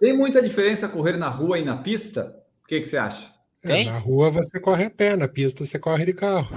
Tem 0.00 0.16
muita 0.16 0.40
diferença 0.40 0.88
correr 0.88 1.16
na 1.16 1.28
rua 1.28 1.58
e 1.58 1.64
na 1.64 1.76
pista? 1.76 2.36
O 2.62 2.68
que, 2.68 2.80
que 2.80 2.86
você 2.86 2.96
acha? 2.96 3.26
É, 3.64 3.84
na 3.84 3.98
rua 3.98 4.30
você 4.30 4.60
corre 4.60 4.84
a 4.84 4.90
pé, 4.90 5.16
na 5.16 5.26
pista 5.26 5.64
você 5.64 5.78
corre 5.78 6.06
de 6.06 6.12
carro. 6.12 6.54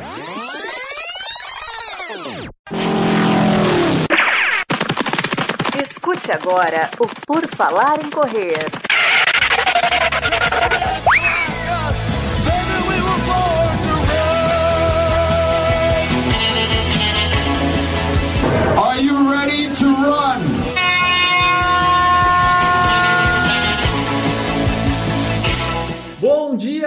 Escute 5.81 6.31
agora 6.31 6.91
o 6.99 7.07
Por 7.25 7.47
Falar 7.47 8.05
em 8.05 8.11
Correr. 8.11 8.69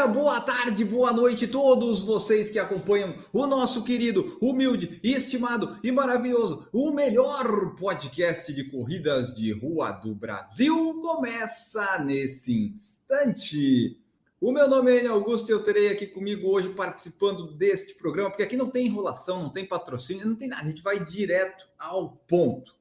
Boa 0.06 0.40
tarde, 0.40 0.84
boa 0.84 1.12
noite 1.12 1.46
a 1.46 1.48
todos 1.48 2.02
vocês 2.02 2.50
que 2.50 2.58
acompanham 2.58 3.14
o 3.32 3.46
nosso 3.46 3.84
querido, 3.84 4.36
humilde, 4.40 5.00
estimado 5.02 5.78
e 5.82 5.90
maravilhoso, 5.90 6.68
o 6.72 6.90
melhor 6.90 7.74
podcast 7.77 8.52
de 8.52 8.64
corridas 8.64 9.34
de 9.34 9.52
rua 9.52 9.92
do 9.92 10.14
Brasil 10.14 11.00
começa 11.00 11.98
nesse 12.00 12.54
instante. 12.54 13.98
O 14.40 14.52
meu 14.52 14.68
nome 14.68 14.94
é 14.94 15.06
Augusto 15.06 15.48
e 15.48 15.52
eu 15.52 15.62
terei 15.62 15.88
aqui 15.88 16.06
comigo 16.06 16.48
hoje 16.48 16.68
participando 16.70 17.55
deste 17.55 17.94
programa, 17.94 18.30
porque 18.30 18.42
aqui 18.42 18.56
não 18.56 18.68
tem 18.68 18.86
enrolação, 18.86 19.42
não 19.42 19.50
tem 19.50 19.64
patrocínio, 19.64 20.27
não 20.27 20.36
tem 20.36 20.48
nada, 20.48 20.62
a 20.62 20.66
gente 20.66 20.82
vai 20.82 21.02
direto 21.02 21.64
ao 21.78 22.10
ponto. 22.28 22.74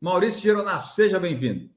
Maurício 0.00 0.40
Geronasso, 0.40 0.94
seja 0.94 1.20
bem-vindo. 1.20 1.68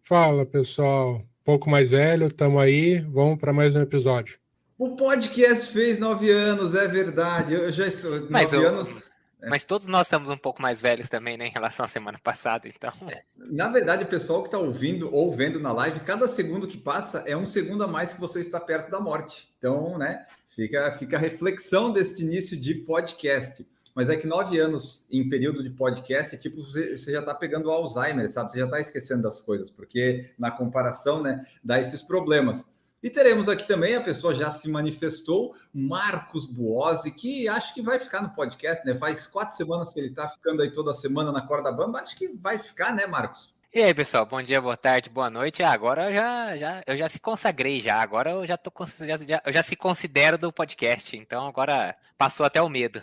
Fala, 0.00 0.46
pessoal 0.46 1.24
pouco 1.44 1.68
mais 1.68 1.90
velho, 1.90 2.26
estamos 2.26 2.60
aí, 2.60 3.00
vamos 3.00 3.38
para 3.38 3.52
mais 3.52 3.76
um 3.76 3.82
episódio. 3.82 4.43
O 4.84 4.96
podcast 4.96 5.72
fez 5.72 5.98
nove 5.98 6.30
anos, 6.30 6.74
é 6.74 6.86
verdade. 6.86 7.54
Eu 7.54 7.72
já 7.72 7.86
estou. 7.86 8.26
Mas 8.28 8.52
nove 8.52 8.66
eu, 8.66 8.68
anos. 8.68 9.10
É. 9.40 9.48
Mas 9.48 9.64
todos 9.64 9.86
nós 9.86 10.02
estamos 10.02 10.28
um 10.28 10.36
pouco 10.36 10.60
mais 10.60 10.78
velhos 10.78 11.08
também, 11.08 11.38
né, 11.38 11.46
em 11.46 11.50
relação 11.50 11.86
à 11.86 11.88
semana 11.88 12.20
passada, 12.22 12.68
então. 12.68 12.92
É. 13.08 13.22
Na 13.34 13.68
verdade, 13.68 14.04
o 14.04 14.06
pessoal 14.06 14.42
que 14.42 14.48
está 14.48 14.58
ouvindo 14.58 15.08
ou 15.10 15.34
vendo 15.34 15.58
na 15.58 15.72
live, 15.72 16.00
cada 16.00 16.28
segundo 16.28 16.68
que 16.68 16.76
passa 16.76 17.24
é 17.26 17.34
um 17.34 17.46
segundo 17.46 17.82
a 17.82 17.86
mais 17.86 18.12
que 18.12 18.20
você 18.20 18.40
está 18.40 18.60
perto 18.60 18.90
da 18.90 19.00
morte. 19.00 19.48
Então, 19.56 19.96
né, 19.96 20.26
fica, 20.48 20.92
fica 20.92 21.16
a 21.16 21.20
reflexão 21.20 21.90
deste 21.90 22.22
início 22.22 22.54
de 22.54 22.74
podcast. 22.74 23.66
Mas 23.94 24.10
é 24.10 24.18
que 24.18 24.26
nove 24.26 24.58
anos 24.58 25.08
em 25.10 25.26
período 25.30 25.62
de 25.62 25.70
podcast 25.70 26.34
é 26.34 26.38
tipo 26.38 26.62
você, 26.62 26.98
você 26.98 27.12
já 27.12 27.20
está 27.20 27.34
pegando 27.34 27.70
Alzheimer, 27.70 28.30
sabe? 28.30 28.52
Você 28.52 28.58
já 28.58 28.66
está 28.66 28.80
esquecendo 28.80 29.22
das 29.22 29.40
coisas, 29.40 29.70
porque 29.70 30.30
na 30.38 30.50
comparação, 30.50 31.22
né, 31.22 31.46
dá 31.62 31.80
esses 31.80 32.02
problemas. 32.02 32.66
E 33.04 33.10
teremos 33.10 33.50
aqui 33.50 33.68
também, 33.68 33.96
a 33.96 34.00
pessoa 34.00 34.34
já 34.34 34.50
se 34.50 34.66
manifestou, 34.66 35.54
Marcos 35.74 36.46
Buozzi, 36.46 37.10
que 37.10 37.46
acho 37.46 37.74
que 37.74 37.82
vai 37.82 37.98
ficar 37.98 38.22
no 38.22 38.30
podcast, 38.30 38.82
né? 38.86 38.94
Faz 38.94 39.26
quatro 39.26 39.54
semanas 39.54 39.92
que 39.92 40.00
ele 40.00 40.08
está 40.08 40.26
ficando 40.26 40.62
aí 40.62 40.72
toda 40.72 40.94
semana 40.94 41.30
na 41.30 41.42
corda 41.42 41.70
bamba, 41.70 42.00
acho 42.00 42.16
que 42.16 42.28
vai 42.28 42.58
ficar, 42.58 42.94
né, 42.94 43.06
Marcos? 43.06 43.54
E 43.74 43.82
aí, 43.82 43.92
pessoal, 43.92 44.24
bom 44.24 44.40
dia, 44.40 44.58
boa 44.58 44.74
tarde, 44.74 45.10
boa 45.10 45.28
noite. 45.28 45.62
Ah, 45.62 45.72
agora 45.72 46.08
eu 46.08 46.16
já, 46.16 46.56
já, 46.56 46.82
eu 46.86 46.96
já 46.96 47.06
se 47.06 47.20
consagrei 47.20 47.78
já, 47.78 48.00
agora 48.00 48.30
eu 48.30 48.46
já 48.46 48.56
tô 48.56 48.72
já, 49.00 49.18
já, 49.18 49.42
eu 49.44 49.52
já 49.52 49.62
se 49.62 49.76
considero 49.76 50.38
do 50.38 50.50
podcast, 50.50 51.14
então 51.14 51.46
agora 51.46 51.94
passou 52.16 52.46
até 52.46 52.62
o 52.62 52.70
medo. 52.70 53.02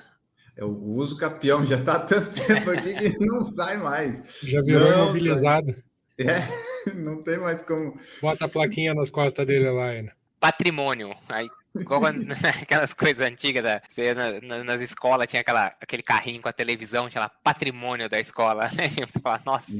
É 0.57 0.66
o 0.66 0.72
uso 0.72 1.16
capião, 1.16 1.63
já 1.63 1.77
está 1.77 1.97
há 1.97 1.99
tanto 1.99 2.44
tempo 2.44 2.72
aqui 2.72 2.95
que 2.95 3.19
não 3.23 3.44
sai 3.44 3.77
mais. 3.77 4.19
Já 4.41 4.61
virou 4.61 4.89
não, 4.89 5.03
imobilizado. 5.03 5.75
É. 6.17 6.70
não 6.95 7.21
tem 7.21 7.37
mais 7.39 7.61
como. 7.61 7.97
Bota 8.21 8.45
a 8.45 8.49
plaquinha 8.49 8.93
nas 8.93 9.09
costas 9.09 9.45
dele 9.45 9.69
lá, 9.69 9.87
ainda. 9.87 10.13
Patrimônio. 10.39 11.15
Aí, 11.29 11.47
como 11.85 12.05
aquelas 12.61 12.93
coisas 12.93 13.25
antigas, 13.25 13.63
da, 13.63 13.81
você, 13.89 14.13
na, 14.13 14.63
nas 14.63 14.81
escolas 14.81 15.28
tinha 15.28 15.41
aquela, 15.41 15.67
aquele 15.79 16.03
carrinho 16.03 16.41
com 16.41 16.50
a 16.50 16.53
televisão, 16.53 17.09
tinha 17.09 17.22
lá 17.22 17.29
patrimônio 17.29 18.09
da 18.09 18.19
escola. 18.19 18.69
Né? 18.73 18.89
Você 19.07 19.19
fala, 19.19 19.41
nossa. 19.45 19.72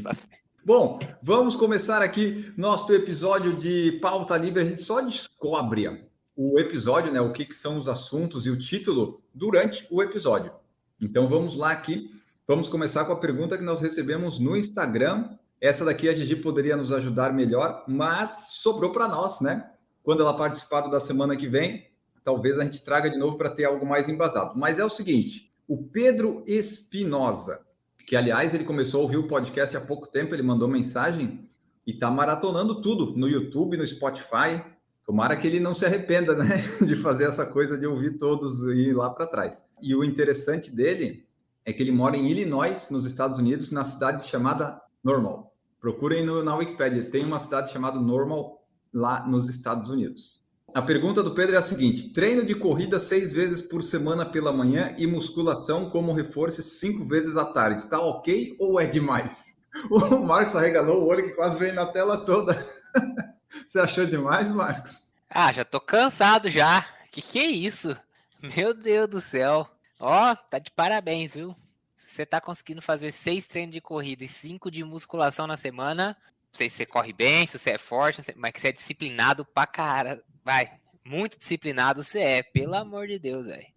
Bom, 0.64 1.00
vamos 1.24 1.56
começar 1.56 2.02
aqui 2.02 2.54
nosso 2.56 2.94
episódio 2.94 3.56
de 3.56 4.00
pauta 4.02 4.38
livre. 4.38 4.62
A 4.62 4.66
gente 4.66 4.84
só 4.84 5.02
descobre 5.02 6.08
o 6.36 6.60
episódio, 6.60 7.12
né? 7.12 7.20
O 7.20 7.34
que, 7.34 7.46
que 7.46 7.56
são 7.56 7.78
os 7.78 7.88
assuntos 7.88 8.46
e 8.46 8.50
o 8.50 8.60
título 8.60 9.22
durante 9.34 9.88
o 9.90 10.02
episódio. 10.04 10.52
Então 11.00 11.28
vamos 11.28 11.56
lá 11.56 11.72
aqui. 11.72 12.12
Vamos 12.48 12.70
começar 12.70 13.06
com 13.06 13.14
a 13.14 13.20
pergunta 13.20 13.58
que 13.58 13.64
nós 13.64 13.82
recebemos 13.82 14.40
no 14.40 14.56
Instagram 14.56 15.30
essa 15.62 15.86
daqui 15.86 16.10
a 16.10 16.16
Gigi 16.16 16.36
poderia 16.36 16.76
nos 16.76 16.92
ajudar 16.92 17.32
melhor, 17.32 17.86
mas 17.88 18.50
sobrou 18.54 18.92
para 18.92 19.08
nós, 19.08 19.40
né? 19.42 19.70
Quando 20.02 20.24
ela 20.24 20.36
participar 20.36 20.82
da 20.82 21.00
semana 21.00 21.38
que 21.38 21.48
vem, 21.48 21.86
talvez 22.24 22.58
a 22.58 22.64
gente 22.64 22.84
traga 22.84 23.12
de 23.12 23.18
novo 23.18 23.38
para 23.38 23.52
ter 23.52 23.66
algo 23.66 23.86
mais 23.86 24.10
embasado. 24.10 24.58
Mas 24.58 24.80
é 24.80 24.84
o 24.84 24.90
seguinte: 24.90 25.54
o 25.68 25.78
Pedro 25.78 26.44
Espinosa, 26.48 27.62
que 28.08 28.16
aliás 28.16 28.56
ele 28.56 28.64
começou 28.64 29.02
a 29.02 29.04
ouvir 29.04 29.18
o 29.18 29.28
podcast 29.28 29.78
há 29.78 29.82
pouco 29.82 30.08
tempo, 30.08 30.34
ele 30.34 30.42
mandou 30.42 30.68
mensagem 30.68 31.48
e 31.86 31.92
está 31.92 32.10
maratonando 32.10 32.82
tudo 32.82 33.16
no 33.16 33.30
YouTube, 33.30 33.78
no 33.78 33.86
Spotify. 33.86 34.64
Tomara 35.06 35.36
que 35.36 35.46
ele 35.46 35.60
não 35.60 35.76
se 35.76 35.86
arrependa, 35.86 36.34
né, 36.34 36.64
de 36.82 36.96
fazer 36.96 37.26
essa 37.26 37.46
coisa 37.46 37.78
de 37.78 37.86
ouvir 37.86 38.18
todos 38.18 38.62
e 38.62 38.90
ir 38.90 38.94
lá 38.94 39.12
para 39.12 39.28
trás. 39.28 39.62
E 39.80 39.96
o 39.96 40.04
interessante 40.04 40.76
dele 40.76 41.28
é 41.66 41.72
que 41.72 41.84
ele 41.84 41.92
mora 41.92 42.18
em 42.18 42.30
Illinois, 42.32 42.90
nos 42.90 43.06
Estados 43.06 43.38
Unidos, 43.38 43.72
na 43.72 43.84
cidade 43.84 44.26
chamada 44.28 44.82
Normal. 45.04 45.51
Procurem 45.82 46.24
no, 46.24 46.44
na 46.44 46.56
Wikipedia, 46.56 47.10
tem 47.10 47.26
uma 47.26 47.40
cidade 47.40 47.74
chamada 47.74 48.00
Normal 48.00 48.64
lá 48.94 49.28
nos 49.28 49.50
Estados 49.50 49.90
Unidos. 49.90 50.46
A 50.74 50.82
pergunta 50.82 51.24
do 51.24 51.34
Pedro 51.34 51.56
é 51.56 51.58
a 51.58 51.64
seguinte: 51.64 52.14
treino 52.14 52.46
de 52.46 52.54
corrida 52.54 53.00
seis 53.00 53.34
vezes 53.34 53.64
por 53.64 53.82
semana 53.82 54.24
pela 54.24 54.54
manhã 54.54 54.96
e 54.98 55.08
musculação 55.08 55.90
como 55.90 56.14
reforço 56.14 56.62
cinco 56.62 57.04
vezes 57.04 57.36
à 57.36 57.46
tarde. 57.46 57.90
Tá 57.90 58.00
ok 58.00 58.56
ou 58.60 58.80
é 58.80 58.86
demais? 58.86 59.52
O 59.90 60.20
Marcos 60.20 60.54
arregalou 60.54 61.02
o 61.02 61.08
olho 61.08 61.24
que 61.24 61.34
quase 61.34 61.58
veio 61.58 61.74
na 61.74 61.86
tela 61.86 62.26
toda. 62.26 62.68
Você 63.66 63.80
achou 63.80 64.06
demais, 64.06 64.52
Marcos? 64.52 65.08
Ah, 65.30 65.50
já 65.54 65.64
tô 65.64 65.80
cansado 65.80 66.50
já. 66.50 66.86
Que 67.10 67.22
que 67.22 67.40
é 67.40 67.46
isso? 67.46 67.96
Meu 68.42 68.74
Deus 68.74 69.08
do 69.08 69.22
céu. 69.22 69.66
Ó, 69.98 70.32
oh, 70.32 70.36
tá 70.50 70.60
de 70.60 70.70
parabéns, 70.72 71.34
viu? 71.34 71.56
Se 72.02 72.16
você 72.16 72.26
tá 72.26 72.42
conseguindo 72.42 72.82
fazer 72.82 73.12
seis 73.12 73.48
treinos 73.48 73.74
de 73.74 73.80
corrida 73.80 74.24
e 74.24 74.28
cinco 74.28 74.72
de 74.72 74.84
musculação 74.84 75.46
na 75.46 75.56
semana, 75.56 76.18
não 76.18 76.58
sei 76.58 76.68
se 76.68 76.78
você 76.78 76.86
corre 76.86 77.14
bem, 77.14 77.46
se 77.46 77.60
você 77.60 77.72
é 77.72 77.78
forte, 77.78 78.22
mas 78.36 78.52
que 78.52 78.60
você 78.60 78.70
é 78.70 78.72
disciplinado 78.72 79.46
pra 79.46 79.68
cara. 79.68 80.22
Vai, 80.44 80.72
muito 81.06 81.38
disciplinado 81.38 82.04
você 82.04 82.20
é, 82.20 82.44
pelo 82.44 82.74
amor 82.74 83.08
de 83.08 83.20
Deus, 83.20 83.46
velho. 83.46 83.68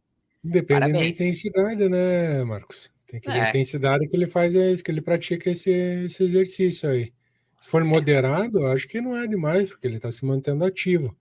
Depende 0.42 0.80
Parabéns. 0.80 1.00
da 1.00 1.06
intensidade, 1.06 1.88
né, 1.88 2.42
Marcos? 2.44 2.90
Tem 3.06 3.20
que 3.20 3.30
ver 3.30 3.38
é. 3.38 3.40
a 3.42 3.48
intensidade 3.50 4.08
que 4.08 4.16
ele 4.16 4.26
faz, 4.26 4.54
é 4.54 4.72
isso, 4.72 4.82
que 4.82 4.90
ele 4.90 5.02
pratica 5.02 5.50
esse, 5.50 5.70
esse 5.70 6.24
exercício 6.24 6.88
aí. 6.88 7.12
Se 7.60 7.68
for 7.68 7.84
moderado, 7.84 8.66
acho 8.68 8.88
que 8.88 9.02
não 9.02 9.14
é 9.14 9.26
demais, 9.26 9.68
porque 9.68 9.86
ele 9.86 9.96
está 9.96 10.10
se 10.10 10.24
mantendo 10.24 10.64
ativo. 10.64 11.14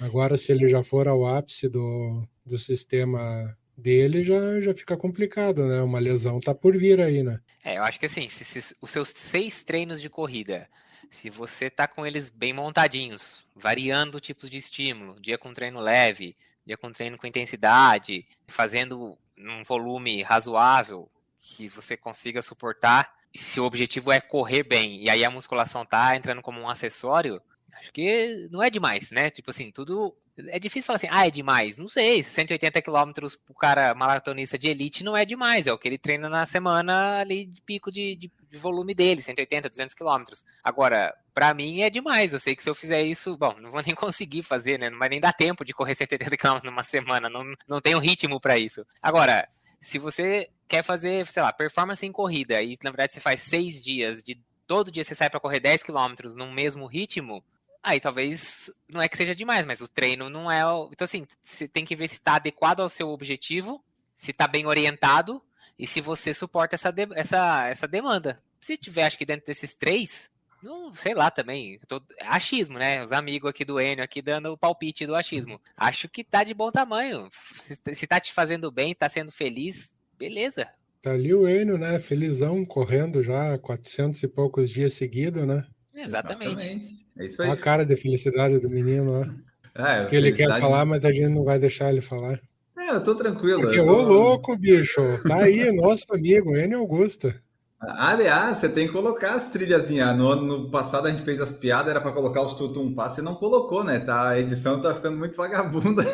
Agora, 0.00 0.36
se 0.36 0.50
ele 0.50 0.66
já 0.66 0.82
for 0.82 1.06
ao 1.06 1.24
ápice 1.24 1.68
do, 1.68 2.26
do 2.44 2.58
sistema 2.58 3.56
dele 3.78 4.24
já, 4.24 4.60
já 4.60 4.74
fica 4.74 4.96
complicado, 4.96 5.66
né? 5.66 5.80
Uma 5.80 6.00
lesão 6.00 6.40
tá 6.40 6.54
por 6.54 6.76
vir 6.76 7.00
aí, 7.00 7.22
né? 7.22 7.40
É, 7.64 7.78
eu 7.78 7.84
acho 7.84 7.98
que 8.00 8.06
assim, 8.06 8.28
se, 8.28 8.44
se, 8.44 8.76
os 8.80 8.90
seus 8.90 9.10
seis 9.10 9.62
treinos 9.62 10.00
de 10.00 10.10
corrida, 10.10 10.68
se 11.10 11.30
você 11.30 11.70
tá 11.70 11.86
com 11.86 12.04
eles 12.04 12.28
bem 12.28 12.52
montadinhos, 12.52 13.44
variando 13.54 14.20
tipos 14.20 14.50
de 14.50 14.56
estímulo, 14.56 15.20
dia 15.20 15.38
com 15.38 15.52
treino 15.52 15.80
leve, 15.80 16.36
dia 16.66 16.76
com 16.76 16.90
treino 16.90 17.16
com 17.16 17.26
intensidade, 17.26 18.26
fazendo 18.48 19.16
um 19.38 19.62
volume 19.62 20.22
razoável 20.22 21.08
que 21.38 21.68
você 21.68 21.96
consiga 21.96 22.42
suportar, 22.42 23.14
se 23.34 23.60
o 23.60 23.64
objetivo 23.64 24.10
é 24.10 24.20
correr 24.20 24.64
bem 24.64 25.00
e 25.02 25.08
aí 25.08 25.24
a 25.24 25.30
musculação 25.30 25.86
tá 25.86 26.16
entrando 26.16 26.42
como 26.42 26.60
um 26.60 26.68
acessório, 26.68 27.40
acho 27.74 27.92
que 27.92 28.48
não 28.50 28.62
é 28.62 28.68
demais, 28.68 29.12
né? 29.12 29.30
Tipo 29.30 29.50
assim, 29.50 29.70
tudo 29.70 30.16
é 30.46 30.58
difícil 30.58 30.86
falar 30.86 30.96
assim, 30.96 31.08
ah, 31.10 31.26
é 31.26 31.30
demais. 31.30 31.78
Não 31.78 31.88
sei, 31.88 32.22
180 32.22 32.80
quilômetros 32.82 33.36
pro 33.36 33.54
cara 33.54 33.94
maratonista 33.94 34.58
de 34.58 34.68
elite 34.68 35.02
não 35.02 35.16
é 35.16 35.24
demais. 35.24 35.66
É 35.66 35.72
o 35.72 35.78
que 35.78 35.88
ele 35.88 35.98
treina 35.98 36.28
na 36.28 36.46
semana 36.46 37.18
ali 37.20 37.44
de 37.44 37.60
pico 37.60 37.90
de, 37.90 38.14
de, 38.16 38.30
de 38.50 38.58
volume 38.58 38.94
dele, 38.94 39.20
180, 39.20 39.68
200 39.68 39.94
quilômetros. 39.94 40.44
Agora, 40.62 41.14
para 41.34 41.52
mim 41.52 41.80
é 41.80 41.90
demais. 41.90 42.32
Eu 42.32 42.40
sei 42.40 42.54
que 42.54 42.62
se 42.62 42.70
eu 42.70 42.74
fizer 42.74 43.02
isso, 43.02 43.36
bom, 43.36 43.54
não 43.60 43.70
vou 43.70 43.82
nem 43.86 43.94
conseguir 43.94 44.42
fazer, 44.42 44.78
né? 44.78 44.90
Não 44.90 44.98
vai 44.98 45.08
nem 45.08 45.20
dar 45.20 45.32
tempo 45.32 45.64
de 45.64 45.72
correr 45.72 45.94
180 45.94 46.36
quilômetros 46.36 46.70
numa 46.70 46.82
semana. 46.82 47.28
Não, 47.28 47.44
não 47.66 47.80
tenho 47.80 47.98
ritmo 47.98 48.40
para 48.40 48.56
isso. 48.56 48.86
Agora, 49.02 49.46
se 49.80 49.98
você 49.98 50.48
quer 50.68 50.82
fazer, 50.82 51.26
sei 51.26 51.42
lá, 51.42 51.52
performance 51.52 52.04
em 52.04 52.12
corrida 52.12 52.60
e 52.62 52.76
na 52.82 52.90
verdade 52.90 53.12
você 53.12 53.20
faz 53.20 53.40
seis 53.40 53.82
dias 53.82 54.22
de 54.22 54.38
todo 54.66 54.92
dia 54.92 55.02
você 55.02 55.14
sai 55.14 55.30
para 55.30 55.40
correr 55.40 55.60
10 55.60 55.82
quilômetros 55.82 56.34
no 56.34 56.52
mesmo 56.52 56.86
ritmo, 56.86 57.42
Aí 57.82 58.00
talvez 58.00 58.70
não 58.88 59.00
é 59.00 59.08
que 59.08 59.16
seja 59.16 59.34
demais, 59.34 59.64
mas 59.64 59.80
o 59.80 59.88
treino 59.88 60.28
não 60.28 60.50
é. 60.50 60.62
Então, 60.92 61.04
assim, 61.04 61.26
você 61.40 61.68
tem 61.68 61.84
que 61.84 61.96
ver 61.96 62.08
se 62.08 62.14
está 62.14 62.34
adequado 62.34 62.80
ao 62.80 62.88
seu 62.88 63.08
objetivo, 63.08 63.82
se 64.14 64.32
está 64.32 64.46
bem 64.46 64.66
orientado 64.66 65.42
e 65.78 65.86
se 65.86 66.00
você 66.00 66.34
suporta 66.34 66.74
essa, 66.74 66.90
de... 66.90 67.08
essa, 67.14 67.68
essa 67.68 67.86
demanda. 67.86 68.42
Se 68.60 68.76
tiver, 68.76 69.04
acho 69.04 69.16
que 69.16 69.24
dentro 69.24 69.46
desses 69.46 69.74
três, 69.74 70.28
Não, 70.60 70.92
sei 70.92 71.14
lá 71.14 71.30
também. 71.30 71.78
Tô, 71.86 72.02
achismo, 72.22 72.78
né? 72.78 73.02
Os 73.02 73.12
amigos 73.12 73.48
aqui 73.48 73.64
do 73.64 73.80
Enio 73.80 74.02
aqui 74.02 74.20
dando 74.20 74.52
o 74.52 74.58
palpite 74.58 75.06
do 75.06 75.14
achismo. 75.14 75.60
Acho 75.76 76.08
que 76.08 76.24
tá 76.24 76.42
de 76.42 76.52
bom 76.52 76.72
tamanho. 76.72 77.28
Se, 77.54 77.78
se 77.94 78.06
tá 78.06 78.18
te 78.18 78.32
fazendo 78.32 78.70
bem, 78.72 78.94
tá 78.94 79.08
sendo 79.08 79.30
feliz, 79.30 79.94
beleza. 80.18 80.68
Tá 81.00 81.12
ali 81.12 81.32
o 81.32 81.48
Enio, 81.48 81.78
né? 81.78 82.00
Felizão, 82.00 82.64
correndo 82.64 83.22
já 83.22 83.56
400 83.56 84.20
e 84.24 84.28
poucos 84.28 84.68
dias 84.68 84.94
seguidos, 84.94 85.46
né? 85.46 85.64
Exatamente. 85.94 86.64
Exatamente. 86.64 87.07
É 87.18 87.24
isso 87.24 87.42
aí. 87.42 87.50
A 87.50 87.56
cara 87.56 87.84
de 87.84 87.96
felicidade 87.96 88.58
do 88.58 88.70
menino 88.70 89.20
lá. 89.20 89.34
É, 89.74 90.04
que 90.06 90.16
ele 90.16 90.32
quer 90.32 90.48
falar, 90.58 90.84
mas 90.84 91.04
a 91.04 91.12
gente 91.12 91.28
não 91.28 91.44
vai 91.44 91.58
deixar 91.58 91.90
ele 91.90 92.00
falar. 92.00 92.40
É, 92.76 92.90
eu 92.90 93.02
tô 93.02 93.14
tranquilo. 93.14 93.60
Porque, 93.60 93.82
tô... 93.82 93.92
ô 93.92 94.02
louco, 94.02 94.56
bicho. 94.56 95.00
Tá 95.26 95.42
aí, 95.42 95.70
nosso 95.76 96.06
amigo, 96.12 96.56
Enio 96.56 96.78
Augusto. 96.78 97.32
Aliás, 97.80 98.56
você 98.56 98.68
tem 98.68 98.88
que 98.88 98.92
colocar 98.92 99.34
as 99.34 99.52
trilhazinhas. 99.52 100.16
No 100.16 100.28
ano 100.28 100.70
passado 100.70 101.06
a 101.06 101.10
gente 101.10 101.22
fez 101.22 101.40
as 101.40 101.52
piadas, 101.52 101.90
era 101.90 102.00
para 102.00 102.12
colocar 102.12 102.42
os 102.42 102.54
tutum 102.54 102.92
passe 102.92 103.20
e 103.20 103.24
não 103.24 103.36
colocou, 103.36 103.84
né? 103.84 104.00
Tá, 104.00 104.30
a 104.30 104.40
edição 104.40 104.82
tá 104.82 104.92
ficando 104.94 105.16
muito 105.16 105.36
vagabunda. 105.36 106.04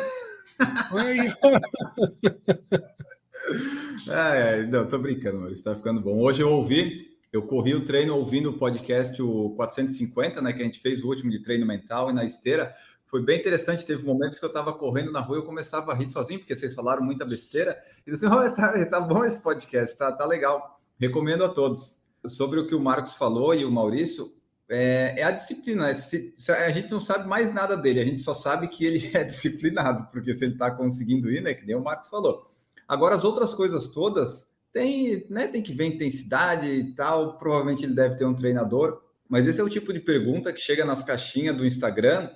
É, 4.07 4.63
não, 4.69 4.87
tô 4.87 4.99
brincando, 4.99 5.39
Maurício, 5.39 5.65
tá 5.65 5.75
ficando 5.75 6.01
bom. 6.01 6.19
Hoje 6.19 6.41
eu 6.41 6.49
ouvi, 6.49 7.14
eu 7.35 7.41
corri 7.41 7.75
o 7.75 7.83
treino 7.83 8.15
ouvindo 8.15 8.49
o 8.49 8.57
podcast 8.57 9.21
o 9.21 9.49
450, 9.57 10.41
né? 10.41 10.53
Que 10.53 10.61
a 10.61 10.65
gente 10.65 10.79
fez 10.79 11.03
o 11.03 11.07
último 11.09 11.29
de 11.29 11.39
treino 11.39 11.65
mental 11.65 12.09
e 12.09 12.13
na 12.13 12.23
esteira. 12.23 12.73
Foi 13.05 13.21
bem 13.21 13.37
interessante. 13.37 13.85
Teve 13.85 14.05
momentos 14.05 14.39
que 14.39 14.45
eu 14.45 14.51
tava 14.51 14.71
correndo 14.71 15.11
na 15.11 15.19
rua 15.19 15.37
e 15.37 15.39
eu 15.41 15.45
começava 15.45 15.91
a 15.91 15.95
rir 15.95 16.07
sozinho, 16.07 16.39
porque 16.39 16.55
vocês 16.55 16.73
falaram 16.73 17.03
muita 17.03 17.25
besteira. 17.25 17.77
E 18.07 18.11
disse, 18.11 18.25
oh, 18.25 18.51
tá, 18.51 18.85
tá 18.85 19.01
bom 19.01 19.25
esse 19.25 19.41
podcast, 19.41 19.97
tá, 19.97 20.13
tá 20.13 20.25
legal. 20.25 20.79
Recomendo 20.97 21.43
a 21.43 21.49
todos. 21.49 21.99
Sobre 22.25 22.57
o 22.57 22.67
que 22.67 22.73
o 22.73 22.79
Marcos 22.79 23.15
falou 23.15 23.53
e 23.53 23.65
o 23.65 23.71
Maurício, 23.71 24.31
é, 24.69 25.19
é 25.19 25.23
a 25.23 25.31
disciplina. 25.31 25.89
É 25.89 25.95
se, 25.95 26.33
se 26.37 26.51
a 26.53 26.71
gente 26.71 26.89
não 26.89 27.01
sabe 27.01 27.27
mais 27.27 27.53
nada 27.53 27.75
dele, 27.75 27.99
a 27.99 28.05
gente 28.05 28.21
só 28.21 28.33
sabe 28.33 28.69
que 28.69 28.85
ele 28.85 29.11
é 29.13 29.25
disciplinado, 29.25 30.07
porque 30.09 30.33
se 30.33 30.45
ele 30.45 30.53
está 30.53 30.71
conseguindo 30.71 31.29
ir, 31.29 31.41
né, 31.41 31.53
que 31.53 31.65
nem 31.65 31.75
o 31.75 31.83
Marcos 31.83 32.07
falou. 32.07 32.49
Agora, 32.87 33.15
as 33.15 33.25
outras 33.25 33.53
coisas 33.53 33.89
todas, 33.89 34.54
tem, 34.75 35.25
né, 35.29 35.47
tem 35.47 35.61
que 35.61 35.73
ver 35.73 35.85
intensidade 35.85 36.69
e 36.69 36.93
tal, 36.95 37.37
provavelmente 37.37 37.85
ele 37.85 37.95
deve 37.95 38.17
ter 38.17 38.25
um 38.25 38.35
treinador, 38.35 39.01
mas 39.29 39.47
esse 39.47 39.61
é 39.61 39.63
o 39.63 39.69
tipo 39.69 39.93
de 39.93 40.01
pergunta 40.01 40.51
que 40.51 40.59
chega 40.59 40.83
nas 40.83 41.01
caixinhas 41.01 41.55
do 41.55 41.65
Instagram, 41.65 42.29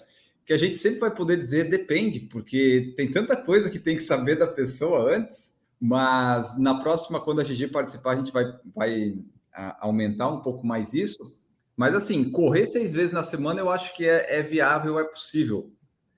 que 0.46 0.54
a 0.54 0.58
gente 0.58 0.78
sempre 0.78 1.02
vai 1.02 1.14
poder 1.14 1.38
dizer 1.38 1.66
depende, 1.66 2.22
porque 2.22 2.94
tem 2.96 3.12
tanta 3.12 3.36
coisa 3.36 3.70
que 3.70 3.78
tem 3.78 3.98
que 3.98 4.04
saber 4.04 4.38
da 4.38 4.48
pessoa 4.48 5.14
antes, 5.14 5.54
mas 5.82 6.58
na 6.58 6.80
próxima, 6.80 7.20
quando 7.20 7.42
a 7.42 7.44
GG 7.44 7.68
participar, 7.74 8.12
a 8.14 8.16
gente 8.16 8.32
vai, 8.32 8.46
vai 8.74 9.18
aumentar 9.82 10.30
um 10.30 10.40
pouco 10.40 10.66
mais 10.66 10.94
isso. 10.94 11.20
Mas 11.76 11.94
assim, 11.94 12.32
correr 12.32 12.66
seis 12.66 12.94
vezes 12.94 13.12
na 13.12 13.24
semana 13.24 13.60
eu 13.60 13.70
acho 13.70 13.94
que 13.96 14.06
é, 14.06 14.40
é 14.40 14.42
viável, 14.42 14.98
é 14.98 15.04
possível. 15.04 15.74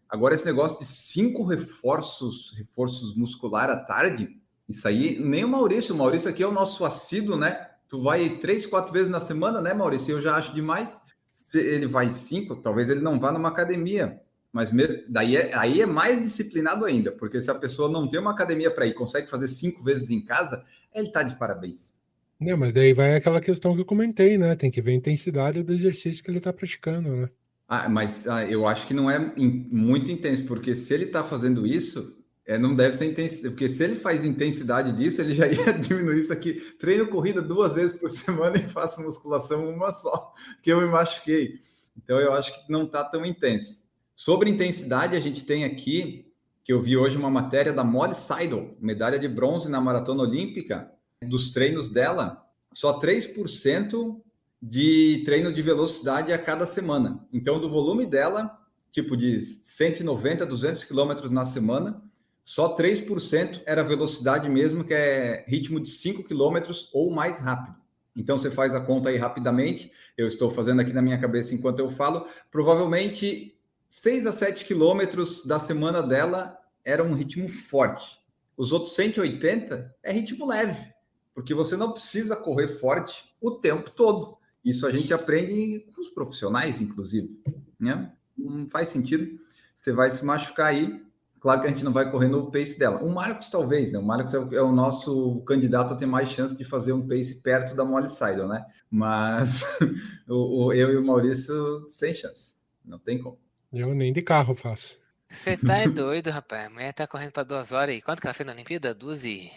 Agora, 0.07 0.35
esse 0.35 0.45
negócio 0.45 0.77
de 0.79 0.85
cinco 0.85 1.43
reforços, 1.43 2.53
reforços 2.57 3.15
muscular 3.15 3.71
à 3.71 3.77
tarde, 3.77 4.39
isso 4.71 4.87
aí, 4.87 5.19
nem 5.19 5.43
o 5.43 5.47
Maurício, 5.47 5.93
o 5.93 5.97
Maurício 5.97 6.29
aqui 6.29 6.43
é 6.43 6.47
o 6.47 6.51
nosso 6.51 6.83
assíduo, 6.85 7.37
né? 7.37 7.67
Tu 7.87 8.01
vai 8.01 8.37
três, 8.37 8.65
quatro 8.65 8.93
vezes 8.93 9.09
na 9.09 9.19
semana, 9.19 9.61
né, 9.61 9.73
Maurício? 9.73 10.13
Eu 10.13 10.21
já 10.21 10.35
acho 10.35 10.53
demais. 10.53 11.01
Se 11.31 11.59
ele 11.59 11.87
vai 11.87 12.07
cinco, 12.11 12.55
talvez 12.55 12.89
ele 12.89 13.01
não 13.01 13.19
vá 13.19 13.31
numa 13.31 13.49
academia. 13.49 14.19
Mas 14.51 14.71
daí 15.07 15.37
é, 15.37 15.55
aí 15.55 15.81
é 15.81 15.85
mais 15.85 16.21
disciplinado 16.21 16.83
ainda, 16.83 17.11
porque 17.11 17.41
se 17.41 17.49
a 17.49 17.55
pessoa 17.55 17.89
não 17.89 18.07
tem 18.07 18.19
uma 18.19 18.31
academia 18.31 18.69
para 18.69 18.85
ir, 18.85 18.93
consegue 18.93 19.29
fazer 19.29 19.47
cinco 19.47 19.81
vezes 19.83 20.09
em 20.09 20.21
casa, 20.21 20.63
ele 20.93 21.07
está 21.07 21.23
de 21.23 21.35
parabéns. 21.35 21.93
Não, 22.39 22.57
mas 22.57 22.73
daí 22.73 22.93
vai 22.93 23.15
aquela 23.15 23.39
questão 23.39 23.75
que 23.75 23.81
eu 23.81 23.85
comentei, 23.85 24.37
né? 24.37 24.55
Tem 24.55 24.71
que 24.71 24.81
ver 24.81 24.91
a 24.91 24.95
intensidade 24.95 25.63
do 25.63 25.73
exercício 25.73 26.23
que 26.23 26.29
ele 26.29 26.39
está 26.39 26.51
praticando, 26.51 27.09
né? 27.15 27.29
Ah, 27.67 27.87
mas 27.87 28.27
ah, 28.27 28.45
eu 28.45 28.67
acho 28.67 28.85
que 28.85 28.93
não 28.93 29.09
é 29.09 29.31
in, 29.37 29.69
muito 29.71 30.11
intenso, 30.11 30.45
porque 30.45 30.75
se 30.75 30.93
ele 30.93 31.05
está 31.05 31.23
fazendo 31.23 31.65
isso, 31.65 32.20
é, 32.51 32.57
não 32.57 32.75
deve 32.75 32.97
ser 32.97 33.05
intensidade, 33.05 33.49
porque 33.51 33.69
se 33.69 33.81
ele 33.81 33.95
faz 33.95 34.25
intensidade 34.25 34.91
disso, 34.91 35.21
ele 35.21 35.33
já 35.33 35.47
ia 35.49 35.71
diminuir 35.71 36.19
isso 36.19 36.33
aqui. 36.33 36.55
Treino 36.77 37.07
corrida 37.07 37.41
duas 37.41 37.75
vezes 37.75 37.95
por 37.95 38.09
semana 38.09 38.57
e 38.57 38.67
faço 38.67 39.01
musculação 39.01 39.69
uma 39.69 39.93
só, 39.93 40.33
que 40.61 40.69
eu 40.69 40.81
me 40.81 40.87
machuquei. 40.87 41.61
Então 41.95 42.19
eu 42.19 42.33
acho 42.33 42.53
que 42.53 42.69
não 42.69 42.83
está 42.83 43.05
tão 43.05 43.25
intenso. 43.25 43.85
Sobre 44.13 44.49
intensidade, 44.49 45.15
a 45.15 45.19
gente 45.21 45.45
tem 45.45 45.63
aqui, 45.63 46.29
que 46.61 46.73
eu 46.73 46.81
vi 46.81 46.97
hoje 46.97 47.15
uma 47.15 47.29
matéria 47.29 47.71
da 47.71 47.85
Molly 47.85 48.15
Seidel, 48.15 48.75
medalha 48.81 49.17
de 49.17 49.29
bronze 49.29 49.69
na 49.69 49.79
maratona 49.79 50.23
olímpica, 50.23 50.91
dos 51.21 51.51
treinos 51.53 51.87
dela, 51.87 52.45
só 52.73 52.99
3% 52.99 54.21
de 54.61 55.21
treino 55.23 55.53
de 55.53 55.61
velocidade 55.61 56.33
a 56.33 56.37
cada 56.37 56.65
semana. 56.65 57.25
Então, 57.31 57.61
do 57.61 57.69
volume 57.69 58.05
dela, 58.05 58.59
tipo 58.91 59.15
de 59.15 59.41
190, 59.41 60.45
200 60.45 60.83
quilômetros 60.83 61.31
na 61.31 61.45
semana, 61.45 62.10
só 62.43 62.75
3% 62.75 63.61
era 63.65 63.83
velocidade 63.83 64.49
mesmo, 64.49 64.83
que 64.83 64.93
é 64.93 65.45
ritmo 65.47 65.79
de 65.79 65.89
5 65.89 66.23
quilômetros 66.23 66.89
ou 66.93 67.11
mais 67.11 67.39
rápido. 67.39 67.75
Então, 68.15 68.37
você 68.37 68.51
faz 68.51 68.75
a 68.75 68.81
conta 68.81 69.09
aí 69.09 69.17
rapidamente. 69.17 69.91
Eu 70.17 70.27
estou 70.27 70.51
fazendo 70.51 70.81
aqui 70.81 70.91
na 70.91 71.01
minha 71.01 71.19
cabeça 71.19 71.55
enquanto 71.55 71.79
eu 71.79 71.89
falo. 71.89 72.27
Provavelmente 72.51 73.57
6 73.89 74.27
a 74.27 74.31
7 74.31 74.65
quilômetros 74.65 75.45
da 75.45 75.59
semana 75.59 76.01
dela 76.01 76.57
era 76.83 77.03
um 77.03 77.13
ritmo 77.13 77.47
forte. 77.47 78.19
Os 78.57 78.71
outros 78.71 78.95
180 78.95 79.95
é 80.03 80.11
ritmo 80.11 80.45
leve, 80.45 80.93
porque 81.33 81.53
você 81.53 81.75
não 81.75 81.91
precisa 81.91 82.35
correr 82.35 82.67
forte 82.67 83.33
o 83.39 83.51
tempo 83.51 83.89
todo. 83.89 84.37
Isso 84.63 84.85
a 84.85 84.91
gente 84.91 85.13
aprende 85.13 85.87
com 85.93 86.01
os 86.01 86.09
profissionais, 86.09 86.81
inclusive. 86.81 87.41
Né? 87.79 88.11
Não 88.37 88.69
faz 88.69 88.89
sentido. 88.89 89.39
Você 89.75 89.91
vai 89.91 90.11
se 90.11 90.23
machucar 90.23 90.67
aí. 90.67 91.03
Claro 91.41 91.59
que 91.59 91.67
a 91.67 91.71
gente 91.71 91.83
não 91.83 91.91
vai 91.91 92.09
correr 92.11 92.27
no 92.27 92.51
pace 92.51 92.77
dela. 92.77 93.03
O 93.03 93.09
Marcos, 93.09 93.49
talvez, 93.49 93.91
né? 93.91 93.97
O 93.97 94.03
Marcos 94.03 94.31
é 94.35 94.39
o, 94.39 94.53
é 94.53 94.61
o 94.61 94.71
nosso 94.71 95.41
candidato 95.41 95.91
a 95.91 95.97
ter 95.97 96.05
mais 96.05 96.29
chance 96.29 96.55
de 96.55 96.63
fazer 96.63 96.93
um 96.93 97.07
pace 97.07 97.41
perto 97.41 97.75
da 97.75 97.83
Molly 97.83 98.09
Seidel, 98.09 98.47
né? 98.47 98.63
Mas 98.91 99.63
o, 100.29 100.65
o, 100.65 100.73
eu 100.73 100.91
e 100.91 100.97
o 100.97 101.03
Maurício, 101.03 101.89
sem 101.89 102.13
chance. 102.13 102.55
Não 102.85 102.99
tem 102.99 103.17
como. 103.17 103.39
Eu 103.73 103.91
nem 103.95 104.13
de 104.13 104.21
carro 104.21 104.53
faço. 104.53 104.99
Você 105.27 105.57
tá 105.57 105.79
é 105.79 105.89
doido, 105.89 106.29
rapaz. 106.29 106.67
A 106.67 106.69
mulher 106.69 106.93
tá 106.93 107.07
correndo 107.07 107.31
pra 107.31 107.41
duas 107.41 107.71
horas 107.71 107.95
e 107.95 108.01
quanto 108.01 108.21
que 108.21 108.27
ela 108.27 108.35
fez 108.35 108.45
na 108.45 108.53
Olimpíada? 108.53 108.93
Duas 108.93 109.25
e 109.25 109.51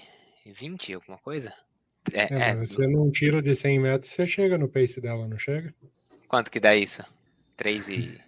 vinte, 0.46 0.94
alguma 0.94 1.18
coisa? 1.18 1.52
É, 2.12 2.32
é, 2.32 2.50
é 2.50 2.56
você 2.56 2.86
num 2.86 3.10
tiro 3.10 3.42
de 3.42 3.54
100 3.54 3.80
metros, 3.80 4.10
você 4.10 4.26
chega 4.26 4.56
no 4.56 4.68
pace 4.68 5.02
dela, 5.02 5.28
não 5.28 5.38
chega? 5.38 5.74
Quanto 6.28 6.50
que 6.50 6.60
dá 6.60 6.74
isso? 6.74 7.02
Três 7.58 7.90
e... 7.90 8.18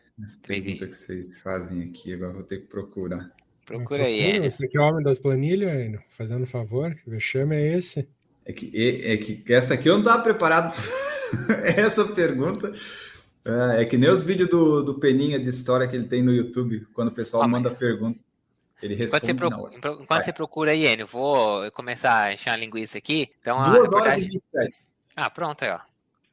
Três 0.42 0.66
e... 0.66 0.74
que 0.74 0.86
vocês 0.86 1.40
fazem 1.40 1.82
aqui, 1.84 2.12
agora 2.12 2.32
vou 2.32 2.42
ter 2.42 2.60
que 2.60 2.66
procurar. 2.66 3.30
Procura 3.66 4.04
aí, 4.04 4.36
Enio. 4.36 4.48
Você 4.48 4.66
que 4.68 4.78
é 4.78 4.80
homem 4.80 5.02
das 5.02 5.18
planilhas, 5.18 5.76
Enio, 5.76 6.00
fazendo 6.08 6.46
favor, 6.46 6.94
que 6.94 7.10
vexame 7.10 7.56
é 7.56 7.76
esse? 7.76 8.08
É 8.44 8.52
que, 8.52 8.70
é, 8.72 9.12
é 9.12 9.16
que 9.16 9.42
essa 9.52 9.74
aqui 9.74 9.90
eu 9.90 9.96
não 9.96 10.04
tava 10.04 10.22
preparado. 10.22 10.74
essa 11.76 12.06
pergunta 12.06 12.72
é, 13.44 13.82
é, 13.82 13.84
que 13.84 13.98
nem 13.98 14.08
os 14.08 14.22
vídeos 14.22 14.48
do, 14.48 14.82
do 14.82 14.94
Peninha 15.00 15.38
de 15.38 15.50
história 15.50 15.88
que 15.88 15.96
ele 15.96 16.06
tem 16.06 16.22
no 16.22 16.32
YouTube, 16.32 16.86
quando 16.94 17.08
o 17.08 17.12
pessoal 17.12 17.42
ah, 17.42 17.48
manda 17.48 17.68
mas... 17.68 17.78
pergunta. 17.78 18.24
Ele 18.80 18.94
responde 18.94 19.30
enquanto 19.30 19.50
você, 19.50 19.78
procura, 19.78 20.02
enquanto 20.02 20.24
você 20.24 20.32
procura 20.32 20.70
aí, 20.70 20.86
Enio, 20.86 21.06
vou 21.06 21.70
começar 21.72 22.24
a 22.24 22.32
encher 22.32 22.50
a 22.50 22.56
linguiça 22.56 22.98
aqui. 22.98 23.30
Então, 23.40 23.56
Duas 23.56 23.68
a 23.68 23.82
reportagem... 23.82 24.12
horas 24.12 24.26
e 24.26 24.40
27. 24.62 24.80
Ah, 25.16 25.30
pronto, 25.30 25.64
aí, 25.64 25.70
ó. 25.70 25.80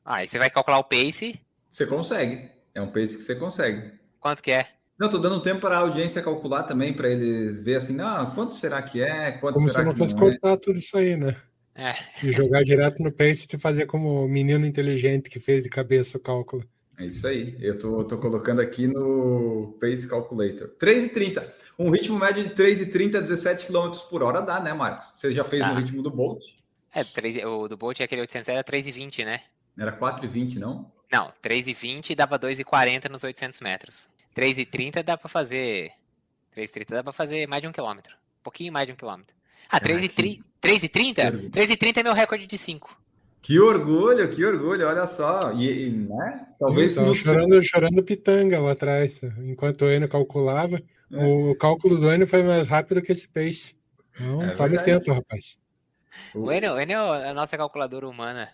Ah, 0.05 0.15
aí 0.17 0.27
você 0.27 0.37
vai 0.37 0.49
calcular 0.49 0.77
o 0.77 0.83
pace. 0.83 1.39
Você 1.71 1.87
consegue. 1.87 2.49
É 2.75 2.81
um 2.81 2.87
pace 2.87 3.15
que 3.15 3.23
você 3.23 3.35
consegue. 3.35 3.91
Quanto 4.19 4.43
que 4.43 4.51
é? 4.51 4.67
Não, 4.97 5.09
tô 5.09 5.17
dando 5.17 5.41
tempo 5.41 5.61
para 5.61 5.77
a 5.77 5.79
audiência 5.79 6.21
calcular 6.21 6.63
também, 6.63 6.93
para 6.93 7.09
eles 7.09 7.61
ver 7.61 7.75
assim, 7.75 7.99
ah, 7.99 8.31
quanto 8.35 8.55
será 8.55 8.81
que 8.81 9.01
é? 9.01 9.31
Quanto 9.33 9.55
como 9.55 9.69
será 9.69 9.81
se 9.81 9.85
não 9.89 9.95
fosse 9.95 10.15
não 10.15 10.27
é? 10.27 10.31
cortar 10.31 10.51
é? 10.51 10.57
tudo 10.57 10.77
isso 10.77 10.97
aí, 10.97 11.15
né? 11.15 11.35
É. 11.75 11.95
E 12.23 12.31
jogar 12.31 12.63
direto 12.63 13.01
no 13.01 13.11
pace 13.11 13.47
e 13.51 13.57
fazer 13.57 13.87
como 13.87 14.25
o 14.25 14.29
menino 14.29 14.65
inteligente 14.65 15.29
que 15.29 15.39
fez 15.39 15.63
de 15.63 15.69
cabeça 15.69 16.17
o 16.17 16.21
cálculo. 16.21 16.63
É 16.97 17.05
isso 17.05 17.27
aí. 17.27 17.57
Eu 17.59 17.79
tô, 17.79 18.03
tô 18.03 18.17
colocando 18.19 18.61
aqui 18.61 18.85
no 18.87 19.75
Pace 19.81 20.07
Calculator. 20.07 20.69
3,30. 20.79 21.43
Um 21.79 21.89
ritmo 21.89 22.19
médio 22.19 22.43
de 22.43 22.51
3,30 22.51 23.15
a 23.15 23.21
17 23.21 23.65
km 23.65 23.91
por 24.09 24.21
hora 24.21 24.41
dá, 24.41 24.59
né, 24.59 24.73
Marcos? 24.73 25.11
Você 25.15 25.33
já 25.33 25.43
fez 25.43 25.63
ah. 25.63 25.73
o 25.73 25.75
ritmo 25.75 26.03
do 26.03 26.11
Bolt? 26.11 26.43
É, 26.93 27.03
3, 27.03 27.43
o 27.45 27.67
do 27.67 27.75
Bolt, 27.75 27.99
aquele 28.01 28.21
800 28.21 28.49
era 28.49 28.63
3,20, 28.63 29.25
né? 29.25 29.41
Era 29.75 29.97
4,20, 29.97 30.57
não? 30.59 30.91
Não, 31.11 31.33
3,20 31.43 32.15
dava 32.15 32.37
2,40 32.37 33.09
nos 33.09 33.23
800 33.23 33.59
metros. 33.61 34.07
3,30 34.35 35.03
dá 35.03 35.17
para 35.17 35.29
fazer... 35.29 35.91
3,30 36.55 36.89
dá 36.89 37.03
para 37.03 37.13
fazer 37.13 37.47
mais 37.47 37.61
de 37.61 37.67
um 37.67 37.71
quilômetro. 37.71 38.13
Um 38.15 38.43
pouquinho 38.43 38.71
mais 38.71 38.85
de 38.85 38.93
um 38.93 38.95
quilômetro. 38.95 39.35
Ah, 39.69 39.79
3,30? 39.79 40.51
3,30 40.61 41.97
é 41.97 42.03
meu 42.03 42.13
recorde 42.13 42.45
de 42.45 42.57
5. 42.57 43.03
Que 43.43 43.59
orgulho, 43.59 44.29
que 44.29 44.45
orgulho, 44.45 44.87
olha 44.87 45.05
só. 45.05 45.51
E, 45.51 45.87
e 45.87 45.91
né? 45.91 46.47
Talvez. 46.57 46.95
no... 46.95 47.13
chorando, 47.13 47.61
chorando 47.61 48.01
pitanga 48.01 48.57
lá 48.59 48.71
atrás, 48.71 49.21
enquanto 49.39 49.83
o 49.83 49.91
Eno 49.91 50.07
calculava. 50.07 50.81
É. 51.11 51.25
O 51.25 51.53
cálculo 51.55 51.97
do 51.97 52.09
Eno 52.09 52.25
foi 52.25 52.41
mais 52.41 52.65
rápido 52.65 53.01
que 53.01 53.11
esse 53.11 53.27
pace. 53.27 53.75
Não, 54.17 54.41
é 54.41 54.55
tome 54.55 54.77
atento, 54.77 55.11
rapaz. 55.11 55.57
O 56.33 56.49
Eno, 56.51 56.73
o 56.73 56.79
Eno 56.79 56.93
é 56.93 57.29
a 57.29 57.33
nossa 57.33 57.57
calculadora 57.57 58.07
humana. 58.07 58.49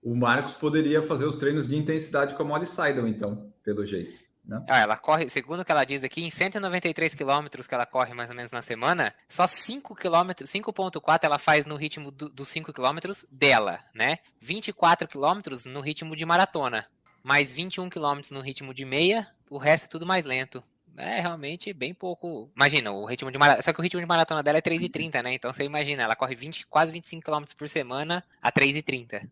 o 0.00 0.14
Marcos 0.14 0.54
poderia 0.54 1.02
fazer 1.02 1.24
os 1.24 1.36
treinos 1.36 1.66
de 1.66 1.74
intensidade 1.74 2.36
com 2.36 2.42
a 2.44 2.46
Molly 2.46 2.66
Seidel, 2.66 3.08
então, 3.08 3.52
pelo 3.64 3.84
jeito. 3.84 4.29
Né? 4.50 4.64
Ah, 4.68 4.80
ela 4.80 4.96
corre, 4.96 5.28
segundo 5.28 5.60
o 5.60 5.64
que 5.64 5.70
ela 5.70 5.84
diz 5.84 6.02
aqui, 6.02 6.24
em 6.24 6.28
193 6.28 7.14
quilômetros 7.14 7.68
que 7.68 7.74
ela 7.74 7.86
corre 7.86 8.12
mais 8.12 8.30
ou 8.30 8.34
menos 8.34 8.50
na 8.50 8.60
semana, 8.60 9.14
só 9.28 9.46
5 9.46 9.94
quilômetros, 9.94 10.50
5.4 10.50 11.20
ela 11.22 11.38
faz 11.38 11.64
no 11.66 11.76
ritmo 11.76 12.10
do, 12.10 12.28
dos 12.28 12.48
5 12.48 12.72
quilômetros 12.72 13.24
dela, 13.30 13.78
né? 13.94 14.18
24 14.40 15.06
quilômetros 15.06 15.66
no 15.66 15.80
ritmo 15.80 16.16
de 16.16 16.26
maratona, 16.26 16.84
mais 17.22 17.52
21 17.52 17.88
quilômetros 17.88 18.32
no 18.32 18.40
ritmo 18.40 18.74
de 18.74 18.84
meia, 18.84 19.28
o 19.48 19.56
resto 19.56 19.84
é 19.84 19.88
tudo 19.88 20.04
mais 20.04 20.24
lento. 20.24 20.62
É 20.96 21.20
realmente 21.20 21.72
bem 21.72 21.94
pouco. 21.94 22.50
Imagina, 22.54 22.90
o 22.90 23.06
ritmo 23.06 23.30
de 23.30 23.38
maratona. 23.38 23.62
Só 23.62 23.72
que 23.72 23.78
o 23.78 23.82
ritmo 23.82 24.00
de 24.00 24.06
maratona 24.06 24.42
dela 24.42 24.58
é 24.58 24.60
3,30, 24.60 25.22
né? 25.22 25.32
Então 25.32 25.50
você 25.50 25.62
imagina, 25.62 26.02
ela 26.02 26.16
corre 26.16 26.34
20, 26.34 26.66
quase 26.66 26.90
25 26.90 27.24
km 27.24 27.44
por 27.56 27.68
semana 27.68 28.24
a 28.42 28.50
3,30 28.50 29.30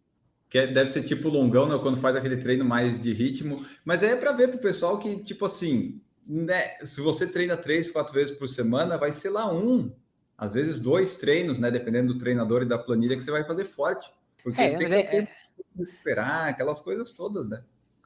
que 0.48 0.58
é, 0.58 0.66
deve 0.66 0.90
ser 0.90 1.02
tipo 1.02 1.28
longão, 1.28 1.68
né? 1.68 1.78
Quando 1.82 2.00
faz 2.00 2.16
aquele 2.16 2.38
treino 2.38 2.64
mais 2.64 3.00
de 3.00 3.12
ritmo. 3.12 3.64
Mas 3.84 4.02
é 4.02 4.16
para 4.16 4.32
ver 4.32 4.48
para 4.48 4.56
o 4.56 4.62
pessoal 4.62 4.98
que, 4.98 5.22
tipo 5.22 5.44
assim, 5.44 6.00
né? 6.26 6.76
Se 6.84 7.00
você 7.00 7.26
treina 7.26 7.56
três, 7.56 7.90
quatro 7.90 8.14
vezes 8.14 8.36
por 8.36 8.48
semana, 8.48 8.96
vai 8.96 9.12
ser 9.12 9.30
lá 9.30 9.52
um, 9.52 9.92
às 10.36 10.52
vezes 10.52 10.78
dois 10.78 11.16
treinos, 11.16 11.58
né? 11.58 11.70
Dependendo 11.70 12.12
do 12.12 12.18
treinador 12.18 12.62
e 12.62 12.66
da 12.66 12.78
planilha 12.78 13.16
que 13.16 13.22
você 13.22 13.30
vai 13.30 13.44
fazer 13.44 13.64
forte. 13.64 14.10
Porque 14.42 14.60
é, 14.60 14.68
você 14.68 14.78
tem 14.78 14.88
que 14.88 15.16
é, 15.16 15.28
recuperar, 15.76 16.48
aquelas 16.48 16.80
coisas 16.80 17.12
todas, 17.12 17.48
né? 17.48 17.62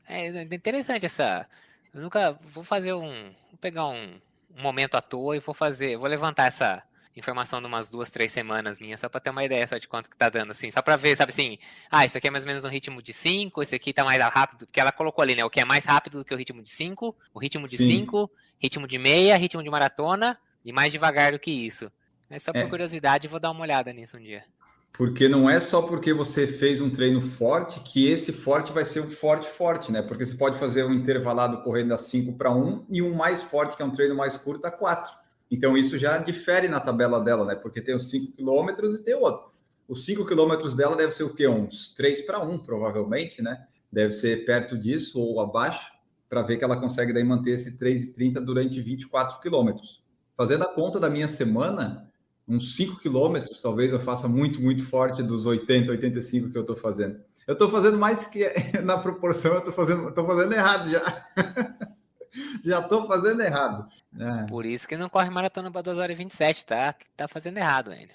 É, 0.09 0.27
é 0.27 0.43
interessante 0.43 1.07
essa. 1.07 1.47
Eu 1.95 2.01
nunca 2.01 2.33
vou 2.43 2.65
fazer 2.65 2.93
um. 2.93 3.33
Vou 3.51 3.59
pegar 3.61 3.87
um, 3.87 4.21
um 4.57 4.63
momento 4.63 4.97
à 4.97 5.01
toa 5.01 5.37
e 5.37 5.41
vou 5.41 5.55
fazer. 5.55 5.97
Vou 5.97 6.09
levantar 6.09 6.47
essa 6.47 6.83
informação 7.17 7.61
de 7.61 7.67
umas 7.67 7.89
duas, 7.89 8.11
três 8.11 8.33
semanas 8.33 8.79
minha, 8.79 8.97
só 8.97 9.09
para 9.09 9.21
ter 9.21 9.31
uma 9.31 9.45
ideia 9.45 9.67
só 9.67 9.77
de 9.77 9.87
quanto 9.87 10.09
que 10.09 10.17
tá 10.17 10.29
dando, 10.29 10.51
assim, 10.51 10.71
só 10.71 10.81
para 10.81 10.97
ver, 10.97 11.17
sabe 11.17 11.31
assim, 11.31 11.59
ah, 11.91 12.07
isso 12.07 12.17
aqui 12.17 12.29
é 12.29 12.31
mais 12.31 12.45
ou 12.45 12.49
menos 12.49 12.65
um 12.65 12.69
ritmo 12.69 13.03
de 13.03 13.13
5, 13.13 13.63
esse 13.63 13.75
aqui 13.75 13.93
tá 13.93 14.05
mais 14.05 14.21
rápido, 14.23 14.67
porque 14.67 14.81
ela 14.81 14.93
colocou 14.93 15.23
ali, 15.23 15.35
né, 15.35 15.45
o 15.45 15.51
que 15.51 15.61
é 15.61 15.65
mais 15.65 15.85
rápido 15.85 16.19
do 16.19 16.25
que 16.25 16.35
o 16.35 16.37
ritmo 16.37 16.63
de 16.63 16.71
5, 16.71 17.15
o 17.35 17.39
ritmo 17.39 17.67
de 17.67 17.77
5, 17.77 18.31
ritmo 18.59 18.87
de 18.87 18.99
meia, 18.99 19.37
ritmo 19.37 19.63
de 19.63 19.71
maratona, 19.71 20.39
e 20.65 20.73
mais 20.73 20.93
devagar 20.93 21.33
do 21.33 21.39
que 21.39 21.51
isso. 21.51 21.91
É 22.31 22.39
só 22.39 22.53
por 22.53 22.61
é. 22.61 22.67
curiosidade, 22.67 23.29
vou 23.29 23.39
dar 23.41 23.51
uma 23.51 23.63
olhada 23.63 23.93
nisso 23.93 24.17
um 24.17 24.21
dia. 24.21 24.45
Porque 24.93 25.27
não 25.27 25.49
é 25.49 25.59
só 25.59 25.81
porque 25.81 26.13
você 26.13 26.47
fez 26.47 26.81
um 26.81 26.91
treino 26.91 27.21
forte 27.21 27.81
que 27.81 28.09
esse 28.09 28.33
forte 28.33 28.73
vai 28.73 28.85
ser 28.85 29.01
um 29.01 29.11
forte 29.11 29.49
forte, 29.49 29.91
né? 29.91 30.03
Porque 30.03 30.25
você 30.25 30.37
pode 30.37 30.59
fazer 30.59 30.85
um 30.85 30.93
intervalado 30.93 31.63
correndo 31.63 31.93
a 31.93 31.99
5 31.99 32.35
para 32.35 32.51
1 32.51 32.87
e 32.91 33.01
um 33.01 33.15
mais 33.15 33.43
forte, 33.43 33.75
que 33.75 33.83
é 33.83 33.87
um 33.87 33.91
treino 33.91 34.15
mais 34.15 34.37
curto, 34.37 34.67
a 34.67 34.71
4. 34.71 35.22
Então, 35.53 35.77
isso 35.77 35.99
já 35.99 36.17
difere 36.17 36.67
na 36.67 36.81
tabela 36.81 37.21
dela, 37.21 37.45
né? 37.45 37.55
Porque 37.55 37.83
tem 37.83 37.95
os 37.95 38.09
5 38.09 38.33
quilômetros 38.33 38.99
e 38.99 39.05
tem 39.05 39.15
outro. 39.15 39.53
Os 39.87 40.07
5 40.07 40.25
quilômetros 40.25 40.75
dela 40.75 40.97
deve 40.97 41.13
ser 41.13 41.25
o 41.25 41.35
quê? 41.35 41.47
Uns 41.47 41.95
3 41.95 42.23
para 42.23 42.43
1, 42.43 42.61
provavelmente, 42.61 43.43
né? 43.43 43.67
Deve 43.93 44.15
ser 44.15 44.47
perto 44.47 44.79
disso 44.79 45.21
ou 45.21 45.43
abaixo, 45.43 45.93
para 46.27 46.41
ver 46.41 46.57
que 46.57 46.65
ela 46.65 46.81
consegue 46.81 47.13
daí 47.13 47.23
manter 47.23 47.51
esse 47.51 47.77
3,30 47.77 48.43
durante 48.43 48.81
24 48.81 49.43
quilômetros. 49.43 50.03
Fazendo 50.35 50.63
a 50.63 50.73
conta 50.73 50.99
da 50.99 51.11
minha 51.11 51.29
semana, 51.29 52.11
uns 52.49 52.75
5 52.75 52.99
quilômetros, 53.01 53.61
talvez 53.61 53.93
eu 53.93 54.01
faça 54.01 54.27
muito, 54.27 54.59
muito 54.59 54.83
forte 54.83 55.23
dos 55.23 55.45
80, 55.45 55.91
85 55.91 56.49
que 56.49 56.57
eu 56.57 56.63
estou 56.63 56.77
fazendo. 56.77 57.21
Eu 57.47 57.53
estou 57.53 57.69
fazendo 57.69 57.99
mais 57.99 58.25
que 58.25 58.51
na 58.83 58.97
proporção, 58.97 59.53
eu 59.53 59.59
estou 59.59 59.75
fazendo, 59.75 60.15
fazendo 60.15 60.55
errado 60.55 60.91
já. 60.91 61.27
já 62.65 62.81
estou 62.81 63.07
fazendo 63.07 63.43
errado. 63.43 63.89
É. 64.19 64.47
Por 64.47 64.67
isso 64.67 64.87
que 64.89 64.97
não 64.97 65.09
corre 65.09 65.31
maratona 65.31 65.71
para 65.71 65.83
2 65.83 65.99
horas 65.99 66.15
e 66.15 66.19
27, 66.19 66.67
tá? 66.67 66.95
Tá 67.17 67.29
fazendo 67.29 67.59
errado 67.59 67.91
ainda. 67.91 68.15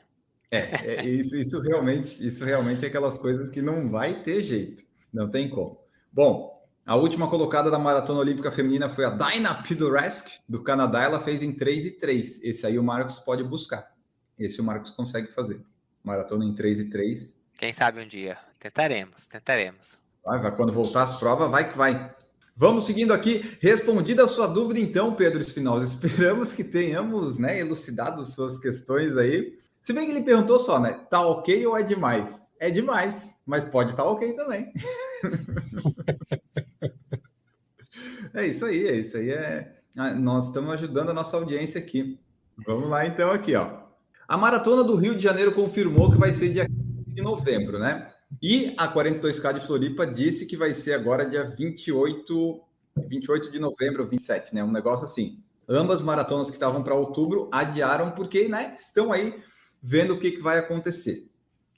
É, 0.49 0.59
é, 0.59 1.05
isso, 1.05 1.35
isso 1.35 1.59
realmente, 1.59 2.25
isso 2.25 2.45
realmente 2.45 2.85
é 2.85 2.87
aquelas 2.87 3.17
coisas 3.17 3.49
que 3.49 3.61
não 3.61 3.89
vai 3.89 4.23
ter 4.23 4.41
jeito, 4.41 4.83
não 5.13 5.29
tem 5.29 5.49
como. 5.49 5.77
Bom, 6.11 6.57
a 6.85 6.95
última 6.95 7.29
colocada 7.29 7.69
da 7.69 7.77
maratona 7.77 8.21
olímpica 8.21 8.49
feminina 8.49 8.87
foi 8.87 9.03
a 9.03 9.09
Daina 9.09 9.53
Pidoresk 9.55 10.39
do 10.47 10.63
Canadá, 10.63 11.03
ela 11.03 11.19
fez 11.19 11.43
em 11.43 11.51
3 11.51 11.85
e 11.85 11.91
3. 11.91 12.43
Esse 12.43 12.65
aí 12.65 12.79
o 12.79 12.83
Marcos 12.83 13.19
pode 13.19 13.43
buscar. 13.43 13.91
Esse 14.39 14.61
o 14.61 14.63
Marcos 14.63 14.91
consegue 14.91 15.27
fazer. 15.33 15.61
Maratona 16.01 16.45
em 16.45 16.55
3 16.55 16.79
e 16.79 16.89
3. 16.89 17.37
Quem 17.57 17.73
sabe 17.73 18.01
um 18.01 18.07
dia. 18.07 18.37
Tentaremos, 18.57 19.27
tentaremos. 19.27 19.99
Vai, 20.23 20.39
vai, 20.39 20.55
quando 20.55 20.71
voltar 20.71 21.03
as 21.03 21.19
provas, 21.19 21.51
vai 21.51 21.69
que 21.69 21.77
vai. 21.77 22.15
Vamos 22.59 22.87
seguindo 22.87 23.13
aqui. 23.13 23.55
Respondida 23.61 24.23
a 24.23 24.27
sua 24.27 24.47
dúvida, 24.47 24.79
então, 24.79 25.13
Pedro 25.13 25.39
Espinosa. 25.39 25.85
Esperamos 25.85 26.53
que 26.53 26.63
tenhamos 26.63 27.37
né, 27.37 27.59
elucidado 27.59 28.25
suas 28.25 28.57
questões 28.57 29.15
aí. 29.15 29.59
Se 29.83 29.93
bem 29.93 30.05
que 30.05 30.11
ele 30.11 30.23
perguntou 30.23 30.59
só, 30.59 30.79
né? 30.79 30.99
Tá 31.09 31.25
ok 31.25 31.65
ou 31.67 31.77
é 31.77 31.83
demais? 31.83 32.41
É 32.59 32.71
demais, 32.71 33.35
mas 33.45 33.63
pode 33.63 33.91
estar 33.91 34.01
tá 34.01 34.09
ok 34.09 34.33
também. 34.33 34.73
é 38.33 38.47
isso 38.47 38.65
aí, 38.65 38.87
é 38.87 38.95
isso 38.95 39.17
aí. 39.17 39.29
É... 39.29 39.75
Ah, 39.95 40.15
nós 40.15 40.47
estamos 40.47 40.73
ajudando 40.73 41.11
a 41.11 41.13
nossa 41.13 41.37
audiência 41.37 41.79
aqui. 41.79 42.19
Vamos 42.65 42.89
lá, 42.89 43.05
então, 43.05 43.31
aqui, 43.31 43.55
ó. 43.55 43.83
A 44.27 44.35
Maratona 44.35 44.83
do 44.83 44.95
Rio 44.95 45.15
de 45.15 45.23
Janeiro 45.23 45.53
confirmou 45.53 46.11
que 46.11 46.17
vai 46.17 46.33
ser 46.33 46.49
dia 46.49 46.67
15 46.67 47.15
de 47.15 47.21
novembro, 47.21 47.77
né? 47.77 48.11
E 48.41 48.75
a 48.77 48.93
42K 48.93 49.53
de 49.53 49.65
Floripa 49.65 50.05
disse 50.05 50.45
que 50.45 50.57
vai 50.57 50.73
ser 50.73 50.93
agora 50.93 51.25
dia 51.25 51.43
28, 51.43 52.61
28 53.07 53.51
de 53.51 53.59
novembro, 53.59 54.07
27, 54.07 54.53
né? 54.53 54.63
Um 54.63 54.71
negócio 54.71 55.05
assim. 55.05 55.41
Ambas 55.69 56.01
maratonas 56.01 56.49
que 56.49 56.55
estavam 56.55 56.83
para 56.83 56.95
outubro 56.95 57.49
adiaram 57.51 58.11
porque, 58.11 58.47
né, 58.47 58.75
estão 58.77 59.11
aí 59.11 59.37
vendo 59.81 60.13
o 60.13 60.19
que, 60.19 60.31
que 60.31 60.41
vai 60.41 60.57
acontecer. 60.57 61.29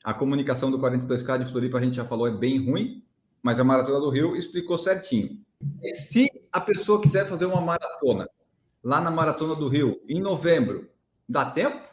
A 0.04 0.14
comunicação 0.14 0.70
do 0.70 0.80
42K 0.80 1.44
de 1.44 1.52
Floripa, 1.52 1.78
a 1.78 1.82
gente 1.82 1.96
já 1.96 2.06
falou, 2.06 2.28
é 2.28 2.32
bem 2.32 2.64
ruim, 2.64 3.04
mas 3.42 3.60
a 3.60 3.64
Maratona 3.64 4.00
do 4.00 4.10
Rio 4.10 4.36
explicou 4.36 4.78
certinho. 4.78 5.40
E 5.82 5.96
se 5.96 6.30
a 6.52 6.62
pessoa 6.62 7.02
quiser 7.02 7.26
fazer 7.26 7.46
uma 7.46 7.62
maratona 7.62 8.30
lá 8.84 9.02
na 9.02 9.12
Maratona 9.12 9.56
do 9.56 9.68
Rio 9.68 10.00
em 10.08 10.22
novembro, 10.22 10.90
dá 11.28 11.46
tempo? 11.46 11.88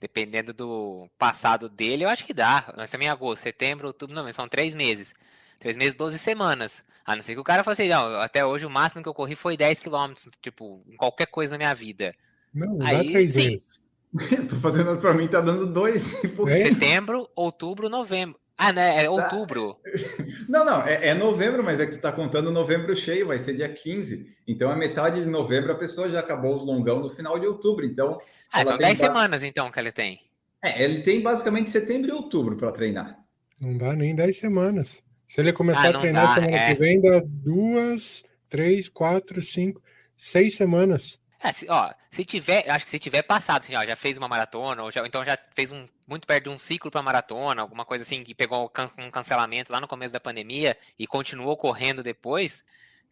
Dependendo 0.00 0.52
do 0.52 1.08
passado 1.18 1.68
dele, 1.68 2.04
eu 2.04 2.08
acho 2.08 2.24
que 2.24 2.34
dá. 2.34 2.72
Nós 2.76 2.92
em 2.92 3.08
agosto, 3.08 3.42
setembro, 3.42 3.86
outubro, 3.86 4.14
não, 4.14 4.30
são 4.32 4.48
três 4.48 4.74
meses. 4.74 5.14
Três 5.58 5.76
meses, 5.76 5.94
12 5.94 6.18
semanas. 6.18 6.82
A 7.04 7.16
não 7.16 7.22
ser 7.22 7.34
que 7.34 7.40
o 7.40 7.44
cara 7.44 7.64
fale 7.64 7.72
assim, 7.72 7.88
não, 7.88 8.20
até 8.20 8.44
hoje 8.44 8.66
o 8.66 8.70
máximo 8.70 9.02
que 9.02 9.08
eu 9.08 9.14
corri 9.14 9.34
foi 9.34 9.56
10 9.56 9.80
quilômetros, 9.80 10.28
tipo, 10.42 10.82
em 10.86 10.96
qualquer 10.96 11.26
coisa 11.26 11.52
na 11.52 11.58
minha 11.58 11.74
vida. 11.74 12.14
Não, 12.52 12.78
Aí, 12.82 12.96
dá 12.96 13.12
três 13.12 13.32
sim. 13.32 13.50
vezes. 13.50 13.80
Tô 14.50 14.56
fazendo 14.56 14.98
para 15.00 15.14
mim, 15.14 15.28
tá 15.28 15.40
dando 15.40 15.66
dois. 15.66 16.22
É? 16.24 16.56
Setembro, 16.56 17.28
outubro, 17.34 17.88
novembro. 17.88 18.38
Ah, 18.58 18.72
né? 18.72 19.04
É 19.04 19.10
outubro. 19.10 19.76
Não, 20.48 20.64
não, 20.64 20.82
é, 20.82 21.08
é, 21.08 21.14
novembro, 21.14 21.62
mas 21.62 21.80
é 21.80 21.84
que 21.84 21.92
você 21.92 21.98
está 21.98 22.12
contando 22.12 22.52
novembro 22.52 22.96
cheio, 22.96 23.26
vai 23.26 23.38
ser 23.38 23.56
dia 23.56 23.68
15. 23.68 24.34
Então, 24.46 24.70
a 24.70 24.76
metade 24.76 25.22
de 25.22 25.28
novembro 25.28 25.72
a 25.72 25.74
pessoa 25.74 26.08
já 26.08 26.20
acabou 26.20 26.54
os 26.54 26.62
longão 26.62 27.00
no 27.00 27.10
final 27.10 27.38
de 27.38 27.46
outubro. 27.46 27.84
Então. 27.84 28.20
Ah, 28.52 28.64
são 28.64 28.78
10 28.78 28.96
semanas 28.96 29.42
então 29.42 29.70
que 29.70 29.78
ele 29.78 29.90
tem. 29.90 30.20
É, 30.62 30.82
ele 30.82 31.02
tem 31.02 31.20
basicamente 31.20 31.70
setembro 31.70 32.08
e 32.08 32.12
outubro 32.12 32.56
para 32.56 32.70
treinar. 32.70 33.18
Não 33.60 33.76
dá 33.76 33.92
nem 33.92 34.14
10 34.14 34.36
semanas. 34.36 35.02
Se 35.26 35.40
ele 35.40 35.52
começar 35.52 35.86
ah, 35.86 35.90
a 35.90 35.98
treinar 35.98 36.28
dá, 36.28 36.34
semana 36.34 36.56
é. 36.56 36.72
que 36.72 36.80
vem, 36.80 37.00
dá 37.00 37.20
duas, 37.24 38.24
três, 38.48 38.88
quatro, 38.88 39.42
cinco, 39.42 39.82
seis 40.16 40.54
semanas. 40.54 41.18
É, 41.42 41.52
se, 41.52 41.66
ó, 41.68 41.92
se 42.10 42.24
tiver, 42.24 42.70
acho 42.70 42.84
que 42.84 42.90
se 42.90 42.98
tiver 42.98 43.22
passado, 43.22 43.58
assim, 43.58 43.74
ó, 43.74 43.84
já 43.84 43.96
fez 43.96 44.16
uma 44.16 44.28
maratona, 44.28 44.84
ou 44.84 44.90
já, 44.90 45.04
então 45.06 45.24
já 45.24 45.36
fez 45.54 45.72
um 45.72 45.84
muito 46.06 46.26
perto 46.26 46.44
de 46.44 46.50
um 46.50 46.58
ciclo 46.58 46.90
para 46.90 47.02
maratona, 47.02 47.62
alguma 47.62 47.84
coisa 47.84 48.04
assim, 48.04 48.22
que 48.22 48.34
pegou 48.34 48.70
um 48.98 49.10
cancelamento 49.10 49.72
lá 49.72 49.80
no 49.80 49.88
começo 49.88 50.12
da 50.12 50.20
pandemia 50.20 50.76
e 50.98 51.06
continuou 51.06 51.56
correndo 51.56 52.02
depois, 52.02 52.62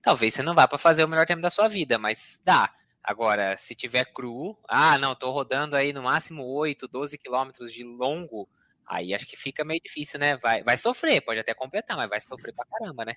talvez 0.00 0.34
você 0.34 0.42
não 0.42 0.54
vá 0.54 0.68
para 0.68 0.78
fazer 0.78 1.02
o 1.04 1.08
melhor 1.08 1.26
tempo 1.26 1.42
da 1.42 1.50
sua 1.50 1.68
vida, 1.68 1.98
mas 1.98 2.40
dá. 2.44 2.72
Agora, 3.02 3.56
se 3.56 3.74
tiver 3.74 4.06
cru, 4.06 4.56
ah, 4.66 4.96
não, 4.96 5.14
tô 5.14 5.30
rodando 5.30 5.76
aí 5.76 5.92
no 5.92 6.02
máximo 6.02 6.44
8, 6.44 6.88
12 6.88 7.18
quilômetros 7.18 7.72
de 7.72 7.84
longo, 7.84 8.48
aí 8.86 9.12
acho 9.12 9.26
que 9.26 9.36
fica 9.36 9.64
meio 9.64 9.80
difícil, 9.84 10.18
né? 10.18 10.38
Vai, 10.38 10.62
vai 10.62 10.78
sofrer, 10.78 11.20
pode 11.20 11.40
até 11.40 11.52
completar, 11.52 11.96
mas 11.96 12.08
vai 12.08 12.20
sofrer 12.20 12.54
pra 12.54 12.64
caramba, 12.64 13.04
né? 13.04 13.14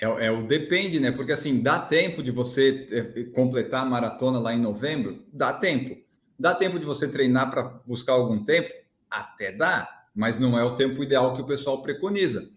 É, 0.00 0.26
é, 0.26 0.30
o 0.30 0.42
depende, 0.42 0.98
né? 0.98 1.12
Porque 1.12 1.32
assim, 1.32 1.62
dá 1.62 1.78
tempo 1.78 2.22
de 2.22 2.30
você 2.30 2.88
é, 2.90 3.24
completar 3.34 3.82
a 3.82 3.88
maratona 3.88 4.40
lá 4.40 4.52
em 4.52 4.60
novembro? 4.60 5.24
Dá 5.32 5.52
tempo. 5.52 5.96
Dá 6.38 6.54
tempo 6.54 6.78
de 6.78 6.86
você 6.86 7.06
treinar 7.06 7.50
para 7.50 7.62
buscar 7.86 8.14
algum 8.14 8.44
tempo? 8.44 8.72
Até 9.10 9.52
dá, 9.52 10.06
mas 10.14 10.38
não 10.38 10.58
é 10.58 10.64
o 10.64 10.76
tempo 10.76 11.02
ideal 11.02 11.34
que 11.34 11.42
o 11.42 11.46
pessoal 11.46 11.82
preconiza. 11.82 12.48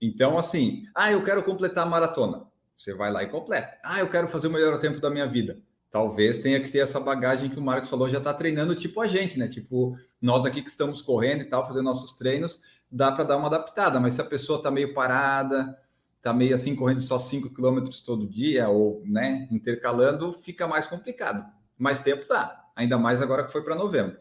Então, 0.00 0.38
assim, 0.38 0.86
ah, 0.94 1.10
eu 1.10 1.24
quero 1.24 1.42
completar 1.42 1.86
a 1.86 1.90
maratona. 1.90 2.42
Você 2.76 2.92
vai 2.92 3.10
lá 3.10 3.22
e 3.22 3.28
completa. 3.28 3.78
Ah, 3.84 4.00
eu 4.00 4.08
quero 4.08 4.28
fazer 4.28 4.48
o 4.48 4.50
melhor 4.50 4.78
tempo 4.78 5.00
da 5.00 5.10
minha 5.10 5.26
vida. 5.26 5.58
Talvez 5.90 6.38
tenha 6.38 6.60
que 6.60 6.70
ter 6.70 6.80
essa 6.80 6.98
bagagem 6.98 7.48
que 7.48 7.58
o 7.58 7.62
Marcos 7.62 7.88
falou, 7.88 8.10
já 8.10 8.18
está 8.18 8.34
treinando 8.34 8.74
tipo 8.74 9.00
a 9.00 9.06
gente, 9.06 9.38
né? 9.38 9.46
Tipo, 9.46 9.96
nós 10.20 10.44
aqui 10.44 10.60
que 10.60 10.68
estamos 10.68 11.00
correndo 11.00 11.42
e 11.42 11.44
tal, 11.44 11.64
fazendo 11.64 11.84
nossos 11.84 12.18
treinos, 12.18 12.60
dá 12.90 13.12
para 13.12 13.24
dar 13.24 13.36
uma 13.36 13.46
adaptada, 13.46 14.00
mas 14.00 14.14
se 14.14 14.20
a 14.20 14.24
pessoa 14.24 14.58
está 14.58 14.70
meio 14.70 14.92
parada, 14.92 15.78
está 16.16 16.32
meio 16.32 16.54
assim 16.54 16.74
correndo 16.74 17.00
só 17.00 17.18
5 17.18 17.54
km 17.54 17.88
todo 18.04 18.26
dia 18.26 18.68
ou 18.68 19.02
né, 19.06 19.46
intercalando, 19.50 20.32
fica 20.32 20.66
mais 20.66 20.86
complicado. 20.86 21.46
Mais 21.78 22.00
tempo 22.00 22.26
tá, 22.26 22.64
ainda 22.74 22.98
mais 22.98 23.22
agora 23.22 23.44
que 23.44 23.52
foi 23.52 23.62
para 23.62 23.74
novembro. 23.74 24.18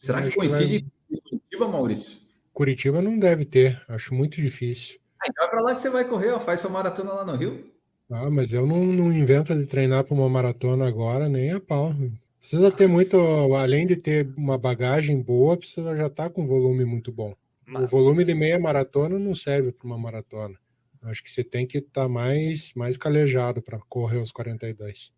Será 0.00 0.22
que 0.22 0.34
coincide. 0.34 0.86
Curitiba, 1.08 1.68
Maurício? 1.68 2.18
Curitiba 2.52 3.02
não 3.02 3.18
deve 3.18 3.44
ter, 3.44 3.82
acho 3.88 4.14
muito 4.14 4.40
difícil. 4.40 4.98
então 5.28 5.44
é 5.44 5.48
para 5.48 5.62
lá 5.62 5.74
que 5.74 5.80
você 5.80 5.90
vai 5.90 6.04
correr, 6.04 6.30
ó, 6.30 6.40
faz 6.40 6.60
sua 6.60 6.70
maratona 6.70 7.12
lá 7.12 7.24
no 7.24 7.36
Rio. 7.36 7.70
Ah, 8.10 8.30
mas 8.30 8.52
eu 8.52 8.66
não, 8.66 8.84
não 8.84 9.12
invento 9.12 9.54
de 9.54 9.66
treinar 9.66 10.04
para 10.04 10.14
uma 10.14 10.28
maratona 10.28 10.86
agora, 10.86 11.28
nem 11.28 11.50
a 11.52 11.60
pau. 11.60 11.94
Precisa 12.38 12.70
ter 12.70 12.86
muito, 12.86 13.16
além 13.56 13.86
de 13.86 13.96
ter 13.96 14.32
uma 14.36 14.56
bagagem 14.56 15.20
boa, 15.20 15.56
precisa 15.56 15.96
já 15.96 16.06
estar 16.06 16.24
tá 16.24 16.30
com 16.30 16.46
volume 16.46 16.84
muito 16.84 17.10
bom. 17.10 17.34
Mas... 17.64 17.84
O 17.84 17.86
volume 17.86 18.24
de 18.24 18.34
meia 18.34 18.58
maratona 18.58 19.18
não 19.18 19.34
serve 19.34 19.72
para 19.72 19.86
uma 19.86 19.98
maratona. 19.98 20.56
Acho 21.04 21.22
que 21.22 21.30
você 21.30 21.42
tem 21.42 21.66
que 21.66 21.78
estar 21.78 22.02
tá 22.02 22.08
mais, 22.08 22.72
mais 22.74 22.96
calejado 22.96 23.60
para 23.60 23.78
correr 23.88 24.18
os 24.18 24.30
42. 24.30 25.12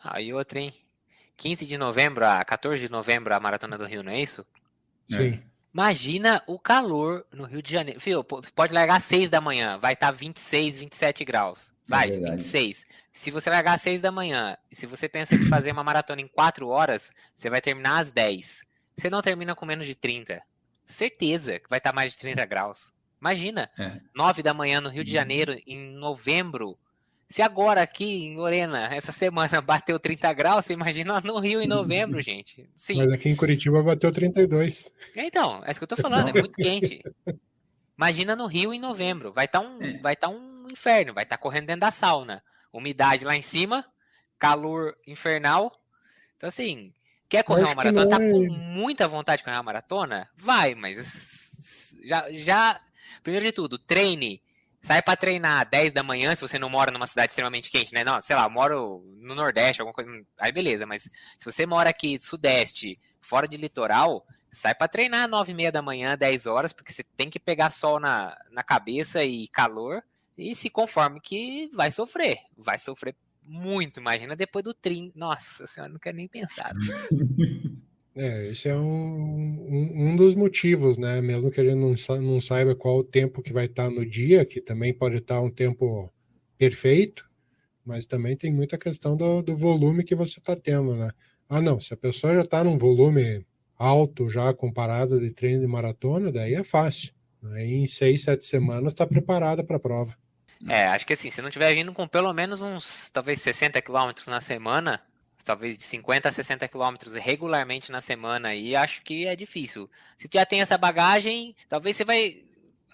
Ah, 0.00 0.20
e 0.20 0.32
outra, 0.34 0.58
hein? 0.58 0.74
15 1.36 1.66
de 1.66 1.78
novembro 1.78 2.24
a 2.24 2.44
14 2.44 2.80
de 2.80 2.90
novembro 2.90 3.34
a 3.34 3.40
Maratona 3.40 3.78
do 3.78 3.86
Rio, 3.86 4.02
não 4.02 4.12
é 4.12 4.20
isso? 4.20 4.44
Sim. 5.08 5.42
Imagina 5.72 6.42
o 6.46 6.58
calor 6.58 7.26
no 7.32 7.44
Rio 7.44 7.60
de 7.60 7.72
Janeiro. 7.72 7.98
Fio, 7.98 8.22
pode 8.22 8.72
largar 8.72 8.96
às 8.96 9.04
6 9.04 9.28
da 9.28 9.40
manhã, 9.40 9.76
vai 9.76 9.94
estar 9.94 10.12
26, 10.12 10.78
27 10.78 11.24
graus. 11.24 11.74
Vai, 11.86 12.10
é 12.10 12.18
26. 12.18 12.86
Se 13.12 13.30
você 13.30 13.50
largar 13.50 13.74
às 13.74 13.82
6 13.82 14.00
da 14.00 14.12
manhã, 14.12 14.56
e 14.70 14.76
se 14.76 14.86
você 14.86 15.08
pensa 15.08 15.34
em 15.34 15.44
fazer 15.46 15.72
uma 15.72 15.84
maratona 15.84 16.20
em 16.20 16.28
4 16.28 16.68
horas, 16.68 17.12
você 17.34 17.50
vai 17.50 17.60
terminar 17.60 17.98
às 17.98 18.12
10. 18.12 18.62
Você 18.96 19.10
não 19.10 19.20
termina 19.20 19.54
com 19.54 19.66
menos 19.66 19.86
de 19.86 19.94
30. 19.94 20.40
Certeza 20.86 21.58
que 21.58 21.68
vai 21.68 21.78
estar 21.78 21.92
mais 21.92 22.12
de 22.12 22.18
30 22.18 22.44
graus. 22.46 22.92
Imagina, 23.20 23.70
é. 23.78 24.00
9 24.14 24.42
da 24.42 24.54
manhã 24.54 24.80
no 24.80 24.90
Rio 24.90 25.02
de 25.02 25.10
uhum. 25.10 25.16
Janeiro, 25.16 25.56
em 25.66 25.94
novembro, 25.96 26.78
se 27.28 27.42
agora 27.42 27.82
aqui 27.82 28.26
em 28.26 28.36
Lorena, 28.36 28.94
essa 28.94 29.12
semana, 29.12 29.60
bateu 29.62 29.98
30 29.98 30.32
graus, 30.32 30.64
você 30.64 30.72
imagina 30.72 31.20
no 31.20 31.38
Rio 31.38 31.60
em 31.60 31.66
novembro, 31.66 32.20
gente. 32.20 32.68
Sim. 32.76 32.98
Mas 32.98 33.12
aqui 33.12 33.28
em 33.28 33.36
Curitiba 33.36 33.82
bateu 33.82 34.12
32. 34.12 34.90
Então, 35.16 35.62
é 35.64 35.70
isso 35.70 35.80
que 35.80 35.84
eu 35.84 35.88
tô 35.88 35.96
falando, 35.96 36.28
é 36.28 36.32
muito 36.32 36.52
quente. 36.52 37.02
Imagina 37.96 38.34
no 38.34 38.46
Rio 38.46 38.74
em 38.74 38.80
novembro. 38.80 39.32
Vai 39.32 39.46
estar 39.46 39.60
tá 39.60 39.66
um, 39.66 39.78
é. 39.80 39.98
vai 39.98 40.16
tá 40.16 40.28
um 40.28 40.68
inferno, 40.70 41.14
vai 41.14 41.24
estar 41.24 41.36
tá 41.36 41.42
correndo 41.42 41.66
dentro 41.66 41.80
da 41.80 41.90
sauna. 41.90 42.42
Umidade 42.72 43.24
lá 43.24 43.36
em 43.36 43.42
cima, 43.42 43.84
calor 44.38 44.96
infernal. 45.06 45.72
Então, 46.36 46.48
assim, 46.48 46.92
quer 47.28 47.44
correr 47.44 47.62
uma 47.62 47.74
maratona? 47.74 48.10
Tá 48.10 48.22
é... 48.22 48.32
Tá 48.32 48.38
com 48.38 48.52
muita 48.52 49.06
vontade 49.06 49.38
de 49.38 49.44
correr 49.44 49.56
uma 49.56 49.62
maratona? 49.62 50.28
Vai, 50.36 50.74
mas 50.74 51.96
já, 52.04 52.30
já. 52.32 52.80
Primeiro 53.22 53.46
de 53.46 53.52
tudo, 53.52 53.78
treine 53.78 54.42
sai 54.84 55.00
para 55.00 55.16
treinar 55.16 55.66
10 55.70 55.94
da 55.94 56.02
manhã, 56.02 56.36
se 56.36 56.42
você 56.42 56.58
não 56.58 56.68
mora 56.68 56.92
numa 56.92 57.06
cidade 57.06 57.30
extremamente 57.30 57.70
quente, 57.70 57.94
né? 57.94 58.04
Não, 58.04 58.20
sei 58.20 58.36
lá, 58.36 58.46
moro 58.50 59.02
no 59.16 59.34
Nordeste, 59.34 59.80
alguma 59.80 59.94
coisa. 59.94 60.10
Aí 60.38 60.52
beleza, 60.52 60.84
mas 60.84 61.08
se 61.38 61.44
você 61.44 61.64
mora 61.64 61.88
aqui 61.88 62.20
Sudeste, 62.20 63.00
fora 63.18 63.48
de 63.48 63.56
litoral, 63.56 64.26
sai 64.52 64.74
para 64.74 64.86
treinar 64.86 65.26
9 65.26 65.52
e 65.52 65.54
meia 65.54 65.72
da 65.72 65.80
manhã, 65.80 66.18
10 66.18 66.44
horas, 66.44 66.70
porque 66.70 66.92
você 66.92 67.02
tem 67.16 67.30
que 67.30 67.40
pegar 67.40 67.70
sol 67.70 67.98
na, 67.98 68.36
na 68.50 68.62
cabeça 68.62 69.24
e 69.24 69.48
calor. 69.48 70.02
E 70.36 70.54
se 70.54 70.68
conforme 70.68 71.18
que 71.18 71.70
vai 71.72 71.90
sofrer. 71.90 72.40
Vai 72.54 72.78
sofrer 72.78 73.16
muito. 73.42 74.00
Imagina 74.00 74.36
depois 74.36 74.64
do 74.64 74.74
30. 74.74 75.18
Nossa 75.18 75.66
senhora, 75.66 75.92
não 75.92 75.98
quero 75.98 76.18
nem 76.18 76.28
pensar. 76.28 76.72
É, 78.16 78.46
esse 78.48 78.68
é 78.68 78.76
um, 78.76 78.80
um, 78.80 80.10
um, 80.10 80.16
dos 80.16 80.36
motivos, 80.36 80.96
né? 80.96 81.20
Mesmo 81.20 81.50
que 81.50 81.60
a 81.60 81.64
gente 81.64 81.74
não, 81.74 81.94
não 82.20 82.40
saiba 82.40 82.74
qual 82.74 82.98
o 82.98 83.04
tempo 83.04 83.42
que 83.42 83.52
vai 83.52 83.66
estar 83.66 83.90
no 83.90 84.06
dia, 84.06 84.44
que 84.44 84.60
também 84.60 84.94
pode 84.94 85.16
estar 85.16 85.40
um 85.40 85.50
tempo 85.50 86.12
perfeito, 86.56 87.28
mas 87.84 88.06
também 88.06 88.36
tem 88.36 88.52
muita 88.52 88.78
questão 88.78 89.16
do, 89.16 89.42
do 89.42 89.56
volume 89.56 90.04
que 90.04 90.14
você 90.14 90.38
está 90.38 90.54
tendo, 90.54 90.94
né? 90.94 91.10
Ah, 91.48 91.60
não, 91.60 91.80
se 91.80 91.92
a 91.92 91.96
pessoa 91.96 92.34
já 92.34 92.42
está 92.42 92.62
num 92.62 92.78
volume 92.78 93.44
alto 93.76 94.30
já 94.30 94.54
comparado 94.54 95.20
de 95.20 95.30
treino 95.30 95.60
de 95.60 95.66
maratona, 95.66 96.30
daí 96.30 96.54
é 96.54 96.62
fácil. 96.62 97.12
Aí 97.52 97.74
em 97.74 97.86
seis, 97.86 98.22
sete 98.22 98.44
semanas 98.44 98.92
está 98.92 99.06
preparada 99.06 99.62
para 99.62 99.76
a 99.76 99.80
prova. 99.80 100.16
É, 100.68 100.86
acho 100.86 101.06
que 101.06 101.12
assim, 101.12 101.30
se 101.30 101.42
não 101.42 101.50
tiver 101.50 101.74
vindo 101.74 101.92
com 101.92 102.08
pelo 102.08 102.32
menos 102.32 102.62
uns, 102.62 103.10
talvez 103.10 103.40
60 103.42 103.82
quilômetros 103.82 104.26
na 104.28 104.40
semana, 104.40 105.02
talvez 105.44 105.76
de 105.76 105.84
50 105.84 106.28
a 106.28 106.32
60 106.32 106.66
quilômetros 106.68 107.14
regularmente 107.14 107.92
na 107.92 108.00
semana 108.00 108.54
e 108.54 108.74
acho 108.74 109.02
que 109.02 109.26
é 109.26 109.36
difícil. 109.36 109.88
Se 110.16 110.28
já 110.32 110.44
tem 110.44 110.60
essa 110.60 110.78
bagagem, 110.78 111.54
talvez 111.68 111.96
você 111.96 112.04
vai. 112.04 112.42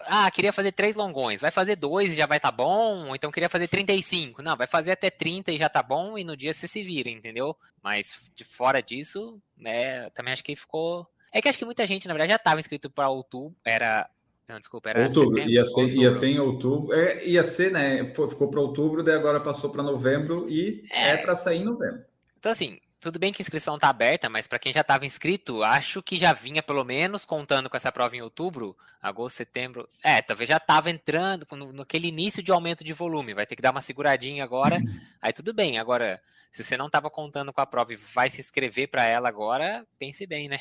Ah, 0.01 0.29
queria 0.31 0.51
fazer 0.51 0.71
três 0.71 0.95
longões. 0.95 1.41
Vai 1.41 1.51
fazer 1.51 1.75
dois 1.75 2.13
e 2.13 2.15
já 2.15 2.25
vai 2.25 2.37
estar 2.37 2.51
tá 2.51 2.57
bom. 2.57 3.07
Ou 3.07 3.15
então 3.15 3.31
queria 3.31 3.49
fazer 3.49 3.67
35. 3.67 4.41
Não, 4.41 4.57
vai 4.57 4.67
fazer 4.67 4.91
até 4.91 5.09
30 5.09 5.51
e 5.51 5.57
já 5.57 5.69
tá 5.69 5.81
bom. 5.81 6.17
E 6.17 6.23
no 6.23 6.35
dia 6.35 6.53
você 6.53 6.67
se 6.67 6.83
vira, 6.83 7.09
entendeu? 7.09 7.55
Mas 7.81 8.29
de 8.35 8.43
fora 8.43 8.81
disso, 8.81 9.39
né, 9.57 10.09
também 10.11 10.33
acho 10.33 10.43
que 10.43 10.55
ficou. 10.55 11.07
É 11.31 11.41
que 11.41 11.47
acho 11.47 11.57
que 11.57 11.65
muita 11.65 11.85
gente, 11.85 12.07
na 12.07 12.13
verdade, 12.13 12.31
já 12.31 12.35
estava 12.35 12.59
inscrito 12.59 12.89
para 12.89 13.09
outubro. 13.09 13.55
Era 13.63 14.09
não, 14.51 14.59
desculpa, 14.59 14.89
era 14.89 15.03
outubro. 15.03 15.29
Setembro, 15.29 15.49
ia, 15.49 15.65
ser, 15.65 15.79
outubro. 15.79 16.01
ia 16.01 16.11
ser 16.11 16.27
em 16.27 16.39
outubro. 16.39 16.93
É, 16.93 17.25
ia 17.25 17.43
ser, 17.45 17.71
né? 17.71 18.05
Ficou 18.07 18.49
para 18.49 18.59
outubro, 18.59 19.01
daí 19.01 19.15
agora 19.15 19.39
passou 19.39 19.69
para 19.69 19.81
novembro 19.81 20.49
e 20.49 20.83
é, 20.91 21.11
é 21.11 21.17
para 21.17 21.37
sair 21.37 21.61
em 21.61 21.63
novembro. 21.63 22.10
Então, 22.41 22.51
assim, 22.51 22.79
tudo 22.99 23.19
bem 23.19 23.31
que 23.31 23.39
a 23.39 23.43
inscrição 23.43 23.77
tá 23.77 23.87
aberta, 23.87 24.27
mas 24.27 24.47
para 24.47 24.57
quem 24.57 24.73
já 24.73 24.81
estava 24.81 25.05
inscrito, 25.05 25.63
acho 25.63 26.01
que 26.01 26.17
já 26.17 26.33
vinha 26.33 26.63
pelo 26.63 26.83
menos 26.83 27.23
contando 27.23 27.69
com 27.69 27.77
essa 27.77 27.91
prova 27.91 28.15
em 28.15 28.23
outubro, 28.23 28.75
agosto, 28.99 29.35
setembro. 29.35 29.87
É, 30.03 30.23
talvez 30.23 30.49
já 30.49 30.57
estava 30.57 30.89
entrando 30.89 31.45
no, 31.51 31.71
naquele 31.71 32.07
início 32.07 32.41
de 32.41 32.51
aumento 32.51 32.83
de 32.83 32.93
volume. 32.93 33.35
Vai 33.35 33.45
ter 33.45 33.55
que 33.55 33.61
dar 33.61 33.69
uma 33.69 33.79
seguradinha 33.79 34.43
agora. 34.43 34.81
Aí 35.21 35.31
tudo 35.31 35.53
bem. 35.53 35.77
Agora, 35.77 36.19
se 36.51 36.63
você 36.63 36.75
não 36.75 36.87
estava 36.87 37.11
contando 37.11 37.53
com 37.53 37.61
a 37.61 37.65
prova 37.67 37.93
e 37.93 37.95
vai 37.95 38.27
se 38.27 38.41
inscrever 38.41 38.89
para 38.89 39.05
ela 39.05 39.29
agora, 39.29 39.85
pense 39.99 40.25
bem, 40.25 40.49
né? 40.49 40.57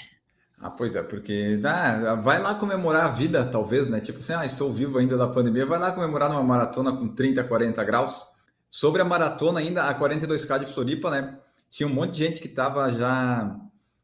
Ah, 0.60 0.68
pois 0.68 0.94
é, 0.94 1.02
porque 1.02 1.58
ah, 1.64 2.14
vai 2.16 2.38
lá 2.38 2.56
comemorar 2.56 3.06
a 3.06 3.08
vida, 3.08 3.42
talvez, 3.46 3.88
né? 3.88 4.00
Tipo 4.00 4.18
assim, 4.18 4.34
ah, 4.34 4.44
estou 4.44 4.70
vivo 4.70 4.98
ainda 4.98 5.16
da 5.16 5.28
pandemia, 5.28 5.64
vai 5.64 5.78
lá 5.78 5.92
comemorar 5.92 6.28
numa 6.28 6.44
maratona 6.44 6.92
com 6.92 7.08
30, 7.08 7.42
40 7.44 7.82
graus. 7.84 8.28
Sobre 8.68 9.00
a 9.00 9.04
maratona 9.06 9.60
ainda, 9.60 9.84
a 9.84 9.98
42K 9.98 10.58
de 10.58 10.66
Floripa, 10.66 11.10
né? 11.10 11.38
Tinha 11.70 11.86
um 11.86 11.94
monte 11.94 12.12
de 12.12 12.18
gente 12.18 12.40
que 12.40 12.48
estava 12.48 12.92
já 12.92 13.56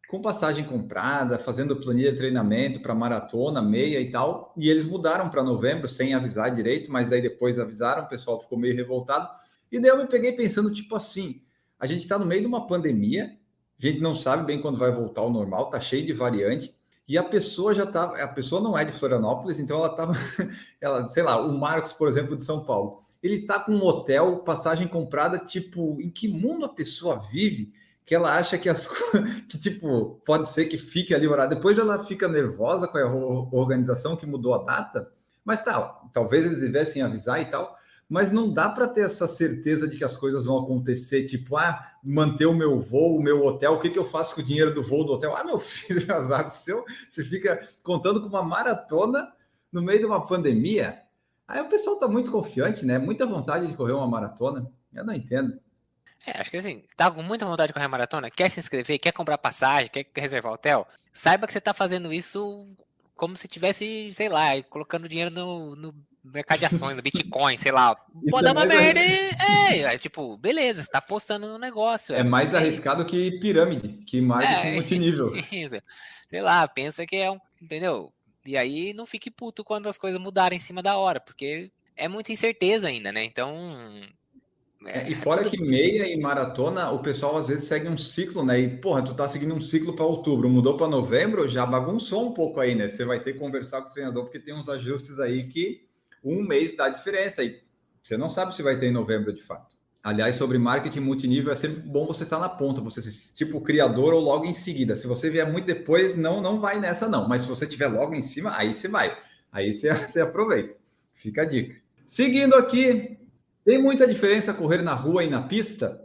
com 0.09 0.22
passagem 0.22 0.64
comprada, 0.64 1.37
fazendo 1.37 1.74
planilha 1.76 2.12
de 2.12 2.16
treinamento 2.16 2.81
para 2.81 2.94
maratona, 2.94 3.61
meia 3.61 4.00
e 4.00 4.09
tal, 4.09 4.55
e 4.57 4.70
eles 4.70 4.85
mudaram 4.85 5.29
para 5.29 5.42
novembro 5.42 5.88
sem 5.88 6.14
avisar 6.14 6.55
direito, 6.55 6.92
mas 6.92 7.12
aí 7.12 7.20
depois 7.20 7.59
avisaram, 7.59 8.05
o 8.05 8.09
pessoal 8.09 8.40
ficou 8.40 8.57
meio 8.57 8.76
revoltado. 8.76 9.29
E 9.70 9.81
daí 9.81 9.90
eu 9.90 9.96
me 9.96 10.07
peguei 10.07 10.33
pensando, 10.33 10.72
tipo 10.72 10.94
assim, 10.94 11.42
a 11.79 11.88
gente 11.88 12.02
está 12.02 12.16
no 12.16 12.24
meio 12.24 12.42
de 12.42 12.46
uma 12.46 12.68
pandemia, 12.68 13.37
a 13.83 13.85
gente 13.85 14.00
não 14.00 14.14
sabe 14.14 14.46
bem 14.46 14.61
quando 14.61 14.79
vai 14.79 14.92
voltar 14.92 15.22
ao 15.22 15.31
normal, 15.31 15.68
tá 15.70 15.81
cheio 15.81 16.07
de 16.07 16.12
variante, 16.12 16.72
e 17.09 17.18
a 17.18 17.24
pessoa 17.24 17.74
já 17.74 17.83
estava, 17.83 18.16
a 18.16 18.29
pessoa 18.29 18.61
não 18.61 18.79
é 18.79 18.85
de 18.85 18.92
Florianópolis, 18.92 19.59
então 19.59 19.79
ela 19.79 19.88
estava, 19.88 20.12
ela, 20.81 21.07
sei 21.09 21.24
lá, 21.24 21.44
o 21.44 21.52
Marcos, 21.59 21.92
por 21.92 22.09
exemplo, 22.09 22.37
de 22.37 22.44
São 22.44 22.64
Paulo 22.64 23.02
ele 23.26 23.46
tá 23.46 23.58
com 23.58 23.72
um 23.72 23.84
hotel, 23.84 24.38
passagem 24.38 24.88
comprada, 24.88 25.38
tipo, 25.38 26.00
em 26.00 26.08
que 26.10 26.28
mundo 26.28 26.64
a 26.64 26.68
pessoa 26.68 27.20
vive 27.30 27.72
que 28.06 28.14
ela 28.14 28.38
acha 28.38 28.56
que 28.56 28.68
as 28.68 28.88
que 29.50 29.58
tipo 29.58 30.22
pode 30.24 30.48
ser 30.48 30.66
que 30.66 30.78
fique 30.78 31.12
ali 31.12 31.26
horário. 31.26 31.56
Depois 31.56 31.76
ela 31.76 31.98
fica 31.98 32.28
nervosa 32.28 32.86
com 32.86 32.96
a 32.96 33.58
organização 33.58 34.16
que 34.16 34.24
mudou 34.24 34.54
a 34.54 34.64
data, 34.64 35.10
mas 35.44 35.62
tá, 35.62 36.00
talvez 36.12 36.46
eles 36.46 36.60
devessem 36.60 37.02
avisar 37.02 37.42
e 37.42 37.46
tal, 37.46 37.76
mas 38.08 38.30
não 38.30 38.52
dá 38.52 38.68
para 38.68 38.86
ter 38.86 39.00
essa 39.00 39.26
certeza 39.26 39.88
de 39.88 39.96
que 39.96 40.04
as 40.04 40.16
coisas 40.16 40.44
vão 40.44 40.58
acontecer, 40.58 41.24
tipo, 41.24 41.56
ah, 41.56 41.84
manter 42.02 42.46
o 42.46 42.54
meu 42.54 42.78
voo, 42.78 43.18
o 43.18 43.22
meu 43.22 43.44
hotel, 43.44 43.74
o 43.74 43.80
que, 43.80 43.90
que 43.90 43.98
eu 43.98 44.04
faço 44.04 44.36
com 44.36 44.40
o 44.40 44.44
dinheiro 44.44 44.72
do 44.72 44.82
voo 44.82 45.04
do 45.04 45.14
hotel? 45.14 45.34
Ah, 45.36 45.42
meu 45.42 45.58
filho, 45.60 46.14
azar 46.14 46.48
seu, 46.50 46.84
você 47.10 47.24
fica 47.24 47.68
contando 47.82 48.20
com 48.20 48.28
uma 48.28 48.44
maratona 48.44 49.32
no 49.72 49.82
meio 49.82 49.98
de 49.98 50.06
uma 50.06 50.24
pandemia. 50.24 51.02
Aí 51.46 51.61
o 51.61 51.68
pessoal 51.68 51.98
tá 51.98 52.09
muito 52.09 52.30
confiante, 52.30 52.85
né? 52.85 52.98
Muita 52.98 53.26
vontade 53.26 53.66
de 53.66 53.74
correr 53.74 53.92
uma 53.92 54.06
maratona. 54.06 54.70
Eu 54.92 55.04
não 55.04 55.14
entendo. 55.14 55.59
É, 56.26 56.40
acho 56.40 56.50
que 56.50 56.56
assim, 56.56 56.82
tá 56.96 57.11
com 57.11 57.22
muita 57.22 57.46
vontade 57.46 57.68
de 57.68 57.72
correr 57.72 57.87
maratona, 57.87 58.30
quer 58.30 58.50
se 58.50 58.59
inscrever, 58.59 58.98
quer 58.98 59.12
comprar 59.12 59.38
passagem, 59.38 59.88
quer 59.88 60.06
reservar 60.16 60.52
hotel, 60.52 60.87
saiba 61.12 61.46
que 61.46 61.52
você 61.52 61.61
tá 61.61 61.72
fazendo 61.72 62.12
isso 62.12 62.66
como 63.14 63.37
se 63.37 63.46
tivesse, 63.46 64.12
sei 64.12 64.28
lá, 64.28 64.61
colocando 64.68 65.09
dinheiro 65.09 65.30
no, 65.30 65.76
no 65.76 65.94
mercado 66.22 66.59
de 66.59 66.66
ações, 66.66 66.96
no 66.96 67.02
Bitcoin, 67.02 67.56
sei 67.56 67.70
lá. 67.70 67.96
Pode 68.30 68.44
dar 68.44 68.50
é 68.50 68.52
uma 68.52 68.66
merda 68.66 69.00
é, 69.00 69.80
é, 69.82 69.98
tipo, 69.98 70.37
beleza, 70.37 70.82
você 70.82 70.90
tá 70.90 70.98
apostando 70.98 71.46
no 71.46 71.59
negócio. 71.59 72.14
É, 72.14 72.20
é 72.20 72.24
mais 72.24 72.52
é, 72.52 72.59
arriscado 72.59 73.06
que 73.06 73.38
pirâmide, 73.38 73.88
que 74.04 74.20
mais 74.20 74.50
é, 74.50 74.74
multinível. 74.74 75.32
Sei 76.28 76.40
lá, 76.40 76.66
pensa 76.66 77.06
que 77.06 77.14
é 77.14 77.30
um, 77.30 77.38
entendeu? 77.62 78.12
E 78.46 78.56
aí 78.56 78.92
não 78.92 79.06
fique 79.06 79.30
puto 79.30 79.64
quando 79.64 79.88
as 79.88 79.98
coisas 79.98 80.20
mudarem 80.20 80.56
em 80.56 80.61
cima 80.61 80.82
da 80.82 80.96
hora, 80.96 81.20
porque 81.20 81.70
é 81.96 82.09
muita 82.09 82.32
incerteza 82.32 82.88
ainda, 82.88 83.11
né? 83.11 83.24
Então. 83.24 83.54
É, 84.85 85.00
é, 85.00 85.11
e 85.11 85.14
fora 85.16 85.42
tudo... 85.42 85.56
que 85.56 85.62
meia 85.62 86.06
e 86.06 86.20
maratona, 86.20 86.90
o 86.90 87.00
pessoal 87.00 87.37
às 87.37 87.48
vezes 87.48 87.64
segue 87.64 87.88
um 87.88 87.96
ciclo, 87.96 88.44
né? 88.44 88.61
E, 88.61 88.68
porra, 88.76 89.02
tu 89.02 89.14
tá 89.14 89.28
seguindo 89.28 89.54
um 89.54 89.61
ciclo 89.61 89.94
para 89.94 90.04
outubro, 90.04 90.48
mudou 90.48 90.76
para 90.76 90.87
novembro, 90.87 91.48
já 91.48 91.66
bagunçou 91.66 92.28
um 92.28 92.32
pouco 92.32 92.61
aí, 92.61 92.74
né? 92.74 92.88
Você 92.88 93.04
vai 93.04 93.20
ter 93.20 93.32
que 93.32 93.38
conversar 93.38 93.82
com 93.82 93.88
o 93.88 93.92
treinador, 93.92 94.24
porque 94.24 94.38
tem 94.38 94.54
uns 94.54 94.68
ajustes 94.68 95.18
aí 95.18 95.48
que 95.48 95.87
um 96.22 96.42
mês 96.42 96.76
dá 96.76 96.88
diferença. 96.88 97.42
E 97.42 97.61
você 98.02 98.16
não 98.16 98.30
sabe 98.30 98.54
se 98.54 98.62
vai 98.62 98.78
ter 98.78 98.87
em 98.87 98.92
novembro 98.92 99.32
de 99.32 99.42
fato. 99.42 99.75
Aliás, 100.07 100.37
sobre 100.37 100.57
marketing 100.57 101.01
multinível, 101.01 101.51
é 101.51 101.57
sempre 101.57 101.81
bom 101.81 102.07
você 102.07 102.23
estar 102.23 102.37
tá 102.37 102.42
na 102.42 102.49
ponta, 102.49 102.81
você 102.81 103.03
ser 103.03 103.35
tipo 103.35 103.61
criador 103.61 104.14
ou 104.14 104.21
logo 104.21 104.45
em 104.45 104.55
seguida. 104.55 104.95
Se 104.95 105.05
você 105.05 105.29
vier 105.29 105.51
muito 105.51 105.64
depois, 105.64 106.14
não, 106.14 106.40
não 106.40 106.61
vai 106.61 106.79
nessa 106.79 107.09
não. 107.09 107.27
Mas 107.27 107.42
se 107.42 107.49
você 107.49 107.66
tiver 107.66 107.88
logo 107.88 108.14
em 108.14 108.23
cima, 108.23 108.57
aí 108.57 108.73
você 108.73 108.87
vai. 108.87 109.19
Aí 109.51 109.75
você, 109.75 109.90
você 110.07 110.21
aproveita. 110.21 110.77
Fica 111.12 111.42
a 111.42 111.45
dica. 111.45 111.75
Seguindo 112.07 112.55
aqui, 112.55 113.19
tem 113.64 113.83
muita 113.83 114.07
diferença 114.07 114.55
correr 114.55 114.81
na 114.81 114.95
rua 114.95 115.25
e 115.25 115.29
na 115.29 115.42
pista? 115.42 116.01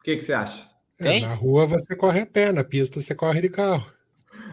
O 0.00 0.02
que, 0.02 0.16
que 0.16 0.22
você 0.22 0.32
acha? 0.32 0.66
É, 0.98 1.20
na 1.20 1.34
rua 1.34 1.66
você 1.66 1.94
corre 1.94 2.20
a 2.20 2.26
pé, 2.26 2.52
na 2.52 2.64
pista 2.64 3.02
você 3.02 3.14
corre 3.14 3.42
de 3.42 3.50
carro. 3.50 3.84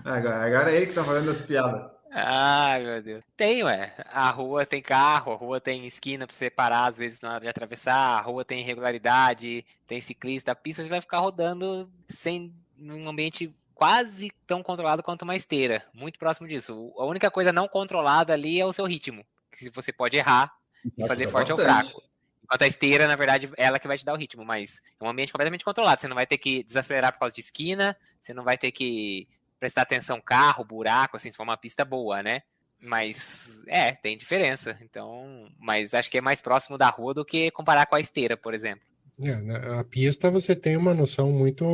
Agora, 0.03 0.45
agora 0.45 0.73
é 0.73 0.75
ele 0.75 0.87
que 0.87 0.93
tá 0.93 1.05
falando 1.05 1.31
as 1.31 1.39
piadas. 1.39 1.89
Ai, 2.11 2.83
meu 2.83 3.01
Deus. 3.01 3.23
Tem, 3.37 3.63
ué. 3.63 3.93
A 4.07 4.29
rua 4.29 4.65
tem 4.65 4.81
carro, 4.81 5.31
a 5.31 5.35
rua 5.35 5.61
tem 5.61 5.85
esquina 5.85 6.25
pra 6.25 6.35
você 6.35 6.49
parar, 6.49 6.85
às 6.85 6.97
vezes, 6.97 7.21
na 7.21 7.33
hora 7.33 7.41
de 7.41 7.47
atravessar, 7.47 8.17
a 8.17 8.21
rua 8.21 8.43
tem 8.43 8.61
irregularidade, 8.61 9.65
tem 9.85 10.01
ciclista, 10.01 10.51
a 10.51 10.55
pista 10.55 10.81
você 10.83 10.89
vai 10.89 11.01
ficar 11.01 11.19
rodando 11.19 11.89
sem 12.07 12.53
num 12.75 13.07
ambiente 13.07 13.53
quase 13.75 14.31
tão 14.45 14.61
controlado 14.61 15.03
quanto 15.03 15.21
uma 15.21 15.35
esteira. 15.35 15.85
Muito 15.93 16.19
próximo 16.19 16.47
disso. 16.47 16.93
A 16.97 17.05
única 17.05 17.29
coisa 17.31 17.53
não 17.53 17.67
controlada 17.67 18.33
ali 18.33 18.59
é 18.59 18.65
o 18.65 18.73
seu 18.73 18.85
ritmo. 18.85 19.25
Que 19.51 19.69
você 19.69 19.91
pode 19.93 20.17
errar 20.17 20.51
e 20.97 21.07
fazer 21.07 21.27
forte 21.27 21.51
bastante. 21.51 21.51
ou 21.51 21.57
fraco. 21.57 22.03
Enquanto 22.43 22.63
a 22.63 22.67
esteira, 22.67 23.07
na 23.07 23.15
verdade, 23.15 23.49
é 23.55 23.65
ela 23.65 23.79
que 23.79 23.87
vai 23.87 23.97
te 23.97 24.03
dar 24.03 24.13
o 24.13 24.17
ritmo, 24.17 24.43
mas 24.43 24.81
é 24.99 25.03
um 25.03 25.09
ambiente 25.09 25.31
completamente 25.31 25.63
controlado. 25.63 26.01
Você 26.01 26.07
não 26.07 26.15
vai 26.15 26.25
ter 26.25 26.37
que 26.37 26.63
desacelerar 26.63 27.13
por 27.13 27.19
causa 27.19 27.33
de 27.33 27.41
esquina, 27.41 27.95
você 28.19 28.33
não 28.33 28.43
vai 28.43 28.57
ter 28.57 28.71
que 28.71 29.27
prestar 29.59 29.81
atenção 29.81 30.21
carro, 30.21 30.63
buraco, 30.63 31.17
assim, 31.17 31.29
se 31.31 31.37
for 31.37 31.43
uma 31.43 31.57
pista 31.57 31.83
boa, 31.83 32.23
né? 32.23 32.41
Mas 32.81 33.61
é, 33.67 33.91
tem 33.91 34.15
diferença. 34.15 34.77
Então, 34.81 35.49
mas 35.59 35.93
acho 35.93 36.09
que 36.09 36.17
é 36.17 36.21
mais 36.21 36.41
próximo 36.41 36.77
da 36.77 36.89
rua 36.89 37.13
do 37.13 37.25
que 37.25 37.51
comparar 37.51 37.85
com 37.85 37.95
a 37.95 37.99
esteira, 37.99 38.37
por 38.37 38.53
exemplo. 38.53 38.87
É, 39.21 39.33
a 39.77 39.83
pista 39.83 40.31
você 40.31 40.55
tem 40.55 40.77
uma 40.77 40.93
noção 40.93 41.31
muito 41.31 41.65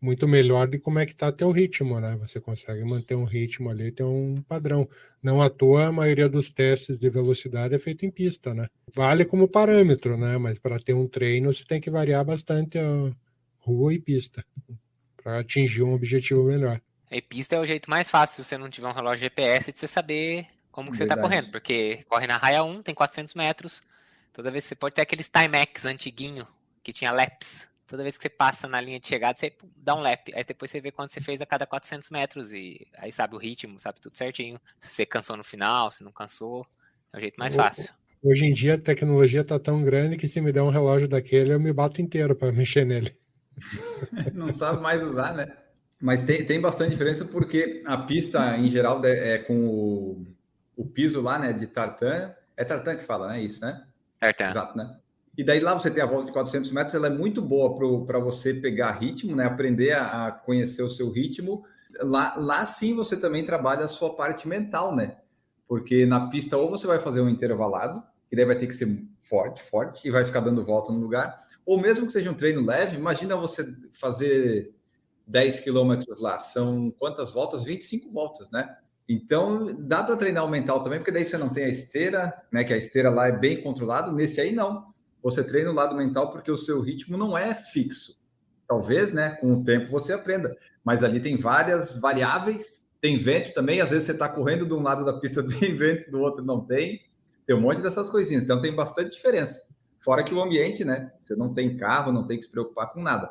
muito 0.00 0.28
melhor 0.28 0.68
de 0.68 0.78
como 0.78 0.98
é 0.98 1.06
que 1.06 1.14
tá 1.14 1.32
teu 1.32 1.50
ritmo, 1.50 1.98
né? 1.98 2.16
Você 2.20 2.40
consegue 2.40 2.84
manter 2.84 3.14
um 3.14 3.24
ritmo 3.24 3.70
ali, 3.70 3.90
ter 3.90 4.04
um 4.04 4.34
padrão. 4.48 4.88
Não 5.22 5.42
à 5.42 5.50
toa 5.50 5.86
a 5.86 5.92
maioria 5.92 6.28
dos 6.28 6.50
testes 6.50 6.98
de 6.98 7.10
velocidade 7.10 7.74
é 7.74 7.78
feito 7.78 8.06
em 8.06 8.10
pista, 8.10 8.54
né? 8.54 8.68
Vale 8.94 9.24
como 9.24 9.48
parâmetro, 9.48 10.16
né? 10.16 10.38
Mas 10.38 10.58
para 10.58 10.78
ter 10.78 10.94
um 10.94 11.08
treino 11.08 11.52
você 11.52 11.64
tem 11.64 11.80
que 11.80 11.90
variar 11.90 12.24
bastante 12.24 12.78
a 12.78 13.10
rua 13.58 13.94
e 13.94 13.98
pista 13.98 14.44
para 15.16 15.40
atingir 15.40 15.82
um 15.82 15.92
objetivo 15.92 16.44
melhor. 16.44 16.80
E 17.10 17.22
pista 17.22 17.56
é 17.56 17.60
o 17.60 17.66
jeito 17.66 17.88
mais 17.88 18.10
fácil 18.10 18.42
se 18.42 18.48
você 18.48 18.58
não 18.58 18.68
tiver 18.68 18.88
um 18.88 18.92
relógio 18.92 19.22
GPS 19.22 19.72
de 19.72 19.78
você 19.78 19.86
saber 19.86 20.46
como 20.70 20.90
que 20.90 20.96
você 20.96 21.04
está 21.04 21.16
correndo, 21.16 21.50
porque 21.50 22.04
corre 22.08 22.26
na 22.26 22.36
raia 22.36 22.62
1, 22.62 22.82
tem 22.82 22.94
400 22.94 23.34
metros. 23.34 23.80
Toda 24.32 24.50
vez 24.50 24.64
você 24.64 24.74
pode 24.74 24.94
ter 24.94 25.02
aqueles 25.02 25.28
Timex 25.28 25.86
antiguinho 25.86 26.46
que 26.82 26.92
tinha 26.92 27.10
laps. 27.12 27.66
Toda 27.86 28.02
vez 28.02 28.16
que 28.16 28.22
você 28.22 28.28
passa 28.28 28.68
na 28.68 28.80
linha 28.80 29.00
de 29.00 29.06
chegada, 29.06 29.38
você 29.38 29.52
dá 29.76 29.94
um 29.94 30.00
lap. 30.00 30.32
Aí 30.34 30.44
depois 30.44 30.70
você 30.70 30.80
vê 30.80 30.90
quanto 30.90 31.12
você 31.12 31.20
fez 31.20 31.40
a 31.40 31.46
cada 31.46 31.64
400 31.64 32.10
metros 32.10 32.52
e 32.52 32.86
aí 32.98 33.12
sabe 33.12 33.36
o 33.36 33.38
ritmo, 33.38 33.78
sabe 33.78 34.00
tudo 34.00 34.18
certinho. 34.18 34.60
Se 34.80 34.90
você 34.90 35.06
cansou 35.06 35.36
no 35.36 35.44
final, 35.44 35.90
se 35.90 36.04
não 36.04 36.12
cansou, 36.12 36.66
é 37.12 37.16
o 37.16 37.20
jeito 37.20 37.36
mais 37.38 37.54
fácil. 37.54 37.94
Hoje 38.22 38.44
em 38.44 38.52
dia 38.52 38.74
a 38.74 38.78
tecnologia 38.78 39.44
tá 39.44 39.58
tão 39.58 39.82
grande 39.82 40.16
que 40.16 40.26
se 40.26 40.40
me 40.40 40.52
der 40.52 40.62
um 40.62 40.70
relógio 40.70 41.06
daquele, 41.06 41.52
eu 41.52 41.60
me 41.60 41.72
bato 41.72 42.02
inteiro 42.02 42.34
para 42.34 42.50
mexer 42.52 42.84
nele. 42.84 43.16
não 44.34 44.52
sabe 44.52 44.82
mais 44.82 45.02
usar, 45.02 45.32
né? 45.32 45.46
Mas 46.00 46.22
tem, 46.22 46.44
tem 46.44 46.60
bastante 46.60 46.90
diferença 46.90 47.24
porque 47.24 47.82
a 47.86 47.96
pista, 47.96 48.56
em 48.56 48.70
geral, 48.70 49.00
é 49.04 49.38
com 49.38 49.66
o, 49.66 50.26
o 50.76 50.84
piso 50.84 51.20
lá, 51.20 51.38
né, 51.38 51.52
de 51.52 51.66
tartan. 51.66 52.34
É 52.56 52.64
tartan 52.64 52.96
que 52.96 53.04
fala, 53.04 53.28
né? 53.28 53.40
Isso, 53.40 53.64
né? 53.64 53.84
Tartan. 54.20 54.50
Exato, 54.50 54.78
né? 54.78 54.96
E 55.36 55.44
daí 55.44 55.60
lá 55.60 55.74
você 55.74 55.90
tem 55.90 56.02
a 56.02 56.06
volta 56.06 56.26
de 56.26 56.32
400 56.32 56.70
metros, 56.70 56.94
ela 56.94 57.08
é 57.08 57.10
muito 57.10 57.42
boa 57.42 58.06
para 58.06 58.18
você 58.18 58.54
pegar 58.54 58.92
ritmo, 58.92 59.36
né? 59.36 59.44
Aprender 59.44 59.92
a, 59.92 60.26
a, 60.26 60.32
conhecer 60.32 60.82
o 60.82 60.90
seu 60.90 61.10
ritmo. 61.10 61.64
Lá, 62.00 62.34
lá 62.36 62.64
sim 62.64 62.94
você 62.94 63.18
também 63.18 63.44
trabalha 63.44 63.84
a 63.84 63.88
sua 63.88 64.14
parte 64.14 64.48
mental, 64.48 64.94
né? 64.94 65.16
Porque 65.68 66.06
na 66.06 66.28
pista 66.28 66.56
ou 66.56 66.70
você 66.70 66.86
vai 66.86 66.98
fazer 66.98 67.20
um 67.20 67.28
intervalado, 67.28 68.02
que 68.30 68.36
daí 68.36 68.44
vai 68.44 68.56
ter 68.56 68.66
que 68.66 68.74
ser 68.74 69.02
forte, 69.20 69.62
forte, 69.62 70.06
e 70.06 70.10
vai 70.10 70.24
ficar 70.24 70.40
dando 70.40 70.64
volta 70.64 70.92
no 70.92 71.00
lugar, 71.00 71.44
ou 71.64 71.80
mesmo 71.80 72.06
que 72.06 72.12
seja 72.12 72.30
um 72.30 72.34
treino 72.34 72.64
leve, 72.64 72.96
imagina 72.96 73.36
você 73.36 73.74
fazer 73.92 74.72
10 75.26 75.60
quilômetros 75.60 76.20
lá, 76.20 76.38
são 76.38 76.90
quantas 76.98 77.30
voltas? 77.30 77.64
25 77.64 78.10
voltas, 78.10 78.50
né? 78.50 78.76
Então, 79.08 79.74
dá 79.86 80.02
para 80.02 80.16
treinar 80.16 80.44
o 80.44 80.50
mental 80.50 80.82
também, 80.82 80.98
porque 80.98 81.12
daí 81.12 81.24
você 81.24 81.38
não 81.38 81.48
tem 81.48 81.64
a 81.64 81.68
esteira, 81.68 82.42
né? 82.52 82.64
Que 82.64 82.72
a 82.72 82.76
esteira 82.76 83.10
lá 83.10 83.28
é 83.28 83.38
bem 83.38 83.62
controlado, 83.62 84.12
nesse 84.12 84.40
aí 84.40 84.52
não. 84.52 84.92
Você 85.22 85.42
treina 85.42 85.70
o 85.70 85.74
lado 85.74 85.96
mental 85.96 86.30
porque 86.30 86.50
o 86.50 86.58
seu 86.58 86.80
ritmo 86.80 87.16
não 87.16 87.36
é 87.36 87.54
fixo. 87.54 88.16
Talvez, 88.68 89.12
né, 89.12 89.30
com 89.40 89.54
o 89.54 89.64
tempo 89.64 89.90
você 89.90 90.12
aprenda, 90.12 90.56
mas 90.84 91.04
ali 91.04 91.20
tem 91.20 91.36
várias 91.36 91.98
variáveis, 92.00 92.86
tem 93.00 93.16
vento 93.18 93.54
também, 93.54 93.80
às 93.80 93.90
vezes 93.90 94.04
você 94.04 94.12
está 94.12 94.28
correndo 94.28 94.66
de 94.66 94.74
um 94.74 94.82
lado 94.82 95.04
da 95.04 95.18
pista, 95.20 95.42
tem 95.46 95.76
vento, 95.76 96.10
do 96.10 96.20
outro 96.20 96.44
não 96.44 96.64
tem. 96.64 97.00
Tem 97.46 97.54
um 97.54 97.60
monte 97.60 97.80
dessas 97.80 98.10
coisinhas, 98.10 98.42
então 98.42 98.60
tem 98.60 98.74
bastante 98.74 99.10
diferença. 99.10 99.62
Fora 100.00 100.24
que 100.24 100.34
o 100.34 100.40
ambiente, 100.40 100.84
né? 100.84 101.12
Você 101.24 101.36
não 101.36 101.54
tem 101.54 101.76
carro, 101.76 102.12
não 102.12 102.26
tem 102.26 102.38
que 102.38 102.44
se 102.44 102.50
preocupar 102.50 102.92
com 102.92 103.00
nada. 103.00 103.30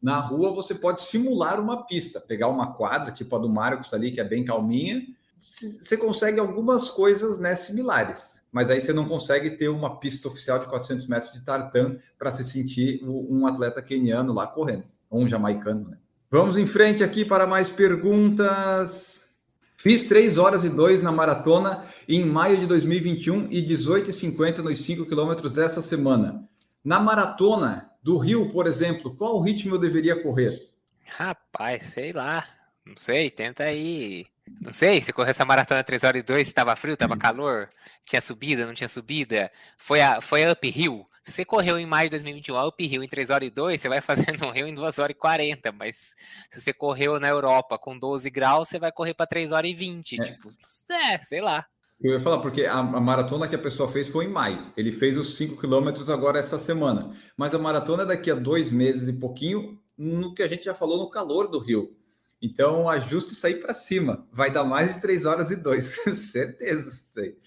Na 0.00 0.20
rua 0.20 0.52
você 0.52 0.74
pode 0.74 1.00
simular 1.00 1.60
uma 1.60 1.86
pista, 1.86 2.20
pegar 2.20 2.48
uma 2.48 2.74
quadra, 2.74 3.12
tipo 3.12 3.34
a 3.34 3.38
do 3.38 3.48
Marcos 3.48 3.92
ali, 3.92 4.10
que 4.10 4.20
é 4.20 4.24
bem 4.24 4.44
calminha. 4.44 5.02
Você 5.38 5.96
consegue 5.96 6.40
algumas 6.40 6.88
coisas 6.88 7.38
né, 7.38 7.54
similares, 7.54 8.42
mas 8.50 8.70
aí 8.70 8.80
você 8.80 8.92
não 8.92 9.06
consegue 9.06 9.50
ter 9.50 9.68
uma 9.68 9.98
pista 9.98 10.28
oficial 10.28 10.58
de 10.58 10.66
400 10.66 11.06
metros 11.06 11.32
de 11.32 11.44
tartan 11.44 11.98
para 12.18 12.32
se 12.32 12.42
sentir 12.42 13.02
um 13.04 13.46
atleta 13.46 13.82
keniano 13.82 14.32
lá 14.32 14.46
correndo, 14.46 14.84
ou 15.10 15.22
um 15.22 15.28
jamaicano. 15.28 15.90
Né? 15.90 15.98
Vamos 16.30 16.56
em 16.56 16.66
frente 16.66 17.04
aqui 17.04 17.24
para 17.24 17.46
mais 17.46 17.70
perguntas. 17.70 19.26
Fiz 19.76 20.04
3 20.04 20.38
horas 20.38 20.64
e 20.64 20.70
2 20.70 21.02
na 21.02 21.12
maratona 21.12 21.84
em 22.08 22.24
maio 22.24 22.58
de 22.58 22.66
2021 22.66 23.48
e 23.50 23.62
18,50 23.62 24.58
nos 24.58 24.78
5 24.80 25.04
quilômetros 25.04 25.58
essa 25.58 25.82
semana. 25.82 26.42
Na 26.82 26.98
maratona 26.98 27.90
do 28.06 28.18
Rio, 28.18 28.48
por 28.48 28.68
exemplo, 28.68 29.16
qual 29.16 29.40
ritmo 29.40 29.74
eu 29.74 29.80
deveria 29.80 30.22
correr? 30.22 30.70
Rapaz, 31.06 31.86
sei 31.86 32.12
lá. 32.12 32.46
Não 32.84 32.94
sei, 32.96 33.32
tenta 33.32 33.64
aí. 33.64 34.24
Não 34.60 34.72
sei, 34.72 35.02
se 35.02 35.12
correr 35.12 35.30
essa 35.30 35.44
maratona 35.44 35.82
3 35.82 36.04
horas 36.04 36.20
e 36.20 36.22
2, 36.22 36.46
estava 36.46 36.76
frio, 36.76 36.94
estava 36.94 37.16
calor, 37.16 37.68
tinha 38.04 38.20
subida, 38.20 38.64
não 38.64 38.74
tinha 38.74 38.88
subida, 38.88 39.50
foi, 39.76 40.00
a, 40.00 40.20
foi 40.20 40.48
uphill. 40.48 41.04
Se 41.20 41.32
você 41.32 41.44
correu 41.44 41.80
em 41.80 41.84
maio 41.84 42.08
de 42.08 42.10
2021 42.12 42.56
a 42.56 42.68
uphill 42.68 43.02
em 43.02 43.08
3 43.08 43.28
horas 43.28 43.48
e 43.48 43.50
2, 43.50 43.80
você 43.80 43.88
vai 43.88 44.00
fazer 44.00 44.38
no 44.40 44.52
Rio 44.52 44.68
em 44.68 44.74
2 44.74 45.00
horas 45.00 45.16
e 45.16 45.18
40, 45.18 45.72
mas 45.72 46.14
se 46.48 46.60
você 46.60 46.72
correu 46.72 47.18
na 47.18 47.26
Europa 47.26 47.76
com 47.76 47.98
12 47.98 48.30
graus, 48.30 48.68
você 48.68 48.78
vai 48.78 48.92
correr 48.92 49.14
para 49.14 49.26
3 49.26 49.50
horas 49.50 49.68
e 49.68 49.74
20, 49.74 50.20
é. 50.20 50.24
tipo, 50.26 50.48
é, 51.10 51.18
sei 51.18 51.40
lá. 51.40 51.66
Eu 52.00 52.12
ia 52.12 52.20
falar, 52.20 52.38
porque 52.38 52.64
a, 52.64 52.78
a, 52.78 53.00
maratona 53.00 53.48
que 53.48 53.54
a 53.54 53.58
pessoa 53.58 53.88
fez 53.88 54.08
foi 54.08 54.26
em 54.26 54.30
maio. 54.30 54.70
Ele 54.76 54.92
fez 54.92 55.16
os 55.16 55.36
5 55.36 55.58
quilômetros 55.58 56.10
agora 56.10 56.38
essa 56.38 56.58
semana. 56.58 57.16
Mas 57.36 57.54
a 57.54 57.58
maratona 57.58 58.02
é 58.02 58.06
daqui 58.06 58.30
a 58.30 58.34
dois 58.34 58.70
meses 58.70 59.08
e 59.08 59.14
pouquinho, 59.14 59.80
no 59.96 60.34
que 60.34 60.42
a 60.42 60.48
gente 60.48 60.64
já 60.64 60.74
falou 60.74 60.98
no 60.98 61.10
calor 61.10 61.48
do 61.48 61.58
Rio. 61.58 61.96
Então, 62.40 62.88
ajuste 62.88 63.32
isso 63.32 63.46
aí 63.46 63.54
para 63.54 63.72
cima. 63.72 64.26
Vai 64.30 64.50
dar 64.50 64.64
mais 64.64 64.94
de 64.94 65.00
3 65.00 65.24
horas 65.24 65.50
e 65.50 65.56
2. 65.56 65.84
Certeza. 66.14 67.00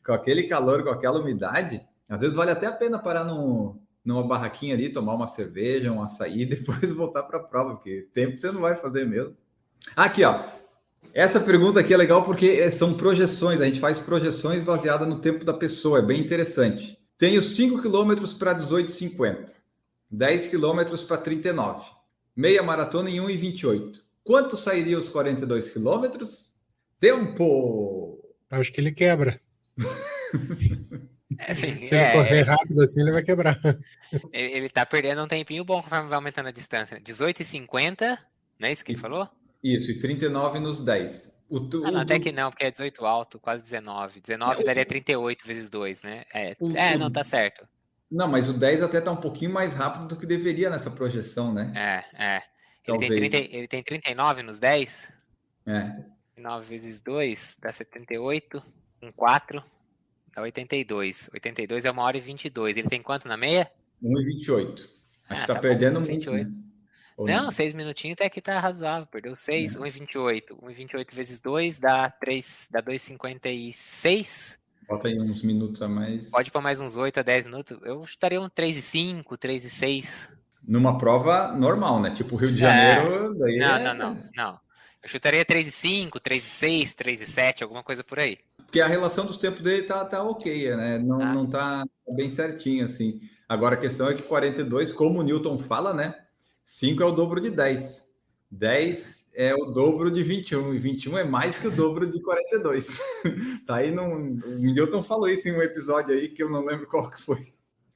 Com 0.04 0.14
aquele 0.14 0.44
calor, 0.48 0.84
com 0.84 0.90
aquela 0.90 1.20
umidade, 1.20 1.80
às 2.10 2.20
vezes 2.20 2.36
vale 2.36 2.50
até 2.50 2.66
a 2.66 2.72
pena 2.72 2.98
parar 2.98 3.24
no, 3.24 3.80
numa 4.04 4.28
barraquinha 4.28 4.74
ali, 4.74 4.92
tomar 4.92 5.14
uma 5.14 5.28
cerveja, 5.28 5.92
um 5.92 6.02
açaí, 6.02 6.42
e 6.42 6.46
depois 6.48 6.92
voltar 6.92 7.24
para 7.24 7.38
a 7.38 7.44
prova, 7.44 7.76
porque 7.76 8.08
tempo 8.12 8.36
você 8.36 8.52
não 8.52 8.62
vai 8.62 8.76
fazer 8.76 9.06
mesmo. 9.06 9.38
Aqui, 9.96 10.24
ó. 10.24 10.44
Essa 11.13 11.39
pergunta 11.39 11.80
aqui 11.80 11.93
é 11.93 11.98
legal 11.98 12.24
porque 12.24 12.69
são 12.72 12.95
projeções, 12.95 13.62
a 13.62 13.65
gente 13.65 13.80
faz 13.80 14.00
projeções 14.00 14.62
baseadas 14.62 15.08
no 15.08 15.19
tempo 15.19 15.43
da 15.43 15.54
pessoa, 15.54 16.00
é 16.00 16.02
bem 16.02 16.22
interessante. 16.22 16.98
Tenho 17.17 17.41
5 17.41 17.82
km 17.82 18.38
para 18.38 18.56
18,50, 18.56 19.54
10 20.10 20.48
km 20.48 21.06
para 21.08 21.17
39, 21.17 21.86
meia 22.36 22.63
maratona 22.63 23.10
em 23.10 23.17
1,28. 23.17 24.00
Quanto 24.24 24.56
sairia 24.56 24.98
os 24.98 25.10
42 25.10 25.72
quilômetros? 25.72 26.54
Tempo! 27.00 28.24
Acho 28.50 28.72
que 28.72 28.80
ele 28.82 28.91
quebra. 28.91 29.39
É, 31.38 31.52
assim, 31.52 31.86
Se 31.86 31.95
ele 31.95 32.04
é, 32.04 32.12
correr 32.12 32.41
rápido 32.41 32.82
assim, 32.82 33.02
ele 33.02 33.12
vai 33.12 33.24
quebrar. 33.24 33.58
Ele, 34.34 34.58
ele 34.58 34.69
tá 34.69 34.86
perdendo 34.86 35.24
um 35.24 35.28
tempinho 35.28 35.63
bom 35.63 35.82
conforme 35.82 36.10
vai 36.10 36.17
aumentando 36.17 36.48
a 36.48 36.52
distância. 36.52 37.00
18,50, 37.00 38.17
não 38.60 38.67
é 38.67 38.72
isso 38.72 38.84
que 38.84 38.91
ele 38.91 39.00
falou? 39.00 39.30
Isso, 39.63 39.91
e 39.91 40.00
39 40.00 40.60
nos 40.60 40.82
10. 40.82 41.32
O, 41.50 41.60
tu, 41.60 41.84
ah, 41.84 41.91
não, 41.91 42.02
até 42.02 42.19
que 42.19 42.32
não, 42.32 42.52
porque 42.52 42.65
é 42.65 42.72
18 42.72 43.06
alto, 43.06 43.39
quase 43.39 43.63
19. 43.63 44.22
19 44.22 44.62
é, 44.62 44.65
daria 44.65 44.86
38 44.86 45.48
vezes 45.48 45.69
2, 45.69 46.04
né? 46.04 46.24
É, 46.34 46.56
o, 46.60 46.76
é 46.78 46.98
não, 46.98 47.12
tá 47.12 47.24
certo. 47.24 47.67
Não, 48.10 48.28
mas 48.28 48.48
o 48.48 48.54
10 48.54 48.84
até 48.84 49.02
tá 49.02 49.12
um 49.12 49.17
pouquinho 49.17 49.52
mais 49.52 49.74
rápido 49.76 50.08
do 50.08 50.15
que 50.15 50.26
deveria 50.26 50.69
nessa 50.69 50.89
projeção, 50.89 51.54
né? 51.54 51.72
É, 51.76 52.36
é. 52.36 52.41
Ele 52.88 52.98
tem, 52.98 53.10
30, 53.10 53.38
ele 53.38 53.67
tem 53.67 53.84
39 53.84 54.43
nos 54.43 54.60
10? 54.60 55.12
É. 55.67 56.04
9 56.38 56.65
vezes 56.65 57.02
2 57.02 57.58
dá 57.62 57.72
78. 57.72 58.62
Um 59.02 59.12
4 59.12 59.63
dá 60.36 60.41
82. 60.41 61.30
82 61.34 61.86
é 61.86 61.91
1 61.91 61.98
hora 61.98 62.17
e 62.17 62.22
22. 62.22 62.78
Ele 62.78 62.88
tem 62.88 63.02
quanto 63.02 63.28
na 63.28 63.38
meia? 63.38 63.69
1 64.02 64.22
e 64.22 64.26
28. 64.26 64.82
Acho 64.82 64.91
ah, 65.30 65.36
que 65.36 65.48
tá, 65.48 65.54
tá 65.56 65.60
perdendo 65.60 66.00
bom, 66.00 66.08
muito. 66.08 66.32
Né? 66.32 66.52
Não, 67.25 67.51
6 67.51 67.73
minutinhos 67.73 68.13
até 68.13 68.29
que 68.29 68.41
tá 68.41 68.60
razoável. 68.60 69.08
Perdeu 69.08 69.36
6, 69.36 69.75
é. 69.75 69.79
1 69.79 69.86
e 69.86 69.89
28. 69.89 70.58
1 70.62 70.69
e 70.69 70.73
28 70.73 71.15
vezes 71.15 71.39
2 71.39 71.79
dá 71.79 72.10
3, 72.10 72.67
dá 72.71 72.82
2,56. 72.82 74.58
Bota 74.88 75.08
aí 75.08 75.19
uns 75.19 75.43
minutos 75.43 75.82
a 75.82 75.88
mais. 75.88 76.32
Pode 76.32 76.49
para 76.49 76.62
mais 76.62 76.82
uns 76.82 76.97
8 76.97 77.19
a 77.19 77.23
10 77.23 77.45
minutos. 77.45 77.77
Eu 77.84 78.03
chutaria 78.05 78.41
um 78.41 78.49
3 78.49 78.77
e 78.77 78.82
5, 78.82 79.38
3 79.38 79.65
e 79.65 79.69
6. 79.69 80.29
Numa 80.67 80.97
prova 80.97 81.51
normal, 81.53 82.01
né? 82.01 82.10
Tipo 82.12 82.36
Rio 82.36 82.51
de 82.51 82.60
Janeiro. 82.60 83.36
É. 83.47 83.58
não, 83.58 83.75
é... 83.75 83.84
não, 83.84 83.93
não, 83.93 84.23
não. 84.36 84.60
Eu 85.01 85.08
chutaria 85.08 85.45
3 85.45 85.67
e 85.67 85.71
5, 85.71 86.19
3 86.19 86.43
e 86.43 86.49
6, 86.49 86.93
3 86.95 87.21
e 87.21 87.27
7, 87.27 87.63
alguma 87.63 87.84
coisa 87.84 88.03
por 88.03 88.19
aí. 88.19 88.38
Porque 88.58 88.82
a 88.82 88.88
relação 88.88 89.25
dos 89.25 89.38
tempos 89.38 89.62
dele 89.62 89.84
tá, 89.84 90.03
tá 90.05 90.21
ok, 90.23 90.75
né? 90.75 90.99
Não, 90.99 91.17
tá. 91.19 91.34
não 91.34 91.47
tá 91.47 91.84
bem 92.15 92.29
certinho, 92.29 92.86
assim. 92.86 93.21
Agora 93.47 93.75
a 93.75 93.79
questão 93.79 94.10
é 94.10 94.13
que 94.13 94.21
42, 94.23 94.91
como 94.91 95.19
o 95.19 95.23
Newton 95.23 95.58
fala, 95.58 95.93
né? 95.93 96.15
5 96.69 97.01
é 97.01 97.05
o 97.08 97.12
dobro 97.12 97.41
de 97.41 97.49
10. 97.49 98.08
10 98.51 99.25
é 99.34 99.55
o 99.55 99.71
dobro 99.71 100.12
de 100.12 100.21
21, 100.21 100.75
e 100.75 100.77
21 100.77 101.17
é 101.17 101.23
mais 101.23 101.58
que 101.58 101.67
o 101.67 101.71
dobro 101.71 102.05
de 102.05 102.21
42. 102.21 103.01
tá 103.65 103.77
aí 103.77 103.89
num. 103.89 104.36
O 104.36 104.58
Newton 104.60 105.01
falou 105.01 105.27
isso 105.27 105.47
em 105.47 105.53
um 105.53 105.63
episódio 105.63 106.13
aí 106.13 106.29
que 106.29 106.43
eu 106.43 106.49
não 106.49 106.63
lembro 106.63 106.86
qual 106.86 107.10
que 107.10 107.19
foi. 107.19 107.47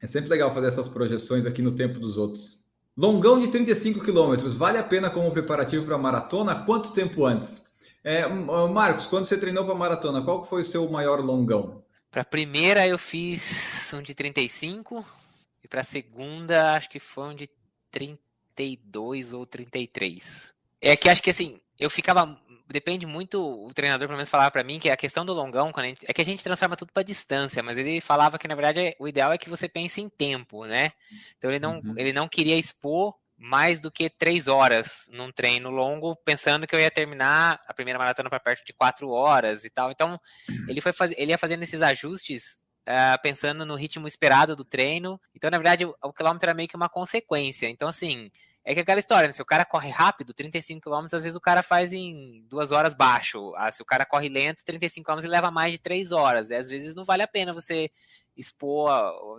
É 0.01 0.07
sempre 0.07 0.31
legal 0.31 0.51
fazer 0.51 0.69
essas 0.69 0.89
projeções 0.89 1.45
aqui 1.45 1.62
no 1.62 1.75
tempo 1.75 1.99
dos 1.99 2.17
outros. 2.17 2.65
Longão 2.97 3.39
de 3.39 3.49
35 3.49 4.03
quilômetros, 4.03 4.55
vale 4.55 4.79
a 4.79 4.83
pena 4.83 5.07
como 5.07 5.31
preparativo 5.31 5.86
para 5.86 5.93
a 5.93 5.99
maratona? 5.99 6.65
Quanto 6.65 6.93
tempo 6.93 7.27
antes? 7.27 7.63
É, 8.03 8.27
Marcos, 8.27 9.05
quando 9.05 9.25
você 9.25 9.38
treinou 9.38 9.65
para 9.65 9.75
maratona, 9.75 10.25
qual 10.25 10.43
foi 10.43 10.63
o 10.63 10.65
seu 10.65 10.89
maior 10.89 11.23
longão? 11.23 11.83
Para 12.09 12.23
a 12.23 12.25
primeira 12.25 12.88
eu 12.88 12.97
fiz 12.97 13.93
um 13.93 14.01
de 14.01 14.15
35 14.15 15.05
e 15.63 15.67
para 15.67 15.81
a 15.81 15.83
segunda 15.83 16.73
acho 16.73 16.89
que 16.89 16.99
foi 16.99 17.25
um 17.25 17.36
de 17.36 17.47
32 18.56 19.34
ou 19.34 19.46
33. 19.46 20.54
É 20.82 20.96
que 20.96 21.10
acho 21.10 21.24
que 21.24 21.30
assim, 21.30 21.60
eu 21.80 21.89
ficava 21.89 22.39
depende 22.68 23.06
muito, 23.06 23.39
o 23.39 23.72
treinador 23.74 24.08
pelo 24.08 24.18
menos 24.18 24.30
falava 24.30 24.50
para 24.50 24.63
mim 24.63 24.80
que 24.80 24.89
a 24.89 24.98
questão 24.98 25.26
do 25.26 25.34
longão, 25.34 25.72
quando 25.72 25.86
gente, 25.86 26.06
é 26.08 26.13
que 26.13 26.22
a 26.22 26.26
gente 26.26 26.44
transforma 26.44 26.76
tudo 26.76 26.92
para 26.92 27.04
distância, 27.04 27.62
mas 27.62 27.78
ele 27.78 28.02
falava 28.02 28.39
que 28.39 28.48
na 28.48 28.56
verdade 28.56 28.96
o 28.98 29.08
ideal 29.08 29.32
é 29.32 29.38
que 29.38 29.50
você 29.50 29.70
pense 29.70 30.02
em 30.02 30.10
tempo, 30.10 30.66
né? 30.66 30.92
Então 31.38 31.52
ele 31.52 31.60
não, 31.60 31.80
uhum. 31.80 31.94
ele 31.96 32.12
não 32.12 32.28
queria 32.28 32.58
expor 32.58 33.13
mais 33.38 33.82
do 33.82 33.92
que 33.92 34.10
três 34.10 34.48
horas 34.48 35.10
num 35.12 35.32
treino 35.32 35.70
longo, 35.70 36.16
pensando 36.16 36.66
que 36.66 36.76
eu 36.76 36.80
ia 36.80 36.89
terminar 36.89 37.62
a 37.68 37.74
primeira 37.74 38.00
maratona 38.00 38.30
para 38.30 38.39
perto 38.39 38.66
de 38.66 38.72
quatro 38.74 39.10
horas 39.10 39.66
e 39.66 39.70
tal. 39.70 39.92
Então, 39.92 40.20
ele 40.68 40.80
foi 40.80 40.94
faz... 40.94 41.12
ele 41.18 41.32
ia 41.32 41.38
fazendo 41.38 41.63
esses 41.63 41.82
ajustes 41.82 42.58
uh, 42.88 43.22
pensando 43.22 43.65
no 43.65 43.76
ritmo 43.76 44.08
esperado 44.08 44.56
do 44.56 44.63
treino. 44.63 45.19
Então, 45.36 45.50
na 45.50 45.58
verdade, 45.58 45.86
o, 45.86 45.96
o, 46.04 46.13
quilômetro 46.13 46.48
era 46.48 46.56
meio 46.56 46.69
que 46.69 46.76
uma 46.76 46.89
consequência. 46.89 47.67
Então, 47.67 47.88
assim, 47.88 48.32
é 48.63 48.74
que 48.74 48.80
aquela 48.80 49.00
história, 49.00 49.28
né? 49.28 49.34
Se 49.34 49.41
o 49.41 49.46
cara 49.46 49.65
corre 49.65 49.89
rápido, 49.89 50.34
35 50.34 50.82
km, 50.82 51.06
às 51.13 51.24
vezes 51.24 51.36
o 51.36 51.41
cara 51.41 51.62
faz 51.62 51.93
em 51.93 52.46
duas 52.50 52.72
horas 52.72 52.93
baixo. 52.93 53.54
Ah, 53.56 53.72
se 53.72 53.82
o 53.82 53.86
cara 53.86 54.06
corre 54.06 54.30
lento, 54.30 54.63
35 54.65 55.12
km 55.12 55.19
ele 55.19 55.28
leva 55.30 55.52
mais 55.52 55.72
de 55.72 55.80
três 55.80 56.12
horas. 56.12 56.50
E 56.50 56.56
às 56.56 56.69
vezes 56.69 56.96
não 56.96 57.04
vale 57.04 57.24
a 57.24 57.28
pena 57.28 57.54
você 57.54 57.91
expor 58.36 58.89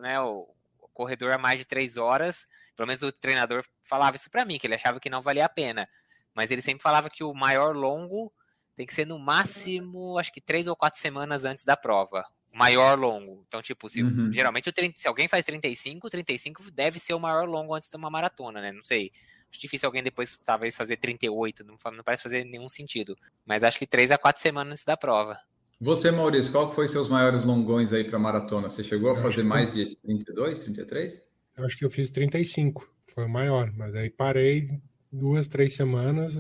né, 0.01 0.21
o 0.21 0.49
corredor 0.93 1.33
a 1.33 1.39
mais 1.39 1.59
de 1.59 1.65
três 1.65 1.97
horas 1.97 2.47
pelo 2.75 2.87
menos 2.87 3.03
o 3.03 3.13
treinador 3.13 3.65
falava 3.83 4.17
isso 4.17 4.31
para 4.31 4.45
mim, 4.45 4.59
que 4.59 4.67
ele 4.67 4.75
achava 4.75 5.01
que 5.01 5.11
não 5.11 5.23
valia 5.23 5.45
a 5.45 5.49
pena. 5.49 5.89
Mas 6.35 6.51
ele 6.51 6.63
sempre 6.63 6.83
falava 6.83 7.09
que 7.09 7.23
o 7.23 7.33
maior 7.33 7.77
longo 7.77 8.33
tem 8.77 8.87
que 8.87 8.95
ser 8.95 9.07
no 9.07 9.19
máximo, 9.19 10.19
acho 10.19 10.33
que 10.33 10.41
três 10.41 10.67
ou 10.67 10.75
quatro 10.75 10.99
semanas 10.99 11.45
antes 11.45 11.65
da 11.65 11.77
prova. 11.77 12.25
Maior 12.55 12.97
longo. 12.97 13.45
Então, 13.49 13.61
tipo, 13.61 13.89
se, 13.89 14.03
uhum. 14.03 14.33
geralmente 14.33 14.69
o 14.69 14.73
30, 14.73 14.97
se 14.97 15.09
alguém 15.09 15.27
faz 15.27 15.45
35, 15.45 16.09
35 16.09 16.71
deve 16.71 17.01
ser 17.01 17.13
o 17.15 17.19
maior 17.19 17.49
longo 17.49 17.75
antes 17.75 17.89
de 17.89 17.97
uma 17.97 18.09
maratona, 18.09 18.61
né? 18.61 18.71
Não 18.71 18.85
sei. 18.85 19.11
Acho 19.51 19.61
difícil 19.61 19.89
alguém 19.89 20.03
depois, 20.03 20.39
talvez, 20.39 20.77
fazer 20.77 20.97
38. 20.97 21.65
Não, 21.65 21.77
não 21.93 22.05
parece 22.05 22.23
fazer 22.23 22.45
nenhum 22.45 22.69
sentido. 22.69 23.17
Mas 23.45 23.65
acho 23.65 23.79
que 23.79 23.87
três 23.87 24.11
a 24.11 24.19
quatro 24.19 24.41
semanas 24.41 24.73
antes 24.73 24.85
da 24.85 24.97
prova. 24.97 25.39
Você, 25.81 26.11
Maurício, 26.11 26.53
qual 26.53 26.73
foi 26.73 26.89
seus 26.89 27.09
maiores 27.09 27.45
longões 27.45 27.93
aí 27.93 28.05
para 28.05 28.19
maratona? 28.19 28.71
Você 28.71 28.85
chegou 28.85 29.11
a 29.11 29.17
fazer 29.17 29.43
mais 29.43 29.73
de 29.73 29.97
32, 29.97 30.61
33? 30.61 31.27
Eu 31.57 31.65
acho 31.65 31.77
que 31.77 31.85
eu 31.85 31.91
fiz 31.91 32.11
35, 32.11 32.89
foi 33.13 33.25
o 33.25 33.29
maior, 33.29 33.73
mas 33.77 33.95
aí 33.95 34.11
parei 34.11 34.81
duas, 35.11 35.47
três 35.47 35.75
semanas, 35.75 36.37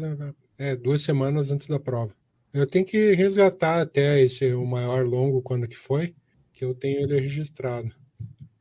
é, 0.59 0.77
duas 0.77 1.03
semanas 1.03 1.50
antes 1.50 1.66
da 1.66 1.79
prova. 1.79 2.14
Eu 2.55 2.69
tenho 2.69 2.87
que 2.87 3.14
resgatar 3.14 3.81
até 3.81 4.23
esse 4.23 4.55
o 4.55 4.64
maior 4.64 5.05
longo 5.05 5.43
quando 5.43 5.67
que 5.67 5.77
foi, 5.77 6.14
que 6.53 6.64
eu 6.64 6.73
tenho 6.73 7.01
ele 7.01 7.19
registrado. 7.19 7.90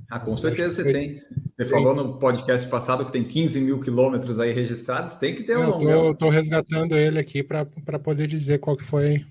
Ah, 0.09 0.19
com 0.19 0.35
certeza 0.35 0.83
você 0.83 0.91
tem. 0.91 1.13
Você 1.13 1.65
falou 1.65 1.95
no 1.95 2.17
podcast 2.17 2.67
passado 2.67 3.05
que 3.05 3.11
tem 3.11 3.23
15 3.23 3.61
mil 3.61 3.79
quilômetros 3.79 4.39
aí 4.39 4.51
registrados, 4.51 5.15
tem 5.17 5.35
que 5.35 5.43
ter 5.43 5.57
um 5.57 5.69
longo. 5.69 5.89
Eu 5.89 6.11
estou 6.11 6.29
resgatando 6.29 6.97
ele 6.97 7.19
aqui 7.19 7.43
para 7.43 7.65
poder 7.99 8.25
dizer 8.25 8.59
qual 8.59 8.75
que 8.75 8.83
foi. 8.83 9.23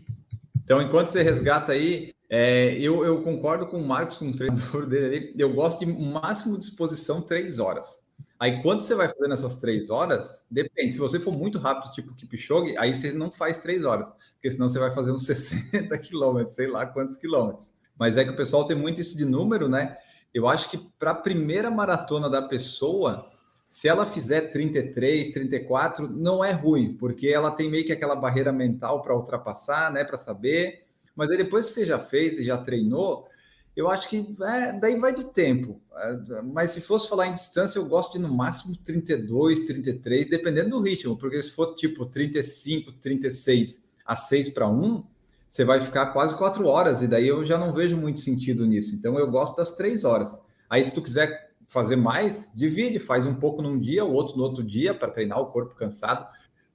Então, 0.64 0.80
enquanto 0.80 1.08
você 1.08 1.22
resgata 1.22 1.72
aí, 1.72 2.12
é, 2.30 2.74
eu, 2.78 3.04
eu, 3.04 3.20
concordo 3.20 3.66
com 3.66 3.78
o 3.78 3.86
Marcos, 3.86 4.16
com 4.16 4.28
o 4.28 4.32
treinador 4.36 4.86
dele 4.86 5.06
ali. 5.06 5.34
Eu 5.36 5.52
gosto 5.52 5.84
de 5.84 5.92
máximo 5.92 6.56
disposição 6.56 7.20
três 7.20 7.58
horas. 7.58 8.01
Aí, 8.42 8.60
quando 8.60 8.82
você 8.82 8.92
vai 8.96 9.08
fazer 9.08 9.28
nessas 9.28 9.54
três 9.54 9.88
horas, 9.88 10.44
depende. 10.50 10.94
Se 10.94 10.98
você 10.98 11.20
for 11.20 11.32
muito 11.32 11.60
rápido, 11.60 11.92
tipo 11.92 12.12
Kipchoge, 12.12 12.76
aí 12.76 12.92
você 12.92 13.12
não 13.12 13.30
faz 13.30 13.60
três 13.60 13.84
horas, 13.84 14.12
porque 14.32 14.50
senão 14.50 14.68
você 14.68 14.80
vai 14.80 14.90
fazer 14.90 15.12
uns 15.12 15.22
60 15.26 15.96
quilômetros, 15.98 16.56
sei 16.56 16.66
lá 16.66 16.84
quantos 16.84 17.16
quilômetros. 17.16 17.72
Mas 17.96 18.16
é 18.16 18.24
que 18.24 18.32
o 18.32 18.36
pessoal 18.36 18.66
tem 18.66 18.76
muito 18.76 19.00
isso 19.00 19.16
de 19.16 19.24
número, 19.24 19.68
né? 19.68 19.96
Eu 20.34 20.48
acho 20.48 20.68
que 20.68 20.78
para 20.98 21.12
a 21.12 21.14
primeira 21.14 21.70
maratona 21.70 22.28
da 22.28 22.42
pessoa, 22.42 23.30
se 23.68 23.86
ela 23.86 24.04
fizer 24.04 24.50
33, 24.50 25.30
34, 25.30 26.08
não 26.08 26.44
é 26.44 26.50
ruim, 26.50 26.96
porque 26.96 27.28
ela 27.28 27.52
tem 27.52 27.70
meio 27.70 27.86
que 27.86 27.92
aquela 27.92 28.16
barreira 28.16 28.52
mental 28.52 29.02
para 29.02 29.14
ultrapassar, 29.14 29.92
né? 29.92 30.02
Para 30.02 30.18
saber 30.18 30.82
mas 31.14 31.30
aí 31.30 31.36
depois 31.36 31.66
que 31.66 31.74
você 31.74 31.84
já 31.84 31.98
fez 31.98 32.38
e 32.38 32.44
já 32.44 32.58
treinou, 32.58 33.28
eu 33.74 33.90
acho 33.90 34.08
que 34.08 34.34
é, 34.42 34.78
daí 34.78 34.98
vai 34.98 35.14
do 35.14 35.24
tempo. 35.24 35.80
É, 35.96 36.42
mas 36.42 36.72
se 36.72 36.80
fosse 36.80 37.08
falar 37.08 37.28
em 37.28 37.34
distância, 37.34 37.78
eu 37.78 37.86
gosto 37.86 38.12
de 38.12 38.18
no 38.18 38.32
máximo 38.32 38.76
32, 38.76 39.66
33, 39.66 40.28
dependendo 40.28 40.70
do 40.70 40.82
ritmo, 40.82 41.16
porque 41.16 41.42
se 41.42 41.50
for 41.50 41.74
tipo 41.74 42.06
35, 42.06 42.92
36 42.92 43.88
a 44.04 44.16
6 44.16 44.50
para 44.50 44.68
1, 44.68 45.04
você 45.48 45.64
vai 45.64 45.80
ficar 45.80 46.06
quase 46.06 46.36
4 46.36 46.66
horas, 46.66 47.02
e 47.02 47.06
daí 47.06 47.28
eu 47.28 47.44
já 47.44 47.58
não 47.58 47.72
vejo 47.72 47.96
muito 47.96 48.20
sentido 48.20 48.66
nisso. 48.66 48.94
Então 48.96 49.18
eu 49.18 49.30
gosto 49.30 49.56
das 49.56 49.74
3 49.74 50.04
horas. 50.04 50.38
Aí 50.68 50.82
se 50.82 50.94
tu 50.94 51.02
quiser 51.02 51.52
fazer 51.68 51.96
mais, 51.96 52.50
divide, 52.54 52.98
faz 52.98 53.26
um 53.26 53.34
pouco 53.34 53.62
num 53.62 53.78
dia, 53.78 54.04
o 54.04 54.12
outro 54.12 54.36
no 54.36 54.42
outro 54.42 54.62
dia, 54.62 54.94
para 54.94 55.10
treinar 55.10 55.40
o 55.40 55.46
corpo 55.46 55.74
cansado, 55.74 56.26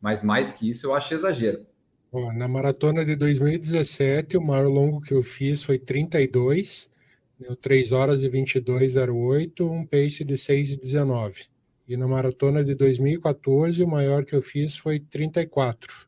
mas 0.01 0.23
mais 0.23 0.53
que 0.53 0.69
isso 0.69 0.87
eu 0.87 0.95
acho 0.95 1.13
exagero. 1.13 1.65
Na 2.11 2.47
maratona 2.47 3.03
de 3.03 3.15
2017, 3.15 4.37
o 4.37 4.41
maior 4.41 4.67
longo 4.67 5.01
que 5.01 5.13
eu 5.13 5.21
fiz 5.21 5.63
foi 5.63 5.77
32, 5.77 6.89
deu 7.37 7.55
3 7.55 7.91
horas 7.91 8.23
e 8.23 8.29
22,08, 8.29 9.69
um 9.69 9.85
pace 9.85 10.23
de 10.23 10.35
6,19. 10.35 11.47
E 11.87 11.97
na 11.97 12.07
maratona 12.07 12.63
de 12.63 12.75
2014, 12.75 13.83
o 13.83 13.87
maior 13.87 14.23
que 14.23 14.35
eu 14.35 14.41
fiz 14.41 14.77
foi 14.77 14.99
34, 14.99 16.07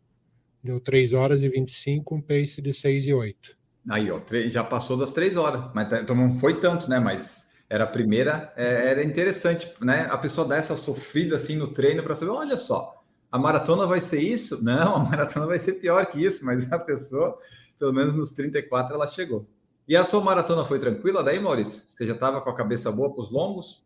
deu 0.64 0.80
3 0.80 1.14
horas 1.14 1.44
e 1.44 1.50
25, 1.50 2.16
um 2.16 2.22
pace 2.22 2.62
de 2.62 2.72
6,8. 2.72 3.56
Aí, 3.90 4.10
ó, 4.10 4.22
já 4.50 4.64
passou 4.64 4.98
das 4.98 5.12
3 5.12 5.36
horas, 5.36 5.70
mas 5.74 5.90
tá, 5.90 6.02
então 6.02 6.16
não 6.16 6.36
foi 6.36 6.60
tanto, 6.60 6.90
né? 6.90 7.00
Mas 7.00 7.48
era 7.70 7.84
a 7.84 7.88
primeira, 7.88 8.54
é, 8.56 8.90
era 8.90 9.04
interessante, 9.04 9.72
né? 9.82 10.08
A 10.10 10.18
pessoa 10.18 10.48
dar 10.48 10.58
essa 10.58 10.76
sofrida 10.76 11.36
assim 11.36 11.56
no 11.56 11.68
treino 11.68 12.04
para 12.04 12.16
saber, 12.16 12.32
olha 12.32 12.58
só, 12.58 12.99
a 13.32 13.38
maratona 13.38 13.86
vai 13.86 14.00
ser 14.00 14.22
isso? 14.22 14.62
Não, 14.66 14.96
a 14.96 15.00
maratona 15.00 15.46
vai 15.46 15.60
ser 15.60 15.74
pior 15.74 16.06
que 16.08 16.24
isso, 16.24 16.46
mas 16.46 16.72
a 16.72 16.80
pessoa, 16.80 17.38
pelo 17.78 17.94
menos 17.94 18.14
nos 18.14 18.30
34, 18.32 18.96
ela 18.96 19.08
chegou. 19.08 19.48
E 19.88 19.96
a 19.96 20.04
sua 20.04 20.22
maratona 20.22 20.64
foi 20.64 20.80
tranquila 20.80 21.24
daí, 21.24 21.40
Maurício? 21.40 21.84
Você 21.88 22.06
já 22.06 22.14
estava 22.14 22.42
com 22.42 22.50
a 22.50 22.56
cabeça 22.56 22.92
boa 22.92 23.12
para 23.12 23.22
os 23.22 23.32
longos? 23.32 23.84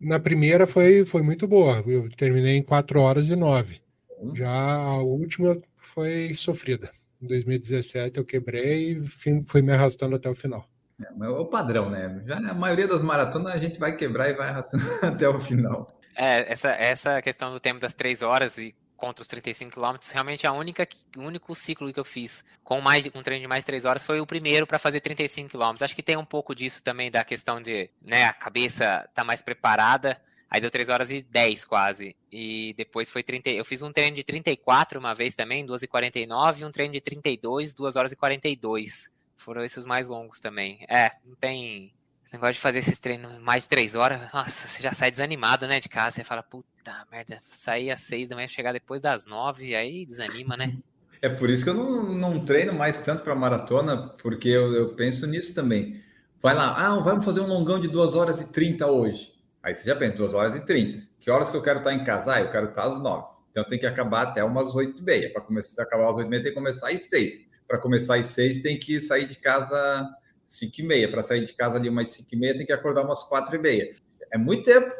Na 0.00 0.18
primeira 0.18 0.66
foi, 0.66 1.04
foi 1.04 1.22
muito 1.22 1.46
boa. 1.46 1.82
Eu 1.86 2.08
terminei 2.16 2.56
em 2.56 2.62
4 2.62 2.98
horas 3.00 3.28
e 3.28 3.36
9. 3.36 3.80
Hum. 4.20 4.34
Já 4.34 4.50
a 4.50 5.02
última 5.02 5.58
foi 5.76 6.32
sofrida. 6.34 6.90
Em 7.20 7.26
2017 7.26 8.18
eu 8.18 8.24
quebrei 8.24 8.98
e 8.98 9.02
fui 9.42 9.62
me 9.62 9.72
arrastando 9.72 10.16
até 10.16 10.28
o 10.28 10.34
final. 10.34 10.66
É, 11.00 11.24
é 11.24 11.28
o 11.28 11.46
padrão, 11.46 11.90
né? 11.90 12.22
Já 12.26 12.36
a 12.36 12.54
maioria 12.54 12.86
das 12.86 13.02
maratonas 13.02 13.52
a 13.52 13.58
gente 13.58 13.78
vai 13.78 13.96
quebrar 13.96 14.30
e 14.30 14.34
vai 14.34 14.48
arrastando 14.48 14.84
até 15.02 15.28
o 15.28 15.40
final. 15.40 15.93
É, 16.14 16.52
essa, 16.52 16.68
essa 16.70 17.22
questão 17.22 17.52
do 17.52 17.60
tempo 17.60 17.80
das 17.80 17.94
três 17.94 18.22
horas 18.22 18.58
e 18.58 18.74
contra 18.96 19.22
os 19.22 19.28
35 19.28 19.72
km, 19.72 19.96
realmente 20.12 20.46
a 20.46 20.52
única, 20.52 20.88
o 21.16 21.20
único 21.20 21.54
ciclo 21.54 21.92
que 21.92 22.00
eu 22.00 22.04
fiz 22.04 22.44
com 22.62 22.80
mais 22.80 23.04
um 23.14 23.22
treino 23.22 23.42
de 23.42 23.48
mais 23.48 23.64
três 23.64 23.84
horas 23.84 24.04
foi 24.04 24.20
o 24.20 24.26
primeiro 24.26 24.66
para 24.66 24.78
fazer 24.78 25.00
35 25.00 25.50
km. 25.50 25.82
Acho 25.82 25.94
que 25.94 26.02
tem 26.02 26.16
um 26.16 26.24
pouco 26.24 26.54
disso 26.54 26.82
também 26.82 27.10
da 27.10 27.24
questão 27.24 27.60
de, 27.60 27.90
né, 28.00 28.24
a 28.24 28.32
cabeça 28.32 29.08
tá 29.12 29.22
mais 29.22 29.42
preparada. 29.42 30.20
Aí 30.48 30.60
deu 30.60 30.70
3 30.70 30.88
horas 30.88 31.10
e 31.10 31.20
10 31.20 31.64
quase. 31.64 32.16
E 32.30 32.74
depois 32.76 33.10
foi 33.10 33.24
30. 33.24 33.50
Eu 33.50 33.64
fiz 33.64 33.82
um 33.82 33.90
treino 33.90 34.14
de 34.14 34.22
34 34.22 35.00
uma 35.00 35.12
vez 35.12 35.34
também, 35.34 35.66
2 35.66 35.82
e 35.82 35.88
49, 35.88 36.62
e 36.62 36.64
um 36.64 36.70
treino 36.70 36.92
de 36.92 37.00
32, 37.00 37.74
2 37.74 37.96
horas 37.96 38.12
e 38.12 38.16
42. 38.16 39.10
Foram 39.36 39.64
esses 39.64 39.78
os 39.78 39.84
mais 39.84 40.06
longos 40.06 40.38
também. 40.38 40.86
É, 40.88 41.10
não 41.24 41.34
tem 41.34 41.92
esse 42.24 42.32
negócio 42.32 42.54
de 42.54 42.60
fazer 42.60 42.78
esses 42.78 42.98
treinos 42.98 43.38
mais 43.38 43.64
de 43.64 43.68
três 43.68 43.94
horas, 43.94 44.32
nossa, 44.32 44.66
você 44.66 44.82
já 44.82 44.92
sai 44.92 45.10
desanimado, 45.10 45.66
né, 45.66 45.78
de 45.78 45.88
casa. 45.88 46.16
Você 46.16 46.24
fala, 46.24 46.42
puta 46.42 47.06
merda, 47.10 47.40
sair 47.50 47.90
às 47.90 48.00
seis 48.00 48.30
da 48.30 48.36
manhã, 48.36 48.48
chegar 48.48 48.72
depois 48.72 49.00
das 49.02 49.26
nove, 49.26 49.74
aí 49.74 50.06
desanima, 50.06 50.56
né? 50.56 50.74
É 51.20 51.28
por 51.28 51.48
isso 51.48 51.64
que 51.64 51.70
eu 51.70 51.74
não, 51.74 52.02
não 52.12 52.44
treino 52.44 52.72
mais 52.72 52.98
tanto 52.98 53.22
para 53.22 53.34
maratona, 53.34 54.08
porque 54.22 54.48
eu, 54.48 54.74
eu, 54.74 54.94
penso 54.94 55.26
nisso 55.26 55.54
também. 55.54 56.02
Vai 56.42 56.54
lá, 56.54 56.74
ah, 56.76 56.98
vamos 56.98 57.24
fazer 57.24 57.40
um 57.40 57.46
longão 57.46 57.80
de 57.80 57.88
2 57.88 58.14
horas 58.14 58.40
e 58.42 58.52
30 58.52 58.86
hoje. 58.86 59.32
Aí 59.62 59.74
você 59.74 59.84
já 59.84 59.96
pensa, 59.96 60.18
2 60.18 60.34
horas 60.34 60.54
e 60.54 60.66
30. 60.66 61.02
Que 61.20 61.30
horas 61.30 61.50
que 61.50 61.56
eu 61.56 61.62
quero 61.62 61.78
estar 61.78 61.94
em 61.94 62.04
casa? 62.04 62.34
Ah, 62.34 62.40
eu 62.42 62.50
quero 62.50 62.68
estar 62.68 62.84
às 62.84 63.00
9. 63.00 63.26
Então 63.50 63.64
tem 63.64 63.78
que 63.78 63.86
acabar 63.86 64.22
até 64.22 64.44
umas 64.44 64.74
8 64.74 65.00
e 65.00 65.02
meia. 65.02 65.32
Para 65.32 65.40
começar 65.40 65.82
acabar 65.82 66.10
às 66.10 66.16
8 66.16 66.26
e 66.26 66.30
meia 66.30 66.42
tem 66.42 66.52
que 66.52 66.58
começar 66.58 66.90
às 66.90 67.08
6. 67.08 67.42
Para 67.66 67.78
começar 67.78 68.16
às 68.16 68.26
6 68.26 68.60
tem 68.60 68.78
que 68.78 69.00
sair 69.00 69.26
de 69.26 69.36
casa 69.36 70.10
5 70.44 70.74
e 70.78 70.82
meia. 70.82 71.10
Para 71.10 71.22
sair 71.22 71.44
de 71.44 71.52
casa 71.54 71.76
ali 71.76 71.88
umas 71.88 72.10
5 72.10 72.28
e 72.32 72.36
meia 72.36 72.56
tem 72.56 72.66
que 72.66 72.72
acordar 72.72 73.04
umas 73.04 73.22
4 73.24 73.56
e 73.56 73.58
meia. 73.58 73.96
É 74.32 74.38
muito 74.38 74.64
tempo. 74.64 74.90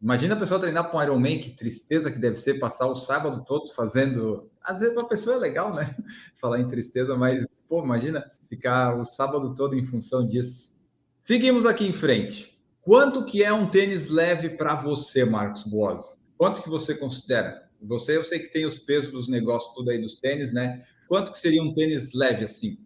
Imagina 0.00 0.34
a 0.34 0.38
pessoa 0.38 0.58
treinar 0.58 0.90
para 0.90 0.98
um 0.98 1.02
Ironman, 1.02 1.38
que 1.38 1.50
tristeza 1.50 2.10
que 2.10 2.18
deve 2.18 2.36
ser 2.36 2.58
passar 2.58 2.86
o 2.86 2.96
sábado 2.96 3.44
todo 3.46 3.70
fazendo. 3.74 4.50
Às 4.62 4.80
vezes, 4.80 4.94
para 4.94 5.02
a 5.04 5.08
pessoa 5.08 5.36
é 5.36 5.38
legal, 5.38 5.74
né? 5.74 5.94
Falar 6.36 6.58
em 6.58 6.68
tristeza, 6.68 7.14
mas, 7.16 7.46
pô, 7.68 7.82
imagina 7.84 8.24
ficar 8.48 8.98
o 8.98 9.04
sábado 9.04 9.54
todo 9.54 9.76
em 9.76 9.84
função 9.84 10.26
disso. 10.26 10.74
Seguimos 11.18 11.66
aqui 11.66 11.86
em 11.86 11.92
frente. 11.92 12.58
Quanto 12.80 13.26
que 13.26 13.44
é 13.44 13.52
um 13.52 13.70
tênis 13.70 14.08
leve 14.08 14.48
para 14.48 14.74
você, 14.74 15.24
Marcos 15.24 15.64
Boas? 15.64 16.18
Quanto 16.38 16.62
que 16.62 16.70
você 16.70 16.94
considera? 16.94 17.68
Você, 17.82 18.16
eu 18.16 18.24
sei 18.24 18.38
que 18.38 18.48
tem 18.48 18.66
os 18.66 18.78
pesos 18.78 19.12
dos 19.12 19.28
negócios 19.28 19.74
tudo 19.74 19.90
aí 19.90 20.00
dos 20.00 20.18
tênis, 20.18 20.50
né? 20.50 20.84
Quanto 21.06 21.32
que 21.32 21.38
seria 21.38 21.62
um 21.62 21.74
tênis 21.74 22.12
leve 22.14 22.44
assim? 22.44 22.78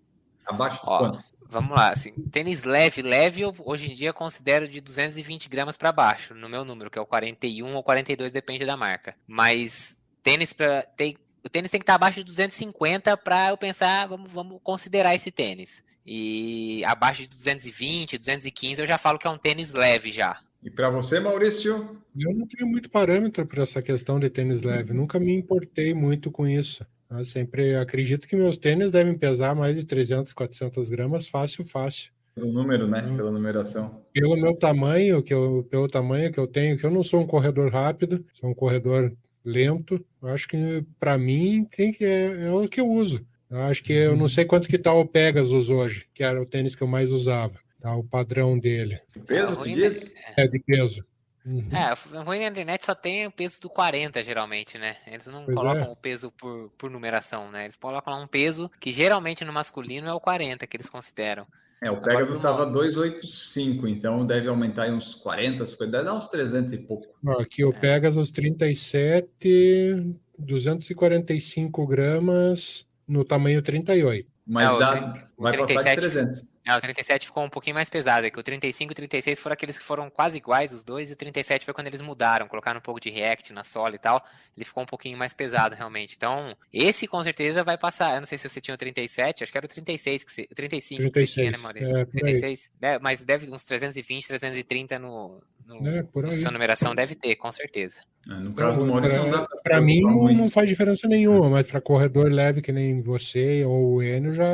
Abaixo 0.44 0.82
de 0.82 0.90
Ó, 0.90 0.98
quanto? 0.98 1.24
Vamos 1.48 1.76
lá, 1.76 1.90
assim, 1.90 2.10
tênis 2.32 2.64
leve, 2.64 3.02
leve, 3.02 3.42
eu 3.42 3.54
hoje 3.60 3.90
em 3.90 3.94
dia 3.94 4.12
considero 4.12 4.66
de 4.66 4.80
220 4.80 5.48
gramas 5.48 5.76
para 5.76 5.92
baixo, 5.92 6.34
no 6.34 6.48
meu 6.48 6.64
número, 6.64 6.90
que 6.90 6.98
é 6.98 7.02
o 7.02 7.06
41 7.06 7.74
ou 7.74 7.82
42, 7.82 8.32
depende 8.32 8.66
da 8.66 8.76
marca. 8.76 9.14
Mas 9.26 9.98
tênis 10.22 10.52
para 10.52 10.82
tem, 10.82 11.16
o 11.44 11.48
tênis 11.48 11.70
tem 11.70 11.78
que 11.78 11.84
estar 11.84 11.94
abaixo 11.94 12.18
de 12.20 12.24
250 12.24 13.16
para 13.18 13.50
eu 13.50 13.56
pensar, 13.56 14.06
vamos, 14.06 14.32
vamos 14.32 14.60
considerar 14.62 15.14
esse 15.14 15.30
tênis. 15.30 15.84
E 16.06 16.84
abaixo 16.84 17.22
de 17.22 17.28
220, 17.28 18.18
215 18.18 18.80
eu 18.80 18.86
já 18.86 18.98
falo 18.98 19.18
que 19.18 19.26
é 19.26 19.30
um 19.30 19.38
tênis 19.38 19.72
leve 19.72 20.10
já. 20.10 20.40
E 20.62 20.70
para 20.70 20.88
você, 20.88 21.20
Maurício? 21.20 22.00
Eu 22.18 22.34
não 22.34 22.46
tenho 22.46 22.66
muito 22.66 22.88
parâmetro 22.88 23.46
para 23.46 23.62
essa 23.62 23.82
questão 23.82 24.18
de 24.18 24.30
tênis 24.30 24.62
leve, 24.62 24.94
nunca 24.94 25.20
me 25.20 25.34
importei 25.34 25.92
muito 25.92 26.30
com 26.30 26.46
isso. 26.46 26.86
Eu 27.10 27.24
sempre 27.24 27.76
acredito 27.76 28.26
que 28.26 28.36
meus 28.36 28.56
tênis 28.56 28.90
devem 28.90 29.16
pesar 29.16 29.54
mais 29.54 29.76
de 29.76 29.84
300, 29.84 30.32
400 30.32 30.90
gramas, 30.90 31.28
fácil, 31.28 31.64
fácil. 31.64 32.12
Pelo 32.34 32.52
número, 32.52 32.88
né? 32.88 33.00
Então, 33.04 33.16
Pela 33.16 33.30
numeração. 33.30 34.02
Pelo 34.12 34.36
meu 34.36 34.56
tamanho, 34.56 35.22
que 35.22 35.32
eu, 35.32 35.66
pelo 35.70 35.86
tamanho 35.86 36.32
que 36.32 36.38
eu 36.38 36.46
tenho, 36.46 36.76
que 36.76 36.84
eu 36.84 36.90
não 36.90 37.02
sou 37.02 37.20
um 37.20 37.26
corredor 37.26 37.70
rápido, 37.70 38.24
sou 38.32 38.50
um 38.50 38.54
corredor 38.54 39.12
lento. 39.44 40.04
Eu 40.20 40.28
acho 40.28 40.48
que 40.48 40.84
para 40.98 41.16
mim 41.16 41.66
tem 41.70 41.92
que 41.92 42.04
é, 42.04 42.46
é, 42.46 42.50
o 42.50 42.68
que 42.68 42.80
eu 42.80 42.88
uso. 42.88 43.24
Eu 43.48 43.60
acho 43.60 43.84
que 43.84 43.92
eu 43.92 44.16
não 44.16 44.26
sei 44.26 44.44
quanto 44.44 44.68
que 44.68 44.78
tá 44.78 44.92
o 44.92 45.06
Pegasus 45.06 45.70
hoje, 45.70 46.06
que 46.12 46.24
era 46.24 46.42
o 46.42 46.46
tênis 46.46 46.74
que 46.74 46.82
eu 46.82 46.88
mais 46.88 47.12
usava. 47.12 47.54
Tá 47.80 47.94
o 47.94 48.02
padrão 48.02 48.58
dele. 48.58 48.98
Peso, 49.26 49.56
tu 49.56 49.64
diz? 49.64 50.14
É 50.36 50.48
de 50.48 50.58
peso. 50.58 51.04
Uhum. 51.44 51.68
É, 51.70 51.92
o 52.18 52.22
ruim 52.22 52.40
na 52.40 52.48
internet 52.48 52.86
só 52.86 52.94
tem 52.94 53.26
o 53.26 53.30
peso 53.30 53.60
do 53.60 53.68
40, 53.68 54.22
geralmente, 54.22 54.78
né? 54.78 54.96
Eles 55.06 55.26
não 55.26 55.44
pois 55.44 55.56
colocam 55.56 55.84
é. 55.84 55.90
o 55.90 55.96
peso 55.96 56.30
por, 56.32 56.70
por 56.78 56.90
numeração, 56.90 57.50
né? 57.50 57.64
Eles 57.64 57.76
colocam 57.76 58.22
um 58.22 58.26
peso 58.26 58.70
que 58.80 58.90
geralmente 58.90 59.44
no 59.44 59.52
masculino 59.52 60.08
é 60.08 60.12
o 60.14 60.20
40 60.20 60.66
que 60.66 60.76
eles 60.76 60.88
consideram. 60.88 61.46
É, 61.82 61.90
o 61.90 62.00
Pegasus 62.00 62.36
estava 62.36 62.64
285, 62.64 63.86
então 63.86 64.26
deve 64.26 64.48
aumentar 64.48 64.90
uns 64.90 65.14
40, 65.16 65.66
50, 65.66 65.90
deve 65.90 66.04
dar 66.04 66.14
uns 66.14 66.28
300 66.28 66.72
e 66.72 66.78
pouco. 66.78 67.06
Aqui 67.38 67.62
o 67.62 67.70
é. 67.70 67.78
Pegasus 67.78 68.30
37, 68.30 70.16
245 70.38 71.86
gramas 71.86 72.86
no 73.06 73.22
tamanho 73.22 73.60
38. 73.60 74.33
Mas 74.46 74.68
é, 74.68 74.78
dá, 74.78 75.26
vai 75.38 75.52
37, 75.52 75.74
passar 75.74 75.94
de 75.94 76.00
300. 76.00 76.60
É, 76.66 76.76
o 76.76 76.80
37 76.80 77.26
ficou 77.26 77.44
um 77.44 77.48
pouquinho 77.48 77.74
mais 77.74 77.88
pesado, 77.88 78.26
é 78.26 78.30
que 78.30 78.38
o 78.38 78.42
35 78.42 78.90
e 78.90 78.92
o 78.92 78.94
36 78.94 79.40
foram 79.40 79.54
aqueles 79.54 79.78
que 79.78 79.84
foram 79.84 80.10
quase 80.10 80.36
iguais, 80.36 80.74
os 80.74 80.84
dois, 80.84 81.10
e 81.10 81.14
o 81.14 81.16
37 81.16 81.64
foi 81.64 81.72
quando 81.72 81.86
eles 81.86 82.02
mudaram, 82.02 82.46
colocaram 82.46 82.78
um 82.78 82.82
pouco 82.82 83.00
de 83.00 83.08
React 83.08 83.54
na 83.54 83.64
sola 83.64 83.94
e 83.94 83.98
tal, 83.98 84.22
ele 84.54 84.64
ficou 84.64 84.82
um 84.82 84.86
pouquinho 84.86 85.16
mais 85.16 85.32
pesado, 85.32 85.74
realmente. 85.74 86.14
Então, 86.16 86.54
esse 86.70 87.06
com 87.06 87.22
certeza 87.22 87.64
vai 87.64 87.78
passar, 87.78 88.14
eu 88.14 88.20
não 88.20 88.26
sei 88.26 88.36
se 88.36 88.46
você 88.46 88.60
tinha 88.60 88.74
o 88.74 88.78
37, 88.78 89.44
acho 89.44 89.52
que 89.52 89.58
era 89.58 89.66
o 89.66 89.68
36, 89.68 90.24
que 90.24 90.32
você, 90.32 90.42
o 90.50 90.54
35 90.54 91.10
36, 91.10 91.12
que 91.12 91.26
você 91.26 91.40
tinha, 91.40 91.50
né, 91.50 91.58
Maurício? 91.58 91.96
É, 91.96 92.04
36, 92.04 92.72
é, 92.82 92.98
mas 92.98 93.24
deve 93.24 93.50
uns 93.50 93.64
320, 93.64 94.28
330 94.28 94.98
no, 94.98 95.42
no, 95.66 95.86
é, 95.88 96.02
por 96.02 96.26
aí. 96.26 96.32
sua 96.32 96.50
numeração 96.50 96.94
deve 96.94 97.14
ter, 97.14 97.36
com 97.36 97.50
certeza. 97.50 98.00
É, 98.28 98.34
no 98.34 98.52
caso 98.54 98.78
do 98.78 98.86
Maurício, 98.86 99.18
não 99.18 99.30
dá 99.30 99.46
Para 99.62 99.80
mim, 99.80 100.00
não, 100.00 100.32
não, 100.32 100.50
faz 100.50 100.68
diferença 100.68 101.06
nenhuma, 101.06 101.50
mas 101.50 101.66
para 101.66 101.80
corredor 101.80 102.30
leve 102.30 102.62
que 102.62 102.72
nem 102.72 103.02
você 103.02 103.64
ou 103.64 103.94
o 103.94 104.02
Enio 104.02 104.32
já, 104.32 104.44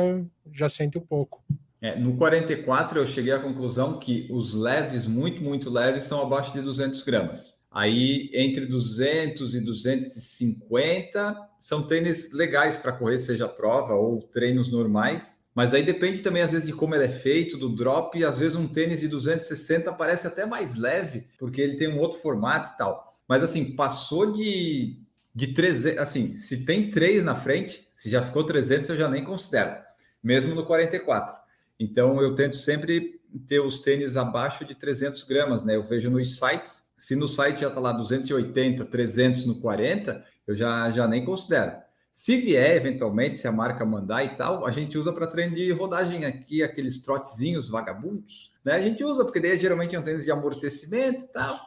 já 0.51 0.69
sente 0.69 0.97
um 0.97 1.01
pouco. 1.01 1.43
É, 1.81 1.97
no 1.97 2.15
44, 2.15 2.99
eu 2.99 3.07
cheguei 3.07 3.33
à 3.33 3.39
conclusão 3.39 3.97
que 3.97 4.27
os 4.29 4.53
leves, 4.53 5.07
muito, 5.07 5.41
muito 5.41 5.69
leves, 5.69 6.03
são 6.03 6.21
abaixo 6.21 6.53
de 6.53 6.61
200 6.61 7.01
gramas. 7.03 7.59
Aí, 7.71 8.29
entre 8.33 8.65
200 8.65 9.55
e 9.55 9.61
250, 9.61 11.49
são 11.57 11.87
tênis 11.87 12.31
legais 12.33 12.75
para 12.75 12.91
correr, 12.91 13.17
seja 13.17 13.47
prova 13.47 13.95
ou 13.95 14.21
treinos 14.21 14.69
normais. 14.69 15.40
Mas 15.53 15.73
aí 15.73 15.83
depende 15.83 16.21
também, 16.21 16.41
às 16.41 16.51
vezes, 16.51 16.65
de 16.65 16.73
como 16.73 16.95
ele 16.95 17.05
é 17.05 17.09
feito, 17.09 17.57
do 17.57 17.69
drop. 17.69 18.23
Às 18.23 18.39
vezes, 18.39 18.55
um 18.55 18.67
tênis 18.67 19.01
de 19.01 19.07
260 19.07 19.91
parece 19.93 20.25
até 20.25 20.45
mais 20.45 20.75
leve, 20.75 21.27
porque 21.37 21.61
ele 21.61 21.75
tem 21.75 21.89
um 21.89 21.99
outro 21.99 22.19
formato 22.21 22.71
e 22.73 22.77
tal. 22.77 23.17
Mas, 23.27 23.43
assim, 23.43 23.75
passou 23.75 24.31
de, 24.31 24.97
de 25.35 25.47
300. 25.53 25.99
Assim, 25.99 26.37
se 26.37 26.65
tem 26.65 26.89
três 26.89 27.23
na 27.23 27.35
frente, 27.35 27.85
se 27.91 28.09
já 28.09 28.21
ficou 28.21 28.45
300, 28.45 28.91
eu 28.91 28.95
já 28.95 29.09
nem 29.09 29.23
considero, 29.23 29.77
mesmo 30.23 30.55
no 30.55 30.65
44. 30.65 31.35
Então, 31.79 32.21
eu 32.21 32.33
tento 32.33 32.55
sempre 32.55 33.19
ter 33.47 33.59
os 33.59 33.79
tênis 33.79 34.15
abaixo 34.15 34.63
de 34.63 34.75
300 34.75 35.23
gramas, 35.23 35.65
né? 35.65 35.75
Eu 35.75 35.83
vejo 35.83 36.09
nos 36.09 36.37
sites. 36.37 36.83
Se 36.97 37.15
no 37.15 37.27
site 37.27 37.61
já 37.61 37.67
está 37.67 37.79
lá 37.79 37.91
280, 37.91 38.85
300 38.85 39.45
no 39.45 39.59
40, 39.59 40.23
eu 40.47 40.55
já, 40.55 40.91
já 40.91 41.07
nem 41.07 41.25
considero. 41.25 41.73
Se 42.11 42.35
vier, 42.35 42.75
eventualmente, 42.75 43.37
se 43.37 43.47
a 43.47 43.51
marca 43.51 43.85
mandar 43.85 44.23
e 44.25 44.35
tal, 44.35 44.65
a 44.65 44.71
gente 44.71 44.97
usa 44.97 45.13
para 45.13 45.27
treino 45.27 45.55
de 45.55 45.71
rodagem 45.71 46.25
aqui, 46.25 46.61
aqueles 46.61 47.01
trotezinhos 47.03 47.69
vagabundos, 47.69 48.53
né? 48.65 48.73
A 48.73 48.81
gente 48.81 49.03
usa, 49.03 49.23
porque 49.23 49.39
daí 49.39 49.57
geralmente 49.57 49.95
é 49.95 49.99
um 49.99 50.03
tênis 50.03 50.25
de 50.25 50.31
amortecimento 50.31 51.23
e 51.23 51.27
tal, 51.29 51.57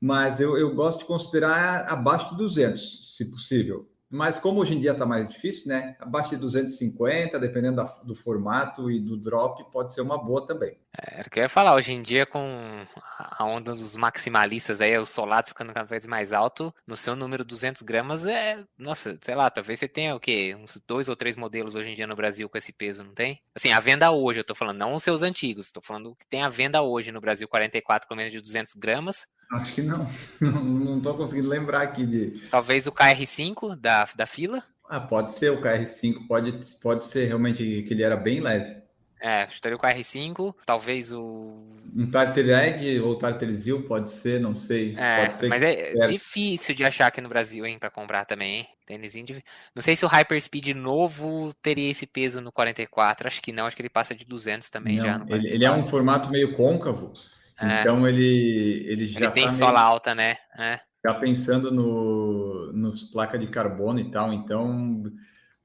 mas 0.00 0.38
eu, 0.38 0.56
eu 0.56 0.72
gosto 0.74 1.00
de 1.00 1.04
considerar 1.06 1.86
abaixo 1.88 2.30
de 2.30 2.36
200, 2.36 3.16
se 3.16 3.28
possível. 3.30 3.87
Mas 4.10 4.38
como 4.38 4.60
hoje 4.60 4.74
em 4.74 4.80
dia 4.80 4.92
está 4.92 5.04
mais 5.04 5.28
difícil, 5.28 5.68
né? 5.68 5.96
Abaixo 6.00 6.30
de 6.30 6.36
250, 6.36 7.38
dependendo 7.38 7.76
da, 7.76 7.84
do 8.04 8.14
formato 8.14 8.90
e 8.90 8.98
do 8.98 9.16
drop, 9.16 9.62
pode 9.70 9.92
ser 9.92 10.00
uma 10.00 10.16
boa 10.16 10.46
também. 10.46 10.78
É, 11.00 11.20
eu 11.20 11.42
ia 11.42 11.48
falar, 11.48 11.74
hoje 11.74 11.92
em 11.92 12.02
dia, 12.02 12.24
com 12.24 12.86
a 13.18 13.44
onda 13.44 13.72
dos 13.72 13.94
maximalistas 13.96 14.80
aí, 14.80 14.96
os 14.98 15.10
solados 15.10 15.50
ficando 15.50 15.72
cada 15.72 15.86
vez 15.86 16.06
mais 16.06 16.32
alto, 16.32 16.74
no 16.86 16.96
seu 16.96 17.14
número 17.14 17.44
200 17.44 17.82
gramas 17.82 18.26
é, 18.26 18.64
nossa, 18.76 19.18
sei 19.20 19.34
lá, 19.34 19.50
talvez 19.50 19.78
você 19.78 19.86
tenha 19.86 20.14
o 20.14 20.20
quê? 20.20 20.56
Uns 20.58 20.82
dois 20.86 21.08
ou 21.08 21.16
três 21.16 21.36
modelos 21.36 21.74
hoje 21.74 21.90
em 21.90 21.94
dia 21.94 22.06
no 22.06 22.16
Brasil 22.16 22.48
com 22.48 22.56
esse 22.56 22.72
peso, 22.72 23.04
não 23.04 23.12
tem? 23.12 23.40
Assim, 23.54 23.72
a 23.72 23.80
venda 23.80 24.10
hoje, 24.10 24.40
eu 24.40 24.44
tô 24.44 24.54
falando, 24.54 24.78
não 24.78 24.94
os 24.94 25.02
seus 25.02 25.22
antigos, 25.22 25.66
estou 25.66 25.82
falando 25.82 26.16
que 26.16 26.26
tem 26.26 26.42
a 26.42 26.48
venda 26.48 26.82
hoje 26.82 27.12
no 27.12 27.20
Brasil 27.20 27.46
44 27.46 28.08
com 28.08 28.14
menos 28.14 28.32
de 28.32 28.40
200 28.40 28.74
gramas, 28.74 29.28
Acho 29.52 29.74
que 29.74 29.82
não. 29.82 30.06
Não 30.40 30.98
estou 30.98 31.16
conseguindo 31.16 31.48
lembrar 31.48 31.82
aqui 31.82 32.06
de. 32.06 32.48
Talvez 32.50 32.86
o 32.86 32.92
KR5 32.92 33.76
da, 33.76 34.08
da 34.14 34.26
fila? 34.26 34.62
Ah, 34.88 35.00
pode 35.00 35.34
ser 35.34 35.50
o 35.50 35.60
KR5, 35.60 36.26
pode, 36.26 36.52
pode 36.80 37.06
ser 37.06 37.26
realmente 37.26 37.82
que 37.82 37.92
ele 37.92 38.02
era 38.02 38.16
bem 38.16 38.40
leve. 38.40 38.76
É, 39.20 39.48
chutaria 39.48 39.76
o 39.76 39.80
KR5, 39.80 40.54
talvez 40.64 41.12
o. 41.12 41.66
Um 41.96 42.08
Tartared 42.10 43.00
ou 43.00 43.16
Tartarizil 43.16 43.82
pode 43.82 44.12
ser, 44.12 44.40
não 44.40 44.54
sei. 44.54 44.94
É, 44.96 45.24
pode 45.24 45.36
ser 45.36 45.48
mas 45.48 45.62
é, 45.62 45.92
é 45.98 46.06
difícil 46.06 46.74
de 46.74 46.84
achar 46.84 47.08
aqui 47.08 47.20
no 47.20 47.28
Brasil, 47.28 47.66
hein, 47.66 47.78
para 47.78 47.90
comprar 47.90 48.24
também, 48.24 48.60
hein? 48.60 48.68
Tênisinho 48.86 49.26
de... 49.26 49.44
Não 49.74 49.82
sei 49.82 49.96
se 49.96 50.04
o 50.04 50.08
Hyperspeed 50.08 50.72
novo 50.72 51.52
teria 51.60 51.90
esse 51.90 52.06
peso 52.06 52.40
no 52.40 52.52
44, 52.52 53.26
acho 53.26 53.42
que 53.42 53.52
não, 53.52 53.66
acho 53.66 53.74
que 53.74 53.82
ele 53.82 53.90
passa 53.90 54.14
de 54.14 54.24
200 54.24 54.70
também 54.70 54.96
não, 54.96 55.04
já. 55.04 55.26
Ele, 55.28 55.48
ele, 55.48 55.64
é 55.64 55.70
um 55.70 55.82
formato 55.82 56.30
meio 56.30 56.54
côncavo, 56.54 57.12
é. 57.60 57.80
Então 57.80 58.06
ele, 58.06 58.84
ele 58.86 59.06
já 59.06 59.20
ele 59.20 59.30
tem 59.30 59.44
tá 59.44 59.50
sola 59.50 59.80
meio, 59.80 59.84
alta, 59.84 60.14
né? 60.14 60.36
É. 60.56 60.80
Já 61.04 61.14
pensando 61.14 61.70
no, 61.70 62.72
nos 62.72 63.04
placas 63.04 63.40
de 63.40 63.46
carbono 63.46 64.00
e 64.00 64.10
tal, 64.10 64.32
então 64.32 65.02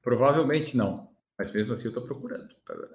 provavelmente 0.02 0.76
não. 0.76 1.08
Mas 1.38 1.52
mesmo 1.52 1.74
assim 1.74 1.84
eu 1.84 1.88
estou 1.88 2.04
procurando. 2.04 2.48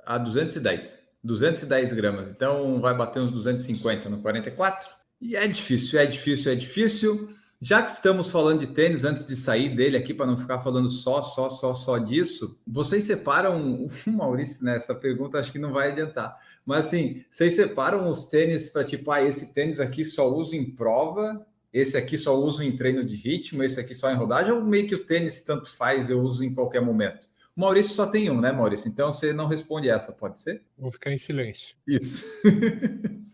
A 0.06 0.18
210. 0.18 1.04
210 1.24 1.94
gramas. 1.94 2.30
Então 2.30 2.80
vai 2.80 2.96
bater 2.96 3.22
uns 3.22 3.32
250 3.32 4.10
no 4.10 4.22
44. 4.22 4.90
E 5.22 5.36
é 5.36 5.48
difícil, 5.48 6.00
é 6.00 6.06
difícil, 6.06 6.52
é 6.52 6.56
difícil. 6.56 7.30
Já 7.62 7.84
que 7.84 7.92
estamos 7.92 8.30
falando 8.30 8.62
de 8.62 8.68
tênis, 8.68 9.04
antes 9.04 9.28
de 9.28 9.36
sair 9.36 9.76
dele 9.76 9.98
aqui, 9.98 10.14
para 10.14 10.26
não 10.26 10.38
ficar 10.38 10.60
falando 10.60 10.88
só, 10.88 11.22
só, 11.22 11.50
só, 11.50 11.74
só 11.74 11.98
disso, 11.98 12.58
vocês 12.66 13.04
separam, 13.04 13.86
o 13.86 13.92
Maurício, 14.08 14.64
nessa 14.64 14.94
né, 14.94 15.00
pergunta 15.00 15.38
acho 15.38 15.52
que 15.52 15.60
não 15.60 15.74
vai 15.74 15.92
adiantar. 15.92 16.38
Mas 16.70 16.86
assim, 16.86 17.24
vocês 17.32 17.56
separam 17.56 18.08
os 18.08 18.28
tênis 18.28 18.70
para 18.70 18.84
tipo, 18.84 19.10
ah, 19.10 19.24
esse 19.24 19.56
tênis 19.56 19.80
aqui 19.80 20.06
só 20.06 20.32
uso 20.32 20.56
em 20.56 20.70
prova, 20.70 21.44
esse 21.74 21.98
aqui 21.98 22.16
só 22.16 22.40
uso 22.40 22.62
em 22.62 22.76
treino 22.76 23.04
de 23.04 23.16
ritmo, 23.16 23.64
esse 23.64 23.80
aqui 23.80 23.96
só 23.96 24.12
em 24.12 24.16
rodagem, 24.16 24.52
ou 24.52 24.64
meio 24.64 24.88
que 24.88 24.94
o 24.94 25.04
tênis 25.04 25.42
tanto 25.42 25.76
faz, 25.76 26.12
eu 26.12 26.22
uso 26.22 26.44
em 26.44 26.54
qualquer 26.54 26.80
momento? 26.80 27.28
O 27.58 27.62
Maurício 27.62 27.94
só 27.94 28.06
tem 28.06 28.30
um, 28.30 28.40
né, 28.40 28.52
Maurício? 28.52 28.88
Então 28.88 29.12
você 29.12 29.34
não 29.34 29.48
responde 29.48 29.90
essa, 29.90 30.12
pode 30.12 30.42
ser? 30.42 30.62
Vou 30.78 30.92
ficar 30.92 31.12
em 31.12 31.18
silêncio. 31.18 31.76
Isso. 31.88 32.28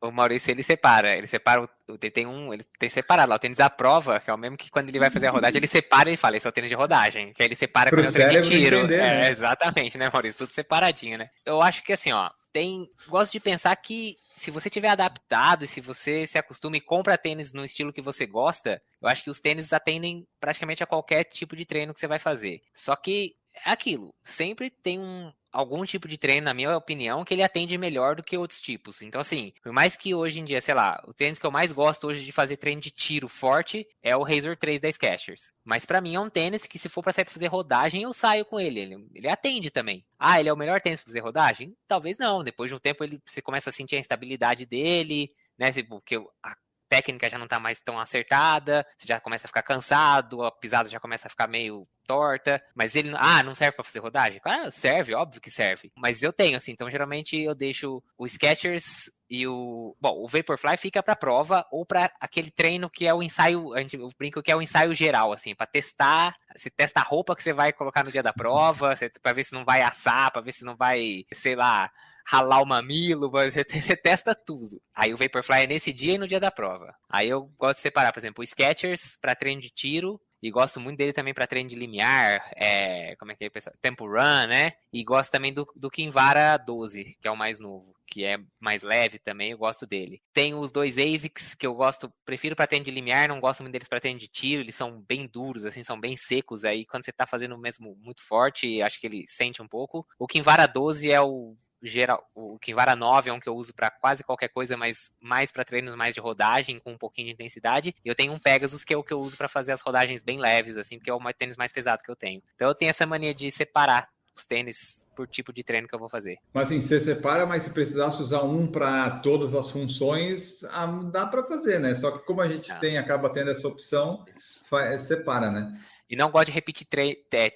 O 0.00 0.10
Maurício, 0.10 0.50
ele 0.50 0.62
separa, 0.62 1.16
ele 1.16 1.26
separa, 1.26 1.62
o, 1.62 1.98
tem 1.98 2.26
um, 2.26 2.52
ele 2.52 2.64
tem 2.78 2.88
separado 2.88 3.30
lá, 3.30 3.36
o 3.36 3.38
tênis 3.38 3.60
à 3.60 3.68
prova, 3.68 4.20
que 4.20 4.30
é 4.30 4.34
o 4.34 4.38
mesmo 4.38 4.56
que 4.56 4.70
quando 4.70 4.88
ele 4.88 4.98
vai 4.98 5.10
fazer 5.10 5.26
a 5.26 5.30
rodagem, 5.30 5.58
ele 5.58 5.66
separa 5.66 6.10
e 6.10 6.16
fala, 6.16 6.36
esse 6.36 6.46
é 6.46 6.50
o 6.50 6.52
tênis 6.52 6.70
de 6.70 6.76
rodagem, 6.76 7.32
que 7.32 7.42
aí 7.42 7.48
ele 7.48 7.54
separa 7.54 7.90
Pro 7.90 8.02
quando 8.02 8.06
é 8.06 8.10
o 8.10 8.28
tênis 8.28 8.48
de 8.48 8.58
tiro. 8.58 8.78
Entender, 8.78 8.96
é, 8.96 9.20
né? 9.20 9.30
exatamente, 9.30 9.98
né, 9.98 10.10
Maurício? 10.12 10.46
Tudo 10.46 10.54
separadinho, 10.54 11.18
né? 11.18 11.30
Eu 11.44 11.60
acho 11.62 11.82
que 11.82 11.92
assim, 11.92 12.12
ó, 12.12 12.30
tem, 12.52 12.88
gosto 13.08 13.32
de 13.32 13.40
pensar 13.40 13.76
que 13.76 14.16
se 14.18 14.50
você 14.50 14.70
tiver 14.70 14.88
adaptado 14.88 15.64
e 15.64 15.68
se 15.68 15.80
você 15.80 16.26
se 16.26 16.38
acostuma 16.38 16.76
e 16.76 16.80
compra 16.80 17.18
tênis 17.18 17.52
no 17.52 17.64
estilo 17.64 17.92
que 17.92 18.00
você 18.00 18.24
gosta, 18.26 18.80
eu 19.00 19.08
acho 19.08 19.22
que 19.22 19.30
os 19.30 19.40
tênis 19.40 19.72
atendem 19.72 20.26
praticamente 20.40 20.82
a 20.82 20.86
qualquer 20.86 21.24
tipo 21.24 21.54
de 21.54 21.66
treino 21.66 21.92
que 21.92 22.00
você 22.00 22.06
vai 22.06 22.18
fazer. 22.18 22.62
Só 22.72 22.96
que 22.96 23.34
é 23.45 23.45
aquilo, 23.64 24.14
sempre 24.22 24.70
tem 24.70 24.98
um, 25.00 25.32
algum 25.56 25.84
tipo 25.84 26.06
de 26.06 26.18
treino, 26.18 26.44
na 26.44 26.54
minha 26.54 26.76
opinião, 26.76 27.24
que 27.24 27.32
ele 27.32 27.42
atende 27.42 27.78
melhor 27.78 28.14
do 28.14 28.22
que 28.22 28.36
outros 28.36 28.60
tipos. 28.60 29.00
Então, 29.00 29.20
assim, 29.20 29.52
por 29.62 29.72
mais 29.72 29.96
que 29.96 30.14
hoje 30.14 30.38
em 30.38 30.44
dia, 30.44 30.60
sei 30.60 30.74
lá, 30.74 31.02
o 31.06 31.14
tênis 31.14 31.38
que 31.38 31.46
eu 31.46 31.50
mais 31.50 31.72
gosto 31.72 32.06
hoje 32.06 32.24
de 32.24 32.30
fazer 32.30 32.58
treino 32.58 32.80
de 32.80 32.90
tiro 32.90 33.26
forte 33.26 33.88
é 34.02 34.14
o 34.14 34.22
Razor 34.22 34.56
3 34.56 34.80
da 34.80 34.92
Skechers. 34.92 35.52
Mas 35.64 35.86
para 35.86 36.00
mim 36.00 36.14
é 36.14 36.20
um 36.20 36.28
tênis 36.28 36.66
que 36.66 36.78
se 36.78 36.88
for 36.88 37.02
para 37.02 37.12
sair 37.12 37.24
pra 37.24 37.32
fazer 37.32 37.46
rodagem, 37.46 38.02
eu 38.02 38.12
saio 38.12 38.44
com 38.44 38.60
ele. 38.60 38.80
ele. 38.80 39.08
Ele 39.14 39.28
atende 39.28 39.70
também. 39.70 40.04
Ah, 40.18 40.38
ele 40.38 40.48
é 40.48 40.52
o 40.52 40.56
melhor 40.56 40.80
tênis 40.80 41.00
pra 41.00 41.08
fazer 41.08 41.20
rodagem? 41.20 41.74
Talvez 41.88 42.18
não. 42.18 42.44
Depois 42.44 42.68
de 42.68 42.74
um 42.74 42.78
tempo 42.78 43.02
ele, 43.02 43.20
você 43.24 43.40
começa 43.40 43.70
a 43.70 43.72
sentir 43.72 43.96
a 43.96 44.00
instabilidade 44.00 44.66
dele, 44.66 45.32
né? 45.58 45.72
Porque 45.88 46.16
a 46.42 46.54
técnica 46.88 47.30
já 47.30 47.38
não 47.38 47.48
tá 47.48 47.58
mais 47.58 47.80
tão 47.80 47.98
acertada, 47.98 48.86
você 48.96 49.08
já 49.08 49.20
começa 49.20 49.46
a 49.46 49.48
ficar 49.48 49.62
cansado, 49.62 50.44
a 50.44 50.52
pisada 50.52 50.88
já 50.88 51.00
começa 51.00 51.26
a 51.26 51.30
ficar 51.30 51.48
meio 51.48 51.88
torta, 52.06 52.62
mas 52.74 52.94
ele, 52.94 53.12
ah, 53.16 53.42
não 53.42 53.54
serve 53.54 53.76
para 53.76 53.84
fazer 53.84 53.98
rodagem? 53.98 54.40
Serve, 54.70 55.14
óbvio 55.14 55.40
que 55.40 55.50
serve. 55.50 55.90
Mas 55.96 56.22
eu 56.22 56.32
tenho 56.32 56.56
assim, 56.56 56.72
então 56.72 56.90
geralmente 56.90 57.38
eu 57.38 57.54
deixo 57.54 58.02
o 58.16 58.26
Skechers 58.26 59.10
e 59.28 59.46
o, 59.46 59.96
bom, 60.00 60.22
o 60.22 60.28
Vaporfly 60.28 60.76
fica 60.76 61.02
para 61.02 61.16
prova 61.16 61.66
ou 61.70 61.84
para 61.84 62.12
aquele 62.20 62.50
treino 62.50 62.88
que 62.88 63.06
é 63.06 63.12
o 63.12 63.22
ensaio, 63.22 63.74
a 63.74 63.80
gente 63.80 63.96
eu 63.96 64.08
brinco 64.16 64.42
que 64.42 64.52
é 64.52 64.56
o 64.56 64.62
ensaio 64.62 64.94
geral 64.94 65.32
assim, 65.32 65.54
para 65.54 65.66
testar, 65.66 66.34
você 66.56 66.70
testa 66.70 67.00
a 67.00 67.02
roupa 67.02 67.34
que 67.34 67.42
você 67.42 67.52
vai 67.52 67.72
colocar 67.72 68.04
no 68.04 68.12
dia 68.12 68.22
da 68.22 68.32
prova, 68.32 68.94
para 69.20 69.32
ver 69.32 69.44
se 69.44 69.52
não 69.52 69.64
vai 69.64 69.82
assar, 69.82 70.30
para 70.30 70.42
ver 70.42 70.52
se 70.52 70.64
não 70.64 70.76
vai, 70.76 71.24
sei 71.32 71.56
lá, 71.56 71.90
ralar 72.26 72.60
o 72.60 72.66
mamilo, 72.66 73.30
você 73.30 73.64
testa 73.96 74.34
tudo. 74.34 74.80
Aí 74.94 75.14
o 75.14 75.16
Vaporfly 75.16 75.62
é 75.62 75.66
nesse 75.66 75.92
dia 75.92 76.14
e 76.14 76.18
no 76.18 76.28
dia 76.28 76.40
da 76.40 76.50
prova. 76.50 76.94
Aí 77.08 77.28
eu 77.28 77.50
gosto 77.58 77.76
de 77.76 77.82
separar, 77.82 78.12
por 78.12 78.18
exemplo, 78.18 78.42
o 78.42 78.46
Skechers 78.46 79.16
para 79.20 79.36
treino 79.36 79.60
de 79.60 79.70
tiro 79.70 80.20
e 80.46 80.50
gosto 80.50 80.80
muito 80.80 80.96
dele 80.96 81.12
também 81.12 81.34
para 81.34 81.46
treino 81.46 81.68
de 81.68 81.74
limiar, 81.74 82.40
é, 82.54 83.16
como 83.16 83.32
é 83.32 83.34
que 83.34 83.44
é, 83.44 83.50
pessoal? 83.50 83.74
Tempo 83.80 84.06
Run, 84.06 84.46
né? 84.46 84.74
E 84.92 85.02
gosto 85.02 85.32
também 85.32 85.52
do, 85.52 85.66
do 85.74 85.90
Kinvara 85.90 86.56
12, 86.56 87.16
que 87.20 87.26
é 87.26 87.30
o 87.32 87.36
mais 87.36 87.58
novo, 87.58 87.92
que 88.06 88.24
é 88.24 88.38
mais 88.60 88.84
leve 88.84 89.18
também, 89.18 89.50
eu 89.50 89.58
gosto 89.58 89.84
dele. 89.86 90.22
Tem 90.32 90.54
os 90.54 90.70
dois 90.70 90.98
ASICs 90.98 91.52
que 91.54 91.66
eu 91.66 91.74
gosto, 91.74 92.12
prefiro 92.24 92.54
para 92.54 92.68
treino 92.68 92.84
de 92.84 92.92
limiar, 92.92 93.28
não 93.28 93.40
gosto 93.40 93.62
muito 93.64 93.72
deles 93.72 93.88
para 93.88 93.98
treino 93.98 94.20
de 94.20 94.28
tiro, 94.28 94.62
eles 94.62 94.76
são 94.76 95.02
bem 95.02 95.26
duros, 95.26 95.64
assim, 95.64 95.82
são 95.82 95.98
bem 95.98 96.16
secos, 96.16 96.64
aí 96.64 96.86
quando 96.86 97.04
você 97.04 97.12
tá 97.12 97.26
fazendo 97.26 97.58
mesmo 97.58 97.96
muito 98.00 98.22
forte, 98.22 98.80
acho 98.80 99.00
que 99.00 99.08
ele 99.08 99.24
sente 99.26 99.60
um 99.60 99.66
pouco. 99.66 100.06
O 100.16 100.28
Kinvara 100.28 100.68
12 100.68 101.10
é 101.10 101.20
o 101.20 101.56
geral, 101.82 102.28
o 102.34 102.58
Kinvara 102.58 102.96
9 102.96 103.30
é 103.30 103.32
um 103.32 103.40
que 103.40 103.48
eu 103.48 103.54
uso 103.54 103.74
para 103.74 103.90
quase 103.90 104.24
qualquer 104.24 104.48
coisa, 104.48 104.76
mas 104.76 105.10
mais 105.20 105.52
para 105.52 105.64
treinos 105.64 105.94
mais 105.94 106.14
de 106.14 106.20
rodagem, 106.20 106.78
com 106.78 106.92
um 106.92 106.98
pouquinho 106.98 107.28
de 107.28 107.34
intensidade. 107.34 107.94
E 108.04 108.08
eu 108.08 108.14
tenho 108.14 108.32
um 108.32 108.38
Pegasus 108.38 108.84
que 108.84 108.94
é 108.94 108.96
o 108.96 109.04
que 109.04 109.12
eu 109.12 109.20
uso 109.20 109.36
para 109.36 109.48
fazer 109.48 109.72
as 109.72 109.80
rodagens 109.80 110.22
bem 110.22 110.38
leves, 110.38 110.76
assim, 110.76 110.98
porque 110.98 111.10
é 111.10 111.14
o 111.14 111.20
tênis 111.32 111.56
mais 111.56 111.72
pesado 111.72 112.02
que 112.02 112.10
eu 112.10 112.16
tenho. 112.16 112.42
Então 112.54 112.68
eu 112.68 112.74
tenho 112.74 112.90
essa 112.90 113.06
mania 113.06 113.34
de 113.34 113.50
separar 113.50 114.08
os 114.36 114.44
tênis 114.44 115.04
por 115.16 115.26
tipo 115.26 115.52
de 115.52 115.64
treino 115.64 115.88
que 115.88 115.94
eu 115.94 115.98
vou 115.98 116.08
fazer. 116.08 116.38
Mas 116.52 116.64
assim, 116.64 116.80
você 116.80 117.00
separa, 117.00 117.46
mas 117.46 117.62
se 117.62 117.70
precisasse 117.70 118.20
usar 118.20 118.42
um 118.42 118.66
para 118.66 119.18
todas 119.20 119.54
as 119.54 119.70
funções, 119.70 120.62
ah, 120.64 120.86
dá 121.10 121.26
para 121.26 121.42
fazer, 121.44 121.78
né? 121.78 121.94
Só 121.94 122.10
que 122.10 122.24
como 122.24 122.42
a 122.42 122.48
gente 122.48 122.72
tem, 122.78 122.98
acaba 122.98 123.30
tendo 123.30 123.50
essa 123.50 123.66
opção, 123.66 124.24
faz, 124.64 125.02
separa, 125.02 125.50
né? 125.50 125.80
E 126.08 126.14
não 126.14 126.30
gosto 126.30 126.46
de 126.46 126.52
repetir 126.52 126.86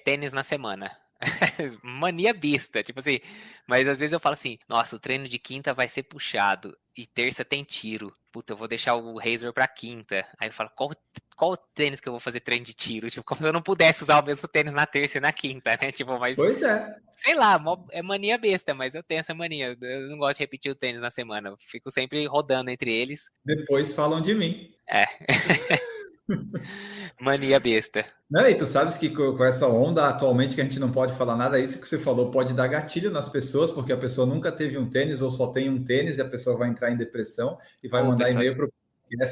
tênis 0.03 0.33
na 0.33 0.43
semana. 0.43 0.91
Mania 1.83 2.33
besta, 2.33 2.83
tipo 2.83 2.99
assim. 2.99 3.19
Mas 3.67 3.87
às 3.87 3.99
vezes 3.99 4.13
eu 4.13 4.19
falo 4.19 4.33
assim: 4.33 4.57
nossa, 4.67 4.95
o 4.95 4.99
treino 4.99 5.27
de 5.27 5.37
quinta 5.37 5.73
vai 5.73 5.87
ser 5.87 6.03
puxado 6.03 6.77
e 6.97 7.05
terça 7.05 7.45
tem 7.45 7.63
tiro. 7.63 8.15
Puta, 8.31 8.53
eu 8.53 8.57
vou 8.57 8.67
deixar 8.67 8.95
o 8.95 9.17
Razor 9.17 9.53
pra 9.53 9.67
quinta. 9.67 10.25
Aí 10.39 10.49
eu 10.49 10.53
falo: 10.53 10.69
qual, 10.75 10.91
qual 11.35 11.55
tênis 11.55 11.99
que 11.99 12.07
eu 12.07 12.13
vou 12.13 12.19
fazer 12.19 12.39
treino 12.39 12.65
de 12.65 12.73
tiro? 12.73 13.09
Tipo, 13.09 13.23
como 13.23 13.41
se 13.41 13.47
eu 13.47 13.53
não 13.53 13.61
pudesse 13.61 14.03
usar 14.03 14.21
o 14.21 14.25
mesmo 14.25 14.47
tênis 14.47 14.73
na 14.73 14.85
terça 14.85 15.17
e 15.17 15.21
na 15.21 15.31
quinta, 15.31 15.77
né? 15.81 15.91
Tipo, 15.91 16.17
mas. 16.17 16.35
Pois 16.35 16.61
é. 16.61 16.95
Sei 17.13 17.35
lá, 17.35 17.61
é 17.91 18.01
mania 18.01 18.37
besta, 18.37 18.73
mas 18.73 18.95
eu 18.95 19.03
tenho 19.03 19.19
essa 19.19 19.33
mania. 19.33 19.77
Eu 19.79 20.09
não 20.09 20.17
gosto 20.17 20.37
de 20.37 20.43
repetir 20.43 20.71
o 20.71 20.75
tênis 20.75 21.01
na 21.01 21.11
semana. 21.11 21.49
Eu 21.49 21.57
fico 21.57 21.91
sempre 21.91 22.25
rodando 22.25 22.71
entre 22.71 22.91
eles. 22.91 23.29
Depois 23.45 23.93
falam 23.93 24.21
de 24.21 24.33
mim. 24.33 24.73
É. 24.89 25.05
Mania 27.19 27.59
besta. 27.59 28.05
Não, 28.29 28.47
e 28.47 28.55
tu 28.55 28.65
sabes 28.65 28.97
que 28.97 29.09
com 29.09 29.43
essa 29.43 29.67
onda 29.67 30.07
atualmente 30.07 30.55
que 30.55 30.61
a 30.61 30.63
gente 30.63 30.79
não 30.79 30.91
pode 30.91 31.15
falar 31.15 31.35
nada, 31.35 31.59
isso 31.59 31.79
que 31.79 31.87
você 31.87 31.99
falou 31.99 32.31
pode 32.31 32.53
dar 32.53 32.67
gatilho 32.67 33.11
nas 33.11 33.27
pessoas, 33.27 33.71
porque 33.71 33.91
a 33.91 33.97
pessoa 33.97 34.25
nunca 34.25 34.51
teve 34.51 34.77
um 34.77 34.89
tênis 34.89 35.21
ou 35.21 35.31
só 35.31 35.47
tem 35.47 35.69
um 35.69 35.83
tênis 35.83 36.17
e 36.17 36.21
a 36.21 36.29
pessoa 36.29 36.57
vai 36.57 36.69
entrar 36.69 36.91
em 36.91 36.97
depressão 36.97 37.57
e 37.83 37.87
vai 37.87 38.03
mandar 38.03 38.25
pessoa... 38.25 38.43
e-mail 38.43 38.55
para 38.55 38.65
o 38.65 38.71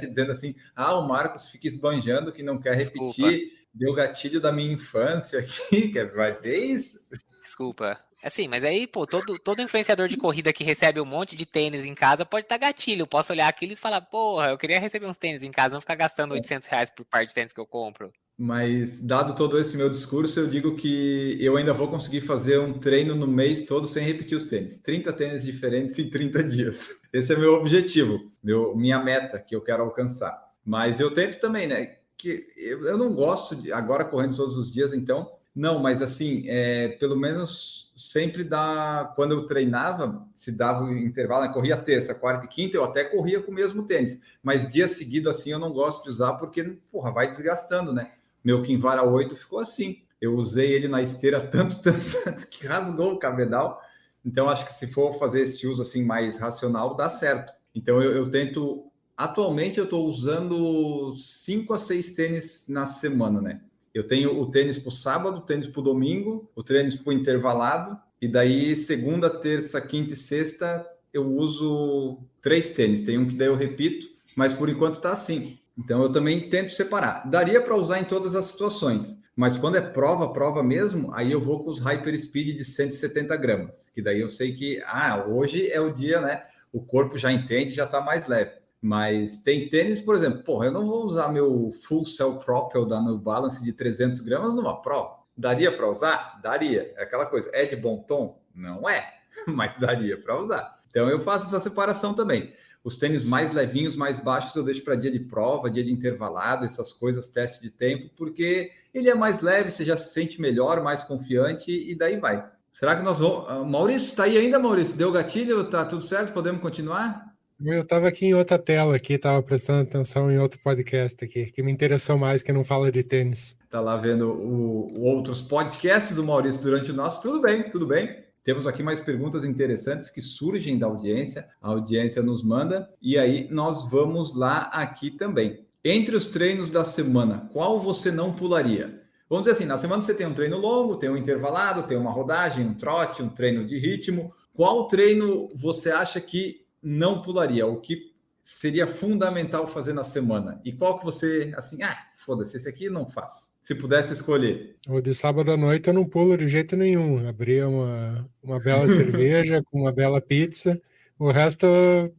dizendo 0.07 0.31
assim: 0.31 0.55
ah, 0.75 0.97
o 0.97 1.07
Marcos 1.07 1.49
fica 1.49 1.67
esbanjando 1.67 2.31
que 2.31 2.43
não 2.43 2.59
quer 2.59 2.75
repetir, 2.75 3.07
Desculpa. 3.07 3.65
deu 3.73 3.93
gatilho 3.93 4.41
da 4.41 4.51
minha 4.51 4.73
infância 4.73 5.39
aqui, 5.39 5.89
que 5.93 6.03
vai 6.05 6.35
ter 6.35 6.57
isso. 6.57 6.99
Desculpa. 7.41 7.97
Assim, 8.23 8.47
mas 8.47 8.63
aí, 8.65 8.85
pô, 8.85 9.05
todo, 9.05 9.39
todo 9.39 9.61
influenciador 9.61 10.07
de 10.07 10.17
corrida 10.17 10.51
que 10.51 10.63
recebe 10.63 10.99
um 10.99 11.05
monte 11.05 11.35
de 11.35 11.45
tênis 11.45 11.85
em 11.85 11.95
casa 11.95 12.25
pode 12.25 12.45
estar 12.45 12.59
tá 12.59 12.67
gatilho. 12.67 13.03
Eu 13.03 13.07
posso 13.07 13.31
olhar 13.31 13.47
aquilo 13.47 13.73
e 13.73 13.77
falar, 13.77 14.01
porra, 14.01 14.49
eu 14.49 14.57
queria 14.57 14.79
receber 14.79 15.05
uns 15.05 15.17
tênis 15.17 15.41
em 15.41 15.51
casa, 15.51 15.73
não 15.73 15.81
ficar 15.81 15.95
gastando 15.95 16.33
800 16.33 16.67
reais 16.67 16.89
por 16.89 17.05
par 17.05 17.25
de 17.25 17.33
tênis 17.33 17.53
que 17.53 17.59
eu 17.59 17.65
compro. 17.65 18.11
Mas, 18.37 18.99
dado 18.99 19.35
todo 19.35 19.59
esse 19.59 19.75
meu 19.75 19.89
discurso, 19.89 20.39
eu 20.39 20.47
digo 20.47 20.75
que 20.75 21.37
eu 21.41 21.57
ainda 21.57 21.73
vou 21.73 21.89
conseguir 21.89 22.21
fazer 22.21 22.57
um 22.57 22.79
treino 22.79 23.13
no 23.13 23.27
mês 23.27 23.63
todo 23.63 23.85
sem 23.85 24.05
repetir 24.05 24.37
os 24.37 24.45
tênis. 24.45 24.77
30 24.77 25.11
tênis 25.11 25.43
diferentes 25.43 25.99
em 25.99 26.09
30 26.09 26.43
dias. 26.45 26.89
Esse 27.11 27.33
é 27.33 27.37
meu 27.37 27.53
objetivo, 27.55 28.31
meu, 28.41 28.75
minha 28.75 29.03
meta 29.03 29.39
que 29.39 29.55
eu 29.55 29.61
quero 29.61 29.83
alcançar. 29.83 30.41
Mas 30.63 31.01
eu 31.01 31.11
tento 31.11 31.39
também, 31.39 31.67
né? 31.67 31.97
Que 32.17 32.47
eu, 32.55 32.85
eu 32.85 32.97
não 32.97 33.13
gosto 33.13 33.55
de 33.57 33.73
agora 33.73 34.05
correndo 34.05 34.35
todos 34.37 34.55
os 34.55 34.71
dias, 34.71 34.93
então 34.93 35.29
não, 35.55 35.79
mas 35.79 36.01
assim, 36.01 36.43
é, 36.47 36.89
pelo 36.89 37.17
menos 37.17 37.91
sempre 37.97 38.43
dá. 38.43 39.11
Quando 39.15 39.33
eu 39.33 39.45
treinava, 39.45 40.25
se 40.35 40.51
dava 40.51 40.83
o 40.83 40.97
intervalo, 40.97 41.45
né, 41.45 41.53
corria 41.53 41.75
terça, 41.75 42.15
quarta 42.15 42.45
e 42.45 42.49
quinta, 42.49 42.77
eu 42.77 42.83
até 42.83 43.03
corria 43.03 43.41
com 43.41 43.51
o 43.51 43.53
mesmo 43.53 43.83
tênis. 43.83 44.19
Mas 44.43 44.71
dia 44.71 44.87
seguido, 44.87 45.29
assim, 45.29 45.51
eu 45.51 45.59
não 45.59 45.73
gosto 45.73 46.03
de 46.03 46.09
usar 46.09 46.33
porque, 46.33 46.77
porra, 46.91 47.11
vai 47.11 47.29
desgastando, 47.29 47.91
né? 47.91 48.11
Meu 48.43 48.61
Kinvara 48.61 49.03
8 49.03 49.35
ficou 49.35 49.59
assim. 49.59 50.01
Eu 50.21 50.35
usei 50.35 50.71
ele 50.71 50.87
na 50.87 51.01
esteira 51.01 51.41
tanto, 51.41 51.79
tanto, 51.83 52.23
tanto 52.23 52.47
que 52.47 52.67
rasgou 52.67 53.13
o 53.13 53.19
cabedal. 53.19 53.81
Então, 54.25 54.49
acho 54.49 54.65
que 54.65 54.73
se 54.73 54.87
for 54.87 55.13
fazer 55.13 55.41
esse 55.41 55.65
uso 55.67 55.81
assim 55.81 56.05
mais 56.05 56.37
racional, 56.37 56.95
dá 56.95 57.09
certo. 57.09 57.51
Então, 57.73 58.01
eu, 58.01 58.13
eu 58.13 58.29
tento. 58.29 58.85
Atualmente, 59.17 59.77
eu 59.77 59.83
estou 59.83 60.07
usando 60.07 61.15
cinco 61.17 61.73
a 61.73 61.77
seis 61.77 62.11
tênis 62.11 62.65
na 62.69 62.85
semana, 62.85 63.41
né? 63.41 63.61
Eu 63.99 64.07
tenho 64.07 64.39
o 64.39 64.49
tênis 64.49 64.79
para 64.79 64.87
o 64.87 64.93
sábado, 64.93 65.39
o 65.39 65.41
tênis 65.41 65.67
para 65.67 65.81
o 65.81 65.83
domingo, 65.83 66.49
o 66.55 66.63
tênis 66.63 66.95
para 66.95 67.09
o 67.09 67.13
intervalado, 67.13 67.99
e 68.21 68.29
daí 68.29 68.73
segunda, 68.73 69.29
terça, 69.29 69.81
quinta 69.81 70.13
e 70.13 70.17
sexta 70.17 70.87
eu 71.13 71.27
uso 71.27 72.19
três 72.41 72.73
tênis. 72.73 73.01
Tem 73.01 73.17
um 73.17 73.27
que 73.27 73.35
daí 73.35 73.49
eu 73.49 73.57
repito, 73.57 74.07
mas 74.37 74.53
por 74.53 74.69
enquanto 74.69 74.95
está 74.95 75.11
assim. 75.11 75.59
Então 75.77 76.01
eu 76.01 76.09
também 76.09 76.49
tento 76.49 76.71
separar. 76.71 77.29
Daria 77.29 77.59
para 77.59 77.75
usar 77.75 77.99
em 77.99 78.05
todas 78.05 78.35
as 78.35 78.45
situações, 78.45 79.21
mas 79.35 79.57
quando 79.57 79.75
é 79.75 79.81
prova, 79.81 80.31
prova 80.31 80.63
mesmo, 80.63 81.13
aí 81.13 81.33
eu 81.33 81.41
vou 81.41 81.61
com 81.61 81.69
os 81.69 81.81
Hyper 81.81 82.17
Speed 82.17 82.55
de 82.55 82.63
170 82.63 83.35
gramas, 83.35 83.89
que 83.93 84.01
daí 84.01 84.21
eu 84.21 84.29
sei 84.29 84.53
que, 84.53 84.81
ah, 84.85 85.25
hoje 85.27 85.69
é 85.69 85.81
o 85.81 85.93
dia, 85.93 86.21
né? 86.21 86.45
O 86.71 86.81
corpo 86.81 87.17
já 87.17 87.33
entende, 87.33 87.75
já 87.75 87.83
está 87.83 87.99
mais 87.99 88.27
leve. 88.27 88.58
Mas 88.81 89.37
tem 89.37 89.69
tênis, 89.69 89.99
por 89.99 90.15
exemplo, 90.15 90.43
porra, 90.43 90.67
eu 90.67 90.71
não 90.71 90.85
vou 90.85 91.05
usar 91.05 91.29
meu 91.29 91.69
Full 91.83 92.05
Cell 92.05 92.37
Propel 92.37 92.85
da 92.85 93.01
New 93.01 93.17
Balance 93.17 93.63
de 93.63 93.73
300 93.73 94.21
gramas 94.21 94.55
numa 94.55 94.81
prova. 94.81 95.19
Daria 95.35 95.71
para 95.75 95.89
usar? 95.89 96.39
Daria. 96.41 96.93
É 96.95 97.03
aquela 97.03 97.25
coisa, 97.25 97.49
é 97.53 97.65
de 97.65 97.75
bom 97.75 97.97
tom? 97.97 98.41
Não 98.53 98.89
é, 98.89 99.13
mas 99.47 99.77
daria 99.77 100.17
para 100.21 100.39
usar. 100.39 100.79
Então 100.89 101.09
eu 101.09 101.19
faço 101.19 101.45
essa 101.45 101.59
separação 101.59 102.13
também. 102.13 102.53
Os 102.83 102.97
tênis 102.97 103.25
mais 103.25 103.51
levinhos, 103.51 103.95
mais 103.95 104.17
baixos, 104.17 104.55
eu 104.55 104.63
deixo 104.63 104.83
para 104.83 104.95
dia 104.95 105.11
de 105.11 105.19
prova, 105.19 105.69
dia 105.69 105.83
de 105.83 105.91
intervalado, 105.91 106.65
essas 106.65 106.93
coisas, 106.93 107.27
teste 107.27 107.61
de 107.61 107.69
tempo, 107.69 108.09
porque 108.15 108.71
ele 108.93 109.09
é 109.09 109.15
mais 109.15 109.41
leve, 109.41 109.69
você 109.69 109.85
já 109.85 109.97
se 109.97 110.13
sente 110.13 110.39
melhor, 110.39 110.81
mais 110.81 111.03
confiante 111.03 111.71
e 111.71 111.93
daí 111.95 112.17
vai. 112.17 112.49
Será 112.71 112.95
que 112.95 113.03
nós 113.03 113.19
vamos. 113.19 113.45
Ah, 113.49 113.63
Maurício, 113.63 114.07
está 114.07 114.23
aí 114.23 114.37
ainda, 114.37 114.59
Maurício? 114.59 114.97
Deu 114.97 115.11
gatilho? 115.11 115.69
Tá 115.69 115.85
tudo 115.85 116.03
certo? 116.03 116.33
Podemos 116.33 116.61
continuar? 116.61 117.28
Eu 117.61 117.81
estava 117.81 118.07
aqui 118.07 118.27
em 118.27 118.33
outra 118.33 118.57
tela 118.57 118.95
aqui, 118.95 119.13
estava 119.13 119.43
prestando 119.43 119.81
atenção 119.81 120.31
em 120.31 120.39
outro 120.39 120.57
podcast 120.63 121.25
aqui, 121.25 121.47
que 121.47 121.61
me 121.61 121.69
interessou 121.69 122.17
mais, 122.17 122.41
que 122.41 122.53
não 122.53 122.63
fala 122.63 122.89
de 122.89 123.03
tênis. 123.03 123.57
Tá 123.69 123.81
lá 123.81 123.97
vendo 123.97 124.31
o, 124.31 124.87
o 124.97 125.03
outros 125.03 125.41
podcasts 125.41 126.15
do 126.15 126.23
Maurício 126.23 126.63
durante 126.63 126.91
o 126.91 126.93
nosso. 126.93 127.21
Tudo 127.21 127.41
bem, 127.41 127.69
tudo 127.69 127.85
bem. 127.85 128.23
Temos 128.45 128.65
aqui 128.65 128.81
mais 128.81 129.01
perguntas 129.01 129.43
interessantes 129.43 130.09
que 130.09 130.21
surgem 130.21 130.79
da 130.79 130.87
audiência. 130.87 131.49
A 131.61 131.67
audiência 131.69 132.21
nos 132.23 132.41
manda 132.45 132.89
e 133.01 133.19
aí 133.19 133.49
nós 133.51 133.91
vamos 133.91 134.33
lá 134.33 134.69
aqui 134.71 135.11
também. 135.11 135.65
Entre 135.83 136.15
os 136.15 136.27
treinos 136.27 136.71
da 136.71 136.85
semana, 136.85 137.49
qual 137.51 137.77
você 137.77 138.09
não 138.09 138.33
pularia? 138.33 139.01
Vamos 139.29 139.43
dizer 139.43 139.57
assim, 139.57 139.65
na 139.65 139.77
semana 139.77 140.01
você 140.01 140.13
tem 140.13 140.25
um 140.25 140.33
treino 140.33 140.57
longo, 140.57 140.95
tem 140.95 141.09
um 141.09 141.17
intervalado, 141.17 141.83
tem 141.83 141.97
uma 141.97 142.09
rodagem, 142.09 142.65
um 142.65 142.73
trote, 142.73 143.21
um 143.21 143.29
treino 143.29 143.67
de 143.67 143.77
ritmo. 143.77 144.33
Qual 144.53 144.87
treino 144.87 145.49
você 145.55 145.91
acha 145.91 146.19
que 146.21 146.58
não 146.81 147.21
pularia? 147.21 147.65
O 147.65 147.79
que 147.79 148.13
seria 148.43 148.87
fundamental 148.87 149.67
fazer 149.67 149.93
na 149.93 150.03
semana? 150.03 150.59
E 150.65 150.71
qual 150.71 150.97
que 150.97 151.05
você, 151.05 151.53
assim, 151.55 151.81
ah, 151.83 151.97
foda-se, 152.17 152.57
esse 152.57 152.67
aqui 152.67 152.89
não 152.89 153.07
faço 153.07 153.49
se 153.61 153.75
pudesse 153.75 154.13
escolher? 154.13 154.77
O 154.87 154.99
de 154.99 155.13
sábado 155.13 155.51
à 155.51 155.57
noite 155.57 155.87
eu 155.87 155.93
não 155.93 156.03
pulo 156.03 156.35
de 156.35 156.47
jeito 156.47 156.75
nenhum. 156.75 157.27
Abria 157.27 157.67
uma, 157.67 158.29
uma 158.41 158.59
bela 158.59 158.87
cerveja 158.89 159.61
com 159.63 159.81
uma 159.81 159.91
bela 159.91 160.19
pizza. 160.19 160.81
O 161.19 161.31
resto, 161.31 161.67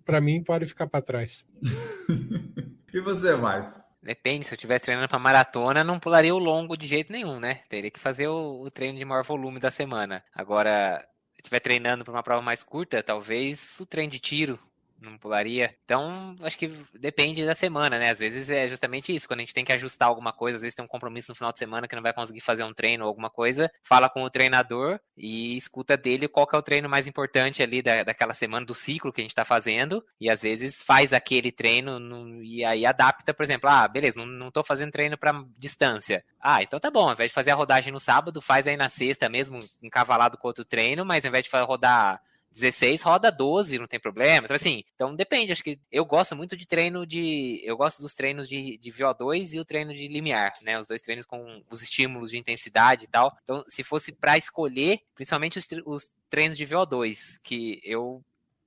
para 0.04 0.20
mim, 0.20 0.42
pode 0.44 0.66
ficar 0.66 0.86
para 0.86 1.02
trás. 1.02 1.46
e 2.92 3.00
você, 3.00 3.34
Marcos? 3.34 3.90
Depende, 4.02 4.46
se 4.46 4.54
eu 4.54 4.56
estivesse 4.56 4.84
treinando 4.84 5.08
para 5.08 5.18
maratona, 5.18 5.82
não 5.82 5.98
pularia 5.98 6.34
o 6.34 6.38
longo 6.38 6.76
de 6.76 6.86
jeito 6.86 7.12
nenhum, 7.12 7.38
né? 7.38 7.62
Teria 7.68 7.90
que 7.90 7.98
fazer 7.98 8.28
o, 8.28 8.62
o 8.62 8.70
treino 8.70 8.98
de 8.98 9.04
maior 9.04 9.24
volume 9.24 9.58
da 9.58 9.70
semana. 9.70 10.22
Agora, 10.34 11.04
estiver 11.41 11.61
treinando 11.61 12.05
para 12.05 12.12
uma 12.12 12.22
prova 12.22 12.43
mais 12.43 12.62
curta, 12.62 13.03
talvez 13.03 13.78
o 13.80 13.86
treino 13.86 14.12
de 14.12 14.18
tiro 14.18 14.59
não 15.01 15.16
pularia. 15.18 15.70
Então, 15.84 16.34
acho 16.42 16.59
que 16.59 16.68
depende 16.94 17.44
da 17.44 17.55
semana, 17.55 17.98
né? 17.98 18.11
Às 18.11 18.18
vezes 18.18 18.51
é 18.51 18.68
justamente 18.68 19.14
isso, 19.14 19.26
quando 19.26 19.40
a 19.40 19.42
gente 19.42 19.55
tem 19.55 19.64
que 19.64 19.72
ajustar 19.72 20.09
alguma 20.09 20.32
coisa, 20.32 20.57
às 20.57 20.62
vezes 20.62 20.74
tem 20.74 20.84
um 20.84 20.88
compromisso 20.88 21.30
no 21.30 21.34
final 21.34 21.53
de 21.53 21.59
semana 21.59 21.88
que 21.88 21.96
não 21.96 22.03
vai 22.03 22.12
conseguir 22.12 22.40
fazer 22.40 22.64
um 22.64 22.72
treino 22.72 23.05
ou 23.05 23.09
alguma 23.09 23.30
coisa, 23.30 23.70
fala 23.82 24.09
com 24.09 24.22
o 24.22 24.30
treinador 24.30 25.01
e 25.16 25.57
escuta 25.57 25.96
dele 25.96 26.28
qual 26.28 26.46
que 26.46 26.55
é 26.55 26.59
o 26.59 26.62
treino 26.62 26.88
mais 26.88 27.07
importante 27.07 27.62
ali 27.62 27.82
da, 27.82 28.03
daquela 28.03 28.34
semana, 28.34 28.66
do 28.66 28.74
ciclo 28.74 29.12
que 29.12 29.20
a 29.20 29.24
gente 29.24 29.34
tá 29.34 29.44
fazendo, 29.44 30.05
e 30.20 30.28
às 30.28 30.42
vezes 30.42 30.82
faz 30.82 31.12
aquele 31.12 31.51
treino 31.51 31.98
no, 31.98 32.42
e 32.42 32.64
aí 32.64 32.84
adapta, 32.84 33.32
por 33.32 33.42
exemplo, 33.42 33.68
ah, 33.70 33.88
beleza, 33.88 34.18
não, 34.18 34.26
não 34.26 34.51
tô 34.51 34.62
fazendo 34.62 34.90
treino 34.90 35.16
para 35.16 35.44
distância. 35.59 36.24
Ah, 36.40 36.62
então 36.62 36.78
tá 36.78 36.90
bom, 36.90 37.07
ao 37.07 37.12
invés 37.12 37.30
de 37.30 37.34
fazer 37.34 37.51
a 37.51 37.55
rodagem 37.55 37.92
no 37.92 38.01
sábado, 38.01 38.40
faz 38.40 38.66
aí 38.66 38.76
na 38.76 38.88
sexta 38.88 39.28
mesmo, 39.28 39.59
encavalado 39.82 40.36
com 40.38 40.48
outro 40.48 40.64
treino, 40.64 41.05
mas 41.05 41.24
ao 41.24 41.28
invés 41.28 41.44
de 41.44 41.51
rodar 41.51 42.20
16 42.53 43.03
roda 43.03 43.30
12, 43.30 43.78
não 43.78 43.86
tem 43.86 44.01
problema. 44.01 44.44
Então, 44.44 44.57
assim, 44.57 44.82
então 44.94 45.14
depende. 45.14 45.53
Acho 45.53 45.62
que 45.62 45.78
eu 45.90 46.05
gosto 46.05 46.34
muito 46.34 46.57
de 46.57 46.66
treino 46.66 47.07
de. 47.07 47.61
Eu 47.64 47.76
gosto 47.76 48.01
dos 48.01 48.14
treinos 48.14 48.48
de, 48.48 48.76
de 48.78 48.92
VO2 48.92 49.55
e 49.55 49.61
o 49.61 49.64
treino 49.64 49.94
de 49.94 50.09
limiar, 50.09 50.53
né? 50.62 50.78
Os 50.78 50.86
dois 50.86 51.01
treinos 51.01 51.24
com 51.24 51.62
os 51.70 51.82
estímulos 51.82 52.30
de 52.30 52.38
intensidade 52.38 53.05
e 53.05 53.09
tal. 53.09 53.36
Então, 53.42 53.62
se 53.68 53.82
fosse 53.82 54.12
para 54.12 54.36
escolher, 54.36 55.01
principalmente 55.14 55.59
os, 55.59 55.66
os 55.86 56.11
treinos 56.28 56.57
de 56.57 56.66
VO2, 56.66 57.16
que 57.42 57.80
eu. 57.84 58.22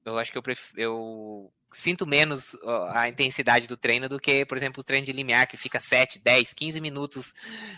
Eu 0.06 0.18
acho 0.18 0.34
que 0.34 0.38
eu, 0.38 0.44
prefiro, 0.44 0.82
eu 0.82 1.54
sinto 1.74 2.06
menos 2.06 2.58
a 2.92 3.10
intensidade 3.10 3.68
do 3.68 3.76
treino 3.76 4.08
do 4.08 4.20
que, 4.20 4.46
por 4.46 4.58
exemplo, 4.58 4.82
o 4.82 4.84
treino 4.84 5.06
de 5.06 5.12
limiar, 5.12 5.48
que 5.48 5.58
fica 5.58 5.80
7, 5.80 6.20
10, 6.24 6.54
15 6.54 6.80
minutos 6.80 7.34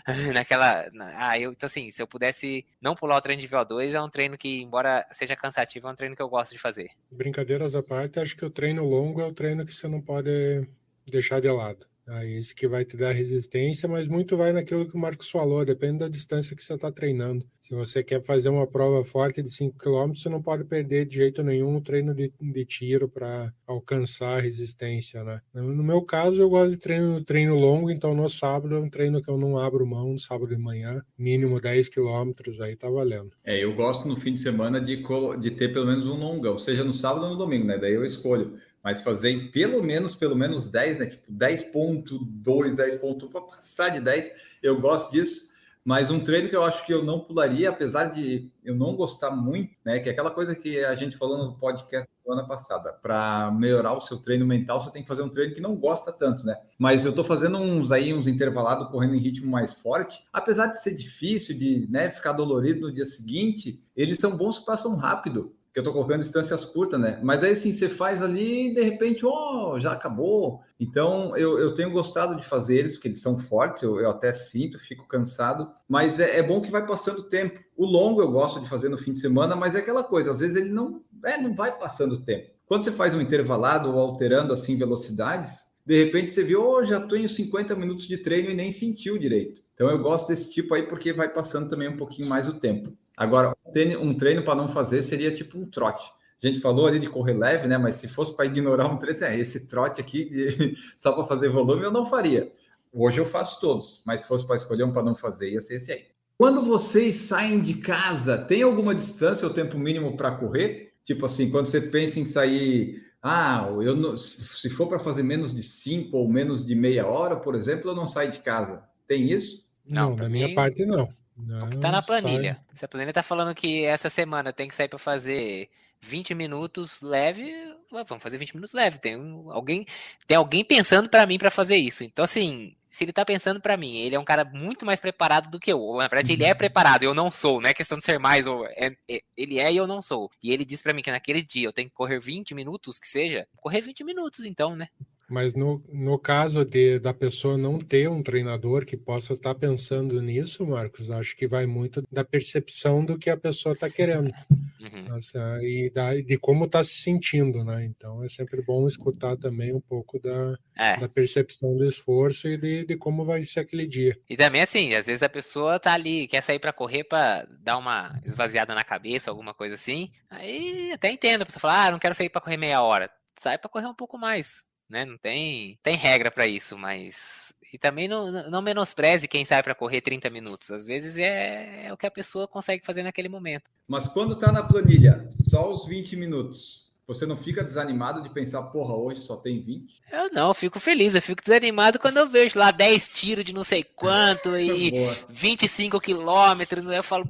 naquela. 0.32 0.88
Ah, 1.14 1.38
eu, 1.38 1.52
então, 1.52 1.66
assim, 1.66 1.90
se 1.90 2.00
eu 2.00 2.06
pudesse 2.06 2.64
não 2.80 2.94
pular 2.94 3.16
o 3.16 3.20
treino 3.20 3.40
de 3.40 3.48
VO2, 3.48 3.92
é 3.92 4.00
um 4.00 4.08
treino 4.08 4.36
que, 4.38 4.62
embora 4.62 5.06
seja 5.10 5.34
cansativo, 5.34 5.88
é 5.88 5.90
um 5.90 5.94
treino 5.94 6.14
que 6.14 6.22
eu 6.22 6.28
gosto 6.28 6.52
de 6.52 6.58
fazer. 6.58 6.90
Brincadeiras 7.10 7.74
à 7.74 7.82
parte, 7.82 8.20
acho 8.20 8.36
que 8.36 8.44
o 8.44 8.50
treino 8.50 8.84
longo 8.84 9.20
é 9.20 9.26
o 9.26 9.32
treino 9.32 9.64
que 9.64 9.74
você 9.74 9.88
não 9.88 10.00
pode 10.00 10.66
deixar 11.06 11.40
de 11.40 11.50
lado. 11.50 11.86
É 12.08 12.38
esse 12.38 12.54
que 12.54 12.68
vai 12.68 12.84
te 12.84 12.96
dar 12.96 13.12
resistência, 13.12 13.88
mas 13.88 14.06
muito 14.06 14.36
vai 14.36 14.52
naquilo 14.52 14.86
que 14.86 14.94
o 14.94 14.98
Marcos 14.98 15.28
falou, 15.28 15.64
depende 15.64 15.98
da 15.98 16.08
distância 16.08 16.54
que 16.54 16.62
você 16.62 16.74
está 16.74 16.90
treinando. 16.92 17.44
Se 17.60 17.74
você 17.74 18.04
quer 18.04 18.22
fazer 18.22 18.48
uma 18.48 18.64
prova 18.64 19.04
forte 19.04 19.42
de 19.42 19.50
5 19.50 19.76
km, 19.76 20.14
você 20.14 20.28
não 20.28 20.40
pode 20.40 20.62
perder 20.62 21.04
de 21.04 21.16
jeito 21.16 21.42
nenhum 21.42 21.76
o 21.76 21.80
treino 21.80 22.14
de, 22.14 22.32
de 22.40 22.64
tiro 22.64 23.08
para 23.08 23.52
alcançar 23.66 24.38
a 24.38 24.40
resistência, 24.40 25.24
né? 25.24 25.40
No 25.52 25.82
meu 25.82 26.00
caso, 26.00 26.40
eu 26.40 26.48
gosto 26.48 26.70
de 26.70 26.76
treino 26.76 27.14
no 27.14 27.24
treino 27.24 27.56
longo, 27.56 27.90
então 27.90 28.14
no 28.14 28.30
sábado 28.30 28.76
é 28.76 28.78
um 28.78 28.88
treino 28.88 29.20
que 29.20 29.28
eu 29.28 29.36
não 29.36 29.58
abro 29.58 29.84
mão, 29.84 30.12
no 30.12 30.18
sábado 30.20 30.46
de 30.46 30.56
manhã, 30.56 31.02
mínimo 31.18 31.60
10 31.60 31.88
km, 31.88 32.30
aí 32.62 32.76
tá 32.76 32.88
valendo. 32.88 33.32
É, 33.44 33.64
eu 33.64 33.74
gosto 33.74 34.06
no 34.06 34.16
fim 34.16 34.34
de 34.34 34.40
semana 34.40 34.80
de, 34.80 35.02
de 35.40 35.50
ter 35.50 35.72
pelo 35.72 35.86
menos 35.86 36.06
um 36.06 36.14
longão, 36.14 36.60
seja 36.60 36.84
no 36.84 36.94
sábado 36.94 37.24
ou 37.24 37.30
no 37.32 37.36
domingo, 37.36 37.66
né? 37.66 37.76
Daí 37.76 37.94
eu 37.94 38.04
escolho 38.04 38.54
mas 38.86 39.02
fazer 39.02 39.50
pelo 39.50 39.82
menos, 39.82 40.14
pelo 40.14 40.36
menos 40.36 40.68
10, 40.68 40.98
né? 41.00 41.06
Tipo 41.06 41.32
10.2, 41.32 42.76
10.1, 42.76 43.28
para 43.28 43.40
passar 43.40 43.88
de 43.88 43.98
10, 43.98 44.30
eu 44.62 44.80
gosto 44.80 45.10
disso. 45.10 45.52
Mas 45.84 46.08
um 46.08 46.20
treino 46.20 46.48
que 46.48 46.54
eu 46.54 46.62
acho 46.62 46.86
que 46.86 46.94
eu 46.94 47.04
não 47.04 47.18
pularia, 47.18 47.70
apesar 47.70 48.04
de 48.04 48.48
eu 48.64 48.76
não 48.76 48.94
gostar 48.94 49.32
muito, 49.32 49.74
né? 49.84 49.98
Que 49.98 50.08
é 50.08 50.12
aquela 50.12 50.30
coisa 50.30 50.54
que 50.54 50.84
a 50.84 50.94
gente 50.94 51.16
falou 51.16 51.36
no 51.36 51.58
podcast 51.58 52.08
semana 52.22 52.46
passada. 52.46 52.92
Para 52.92 53.50
melhorar 53.50 53.92
o 53.92 54.00
seu 54.00 54.22
treino 54.22 54.46
mental, 54.46 54.80
você 54.80 54.92
tem 54.92 55.02
que 55.02 55.08
fazer 55.08 55.22
um 55.22 55.30
treino 55.30 55.52
que 55.52 55.60
não 55.60 55.74
gosta 55.74 56.12
tanto, 56.12 56.46
né? 56.46 56.56
Mas 56.78 57.04
eu 57.04 57.10
estou 57.10 57.24
fazendo 57.24 57.58
uns 57.58 57.90
aí, 57.90 58.14
uns 58.14 58.28
intervalados, 58.28 58.88
correndo 58.92 59.16
em 59.16 59.20
ritmo 59.20 59.50
mais 59.50 59.72
forte. 59.72 60.22
Apesar 60.32 60.68
de 60.68 60.80
ser 60.80 60.94
difícil, 60.94 61.58
de 61.58 61.88
né, 61.90 62.08
ficar 62.08 62.34
dolorido 62.34 62.82
no 62.82 62.94
dia 62.94 63.04
seguinte, 63.04 63.82
eles 63.96 64.18
são 64.18 64.36
bons 64.36 64.60
que 64.60 64.64
passam 64.64 64.94
rápido 64.94 65.56
que 65.76 65.80
eu 65.80 65.82
estou 65.82 65.92
colocando 65.92 66.22
distâncias 66.22 66.64
curtas, 66.64 66.98
né? 66.98 67.20
Mas 67.22 67.44
aí 67.44 67.54
sim, 67.54 67.70
você 67.70 67.86
faz 67.86 68.22
ali 68.22 68.68
e 68.68 68.74
de 68.74 68.80
repente, 68.80 69.26
oh, 69.26 69.78
já 69.78 69.92
acabou. 69.92 70.62
Então 70.80 71.36
eu, 71.36 71.58
eu 71.58 71.74
tenho 71.74 71.90
gostado 71.90 72.34
de 72.34 72.46
fazer 72.46 72.78
eles, 72.78 72.94
porque 72.94 73.08
eles 73.08 73.20
são 73.20 73.38
fortes, 73.38 73.82
eu, 73.82 74.00
eu 74.00 74.08
até 74.08 74.32
sinto, 74.32 74.78
fico 74.78 75.06
cansado, 75.06 75.70
mas 75.86 76.18
é, 76.18 76.38
é, 76.38 76.42
bom 76.42 76.62
que 76.62 76.70
vai 76.70 76.86
passando 76.86 77.18
o 77.18 77.24
tempo. 77.24 77.60
O 77.76 77.84
longo 77.84 78.22
eu 78.22 78.32
gosto 78.32 78.58
de 78.58 78.66
fazer 78.66 78.88
no 78.88 78.96
fim 78.96 79.12
de 79.12 79.18
semana, 79.18 79.54
mas 79.54 79.74
é 79.74 79.80
aquela 79.80 80.02
coisa, 80.02 80.30
às 80.30 80.40
vezes 80.40 80.56
ele 80.56 80.70
não, 80.70 81.02
é, 81.22 81.36
não 81.36 81.54
vai 81.54 81.78
passando 81.78 82.14
o 82.14 82.22
tempo. 82.22 82.50
Quando 82.64 82.82
você 82.82 82.92
faz 82.92 83.12
um 83.12 83.20
intervalado 83.20 83.90
ou 83.90 84.00
alterando 84.00 84.54
assim 84.54 84.78
velocidades, 84.78 85.66
de 85.84 86.02
repente 86.02 86.30
você 86.30 86.42
viu, 86.42 86.66
oh, 86.66 86.82
já 86.84 87.06
em 87.12 87.28
50 87.28 87.76
minutos 87.76 88.06
de 88.06 88.16
treino 88.16 88.48
e 88.48 88.54
nem 88.54 88.72
sentiu 88.72 89.18
direito. 89.18 89.60
Então 89.74 89.90
eu 89.90 89.98
gosto 89.98 90.28
desse 90.28 90.50
tipo 90.50 90.72
aí 90.72 90.84
porque 90.84 91.12
vai 91.12 91.28
passando 91.28 91.68
também 91.68 91.86
um 91.86 91.98
pouquinho 91.98 92.26
mais 92.26 92.48
o 92.48 92.58
tempo. 92.58 92.96
Agora, 93.16 93.56
um 94.00 94.14
treino 94.14 94.42
para 94.42 94.54
não 94.54 94.68
fazer 94.68 95.02
seria 95.02 95.32
tipo 95.32 95.58
um 95.58 95.68
trote. 95.70 96.04
A 96.42 96.46
gente 96.46 96.60
falou 96.60 96.86
ali 96.86 96.98
de 96.98 97.08
correr 97.08 97.32
leve, 97.32 97.66
né? 97.66 97.78
Mas 97.78 97.96
se 97.96 98.08
fosse 98.08 98.36
para 98.36 98.44
ignorar 98.44 98.86
um 98.88 98.98
treino, 98.98 99.24
é, 99.24 99.38
esse 99.38 99.66
trote 99.66 100.00
aqui 100.00 100.28
de, 100.28 100.76
só 100.96 101.12
para 101.12 101.24
fazer 101.24 101.48
volume 101.48 101.84
eu 101.84 101.90
não 101.90 102.04
faria. 102.04 102.52
Hoje 102.92 103.18
eu 103.18 103.26
faço 103.26 103.60
todos, 103.60 104.02
mas 104.06 104.22
se 104.22 104.28
fosse 104.28 104.46
para 104.46 104.56
escolher 104.56 104.84
um 104.84 104.92
para 104.92 105.02
não 105.02 105.14
fazer, 105.14 105.50
ia 105.50 105.60
ser 105.60 105.76
esse 105.76 105.92
aí. 105.92 106.04
Quando 106.38 106.62
vocês 106.62 107.14
saem 107.14 107.60
de 107.60 107.74
casa, 107.74 108.36
tem 108.36 108.62
alguma 108.62 108.94
distância 108.94 109.48
ou 109.48 109.54
tempo 109.54 109.78
mínimo 109.78 110.16
para 110.16 110.32
correr? 110.32 110.92
Tipo 111.04 111.24
assim, 111.24 111.50
quando 111.50 111.66
você 111.66 111.80
pensa 111.80 112.20
em 112.20 112.24
sair, 112.26 113.02
ah, 113.22 113.66
eu 113.80 113.96
não, 113.96 114.16
se 114.16 114.68
for 114.68 114.86
para 114.86 114.98
fazer 114.98 115.22
menos 115.22 115.54
de 115.54 115.62
cinco 115.62 116.18
ou 116.18 116.28
menos 116.28 116.66
de 116.66 116.74
meia 116.74 117.06
hora, 117.06 117.36
por 117.36 117.54
exemplo, 117.54 117.90
eu 117.90 117.94
não 117.94 118.06
saio 118.06 118.30
de 118.30 118.40
casa. 118.40 118.84
Tem 119.08 119.30
isso? 119.30 119.66
Não, 119.86 120.10
não 120.10 120.16
da 120.16 120.28
minha 120.28 120.54
parte 120.54 120.84
não. 120.84 121.08
Não, 121.36 121.68
que 121.68 121.78
tá 121.78 121.90
na 121.90 122.02
planilha. 122.02 122.54
Sai. 122.54 122.76
Se 122.76 122.84
a 122.84 122.88
planilha 122.88 123.12
tá 123.12 123.22
falando 123.22 123.54
que 123.54 123.84
essa 123.84 124.08
semana 124.08 124.52
tem 124.52 124.68
que 124.68 124.74
sair 124.74 124.88
para 124.88 124.98
fazer 124.98 125.68
20 126.00 126.34
minutos 126.34 127.02
leve, 127.02 127.52
vamos 127.90 128.22
fazer 128.22 128.38
20 128.38 128.54
minutos 128.54 128.72
leve. 128.72 128.98
Tem 128.98 129.14
alguém, 129.50 129.84
tem 130.26 130.36
alguém 130.36 130.64
pensando 130.64 131.08
para 131.08 131.26
mim 131.26 131.38
para 131.38 131.50
fazer 131.50 131.76
isso. 131.76 132.04
Então 132.04 132.24
assim, 132.24 132.74
se 132.96 133.04
ele 133.04 133.12
tá 133.12 133.26
pensando 133.26 133.60
para 133.60 133.76
mim, 133.76 133.94
ele 133.96 134.14
é 134.14 134.18
um 134.18 134.24
cara 134.24 134.42
muito 134.42 134.86
mais 134.86 134.98
preparado 134.98 135.50
do 135.50 135.60
que 135.60 135.70
eu. 135.70 135.96
Na 135.98 136.08
verdade, 136.08 136.32
ele 136.32 136.44
é 136.44 136.52
uhum. 136.52 136.56
preparado, 136.56 137.02
eu 137.02 137.12
não 137.12 137.30
sou. 137.30 137.60
Não 137.60 137.68
é 137.68 137.74
questão 137.74 137.98
de 137.98 138.04
ser 138.06 138.18
mais 138.18 138.46
ou 138.46 138.64
é, 138.68 138.96
é, 139.06 139.20
ele 139.36 139.58
é 139.58 139.70
e 139.70 139.76
eu 139.76 139.86
não 139.86 140.00
sou. 140.00 140.30
E 140.42 140.50
ele 140.50 140.64
diz 140.64 140.82
para 140.82 140.94
mim 140.94 141.02
que 141.02 141.10
naquele 141.10 141.42
dia 141.42 141.68
eu 141.68 141.72
tenho 141.74 141.90
que 141.90 141.94
correr 141.94 142.18
20 142.18 142.54
minutos, 142.54 142.98
que 142.98 143.06
seja, 143.06 143.46
correr 143.56 143.82
20 143.82 144.02
minutos 144.02 144.46
então, 144.46 144.74
né? 144.74 144.88
Mas 145.28 145.54
no, 145.54 145.82
no 145.92 146.18
caso 146.18 146.64
de, 146.64 146.98
da 146.98 147.12
pessoa 147.12 147.58
não 147.58 147.78
ter 147.78 148.08
um 148.08 148.22
treinador 148.22 148.84
que 148.84 148.96
possa 148.96 149.32
estar 149.32 149.54
pensando 149.54 150.20
nisso, 150.22 150.66
Marcos, 150.66 151.10
acho 151.10 151.36
que 151.36 151.46
vai 151.46 151.66
muito 151.66 152.02
da 152.10 152.24
percepção 152.24 153.04
do 153.04 153.18
que 153.18 153.28
a 153.28 153.36
pessoa 153.36 153.72
está 153.72 153.90
querendo 153.90 154.32
uhum. 154.80 155.02
Nossa, 155.08 155.38
e 155.62 155.90
da, 155.90 156.14
de 156.14 156.38
como 156.38 156.64
está 156.64 156.82
se 156.82 156.94
sentindo, 156.94 157.64
né? 157.64 157.84
Então 157.84 158.22
é 158.24 158.28
sempre 158.28 158.62
bom 158.62 158.86
escutar 158.86 159.36
também 159.36 159.74
um 159.74 159.80
pouco 159.80 160.18
da, 160.18 160.56
é. 160.76 160.96
da 160.98 161.08
percepção 161.08 161.76
do 161.76 161.84
esforço 161.84 162.48
e 162.48 162.56
de, 162.56 162.84
de 162.84 162.96
como 162.96 163.24
vai 163.24 163.44
ser 163.44 163.60
aquele 163.60 163.86
dia. 163.86 164.18
E 164.28 164.36
também 164.36 164.62
assim, 164.62 164.94
às 164.94 165.06
vezes 165.06 165.22
a 165.22 165.28
pessoa 165.28 165.78
tá 165.78 165.92
ali, 165.92 166.26
quer 166.26 166.42
sair 166.42 166.58
para 166.58 166.72
correr 166.72 167.04
para 167.04 167.46
dar 167.60 167.78
uma 167.78 168.20
esvaziada 168.24 168.74
na 168.74 168.84
cabeça, 168.84 169.30
alguma 169.30 169.54
coisa 169.54 169.74
assim. 169.74 170.10
Aí 170.30 170.92
até 170.92 171.10
entendo, 171.10 171.42
a 171.42 171.46
pessoa 171.46 171.60
fala, 171.60 171.86
ah, 171.86 171.90
não 171.90 171.98
quero 171.98 172.14
sair 172.14 172.28
para 172.28 172.40
correr 172.40 172.56
meia 172.56 172.82
hora. 172.82 173.10
Sai 173.38 173.58
para 173.58 173.68
correr 173.68 173.86
um 173.86 173.94
pouco 173.94 174.16
mais 174.16 174.64
né? 174.88 175.04
Não 175.04 175.18
tem, 175.18 175.78
tem 175.82 175.96
regra 175.96 176.30
para 176.30 176.46
isso, 176.46 176.76
mas 176.78 177.54
e 177.72 177.78
também 177.78 178.08
não, 178.08 178.30
não 178.50 178.62
menospreze 178.62 179.28
quem 179.28 179.44
sai 179.44 179.62
para 179.62 179.74
correr 179.74 180.00
30 180.00 180.30
minutos. 180.30 180.70
Às 180.70 180.86
vezes 180.86 181.18
é, 181.18 181.86
é, 181.86 181.92
o 181.92 181.96
que 181.96 182.06
a 182.06 182.10
pessoa 182.10 182.48
consegue 182.48 182.84
fazer 182.84 183.02
naquele 183.02 183.28
momento. 183.28 183.70
Mas 183.86 184.06
quando 184.06 184.34
está 184.34 184.52
na 184.52 184.62
planilha, 184.62 185.26
só 185.48 185.72
os 185.72 185.86
20 185.86 186.16
minutos, 186.16 186.86
Você 187.08 187.24
não 187.24 187.36
fica 187.36 187.62
desanimado 187.62 188.20
de 188.20 188.28
pensar, 188.30 188.60
porra, 188.62 188.96
hoje 188.96 189.22
só 189.22 189.36
tem 189.36 189.62
20? 189.62 190.02
Eu 190.10 190.28
não, 190.32 190.48
eu 190.48 190.54
fico 190.54 190.80
feliz, 190.80 191.14
eu 191.14 191.22
fico 191.22 191.40
desanimado 191.40 192.00
quando 192.00 192.16
eu 192.16 192.28
vejo 192.28 192.58
lá 192.58 192.72
10 192.72 193.08
tiros 193.10 193.44
de 193.44 193.52
não 193.52 193.62
sei 193.62 193.84
quanto 193.84 194.56
e 194.58 194.92
25 195.28 196.00
quilômetros. 196.00 196.84
Eu 196.90 197.04
falo, 197.04 197.24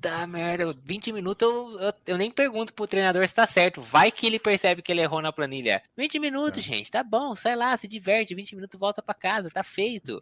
puta 0.00 0.26
merda, 0.26 0.74
20 0.82 1.12
minutos 1.12 1.46
eu, 1.46 1.78
eu, 1.78 1.94
eu, 2.06 2.18
nem 2.18 2.30
pergunto 2.30 2.72
pro 2.72 2.86
treinador 2.86 3.26
se 3.28 3.34
tá 3.34 3.46
certo. 3.46 3.82
Vai 3.82 4.10
que 4.10 4.26
ele 4.26 4.38
percebe 4.38 4.80
que 4.80 4.90
ele 4.90 5.02
errou 5.02 5.20
na 5.20 5.32
planilha. 5.32 5.82
20 5.96 6.18
minutos, 6.18 6.58
é. 6.58 6.62
gente, 6.62 6.90
tá 6.90 7.04
bom, 7.04 7.34
sai 7.34 7.54
lá, 7.54 7.76
se 7.76 7.86
diverte, 7.86 8.34
20 8.34 8.56
minutos 8.56 8.80
volta 8.80 9.02
para 9.02 9.14
casa, 9.14 9.50
tá 9.50 9.62
feito. 9.62 10.18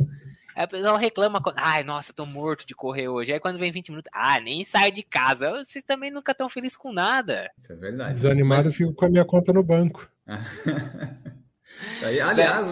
Aí 0.56 0.64
o 0.64 0.68
pessoal 0.68 0.96
reclama, 0.96 1.40
ai, 1.56 1.84
nossa, 1.84 2.12
tô 2.12 2.26
morto 2.26 2.66
de 2.66 2.74
correr 2.74 3.06
hoje. 3.06 3.32
Aí 3.32 3.38
quando 3.38 3.58
vem 3.58 3.70
20 3.70 3.90
minutos, 3.90 4.10
ah, 4.12 4.40
nem 4.40 4.64
sai 4.64 4.90
de 4.90 5.04
casa. 5.04 5.50
Vocês 5.52 5.84
também 5.84 6.10
nunca 6.10 6.32
estão 6.32 6.48
felizes 6.48 6.76
com 6.76 6.92
nada. 6.92 7.48
Isso 7.56 7.72
é 7.72 7.76
verdade. 7.76 8.12
Desanimado, 8.14 8.64
Mas... 8.64 8.66
eu 8.66 8.72
fico 8.72 8.92
com 8.92 9.04
a 9.04 9.08
minha 9.08 9.24
conta 9.24 9.52
no 9.52 9.62
banco. 9.62 10.10
Aí, 12.02 12.20
aliás, 12.20 12.66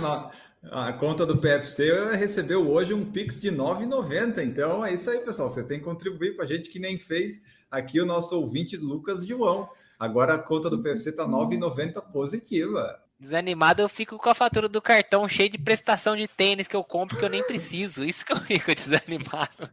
a 0.71 0.93
conta 0.93 1.25
do 1.25 1.39
PFC 1.39 2.17
recebeu 2.17 2.69
hoje 2.69 2.93
um 2.93 3.05
Pix 3.05 3.41
de 3.41 3.51
R$ 3.51 3.57
9,90. 3.57 4.45
Então 4.45 4.85
é 4.85 4.95
isso 4.95 5.11
aí, 5.11 5.19
pessoal. 5.19 5.49
Você 5.49 5.64
tem 5.64 5.79
que 5.79 5.85
contribuir 5.85 6.37
com 6.37 6.43
a 6.43 6.47
gente 6.47 6.71
que 6.71 6.79
nem 6.79 6.99
fez 6.99 7.43
aqui 7.71 8.01
o 8.01 8.07
nosso 8.07 8.39
ouvinte 8.39 8.77
Lucas 8.77 9.27
João. 9.27 9.69
Agora 9.99 10.35
a 10.35 10.39
conta 10.39 10.69
do 10.69 10.83
PFC 10.83 11.11
está 11.11 11.25
R$ 11.25 11.31
9,90 11.31 12.01
positiva. 12.12 13.01
Desanimado, 13.19 13.81
eu 13.81 13.89
fico 13.89 14.19
com 14.19 14.29
a 14.29 14.35
fatura 14.35 14.69
do 14.69 14.83
cartão 14.83 15.27
cheio 15.27 15.49
de 15.49 15.59
prestação 15.59 16.14
de 16.14 16.29
tênis 16.29 16.69
que 16.69 16.77
eu 16.77 16.85
compro 16.85 17.17
que 17.17 17.25
eu 17.25 17.31
nem 17.31 17.43
preciso. 17.43 18.05
Isso 18.05 18.25
que 18.25 18.33
eu 18.33 18.41
fico 18.41 18.73
desanimado. 18.75 19.71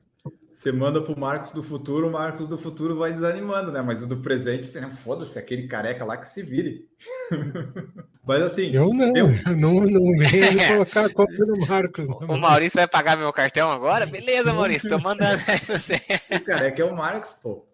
Você 0.54 0.72
manda 0.72 1.02
pro 1.02 1.20
Marcos 1.20 1.52
do 1.52 1.64
futuro, 1.64 2.08
o 2.08 2.12
Marcos 2.12 2.48
do 2.48 2.58
futuro 2.60 2.96
vai 2.96 3.12
desanimando, 3.12 3.72
né? 3.72 3.82
Mas 3.82 4.04
o 4.04 4.08
do 4.08 4.18
presente, 4.18 4.68
você, 4.68 4.82
foda-se, 5.04 5.40
aquele 5.40 5.68
careca 5.68 6.06
lá 6.06 6.16
que 6.16 6.30
se 6.30 6.44
vire. 6.44 6.88
Mas 8.24 8.44
assim. 8.44 8.72
Eu 8.72 8.94
não, 8.94 9.18
eu... 9.18 9.28
não, 9.58 9.74
não 9.82 10.18
venho 10.18 10.68
colocar 10.72 11.06
a 11.06 11.14
conta 11.14 11.46
do 11.46 11.58
Marcos. 11.68 12.08
Não. 12.08 12.20
O 12.20 12.40
Maurício 12.40 12.78
vai 12.78 12.88
pagar 12.88 13.18
meu 13.18 13.34
cartão 13.34 13.72
agora? 13.72 14.06
Beleza, 14.06 14.54
Maurício, 14.54 14.88
tô 14.88 15.00
mandando 15.00 15.42
aí 15.48 15.58
você. 15.58 16.00
O 16.32 16.40
careca 16.42 16.82
é 16.84 16.86
o 16.86 16.96
Marcos, 16.96 17.32
pô. 17.42 17.68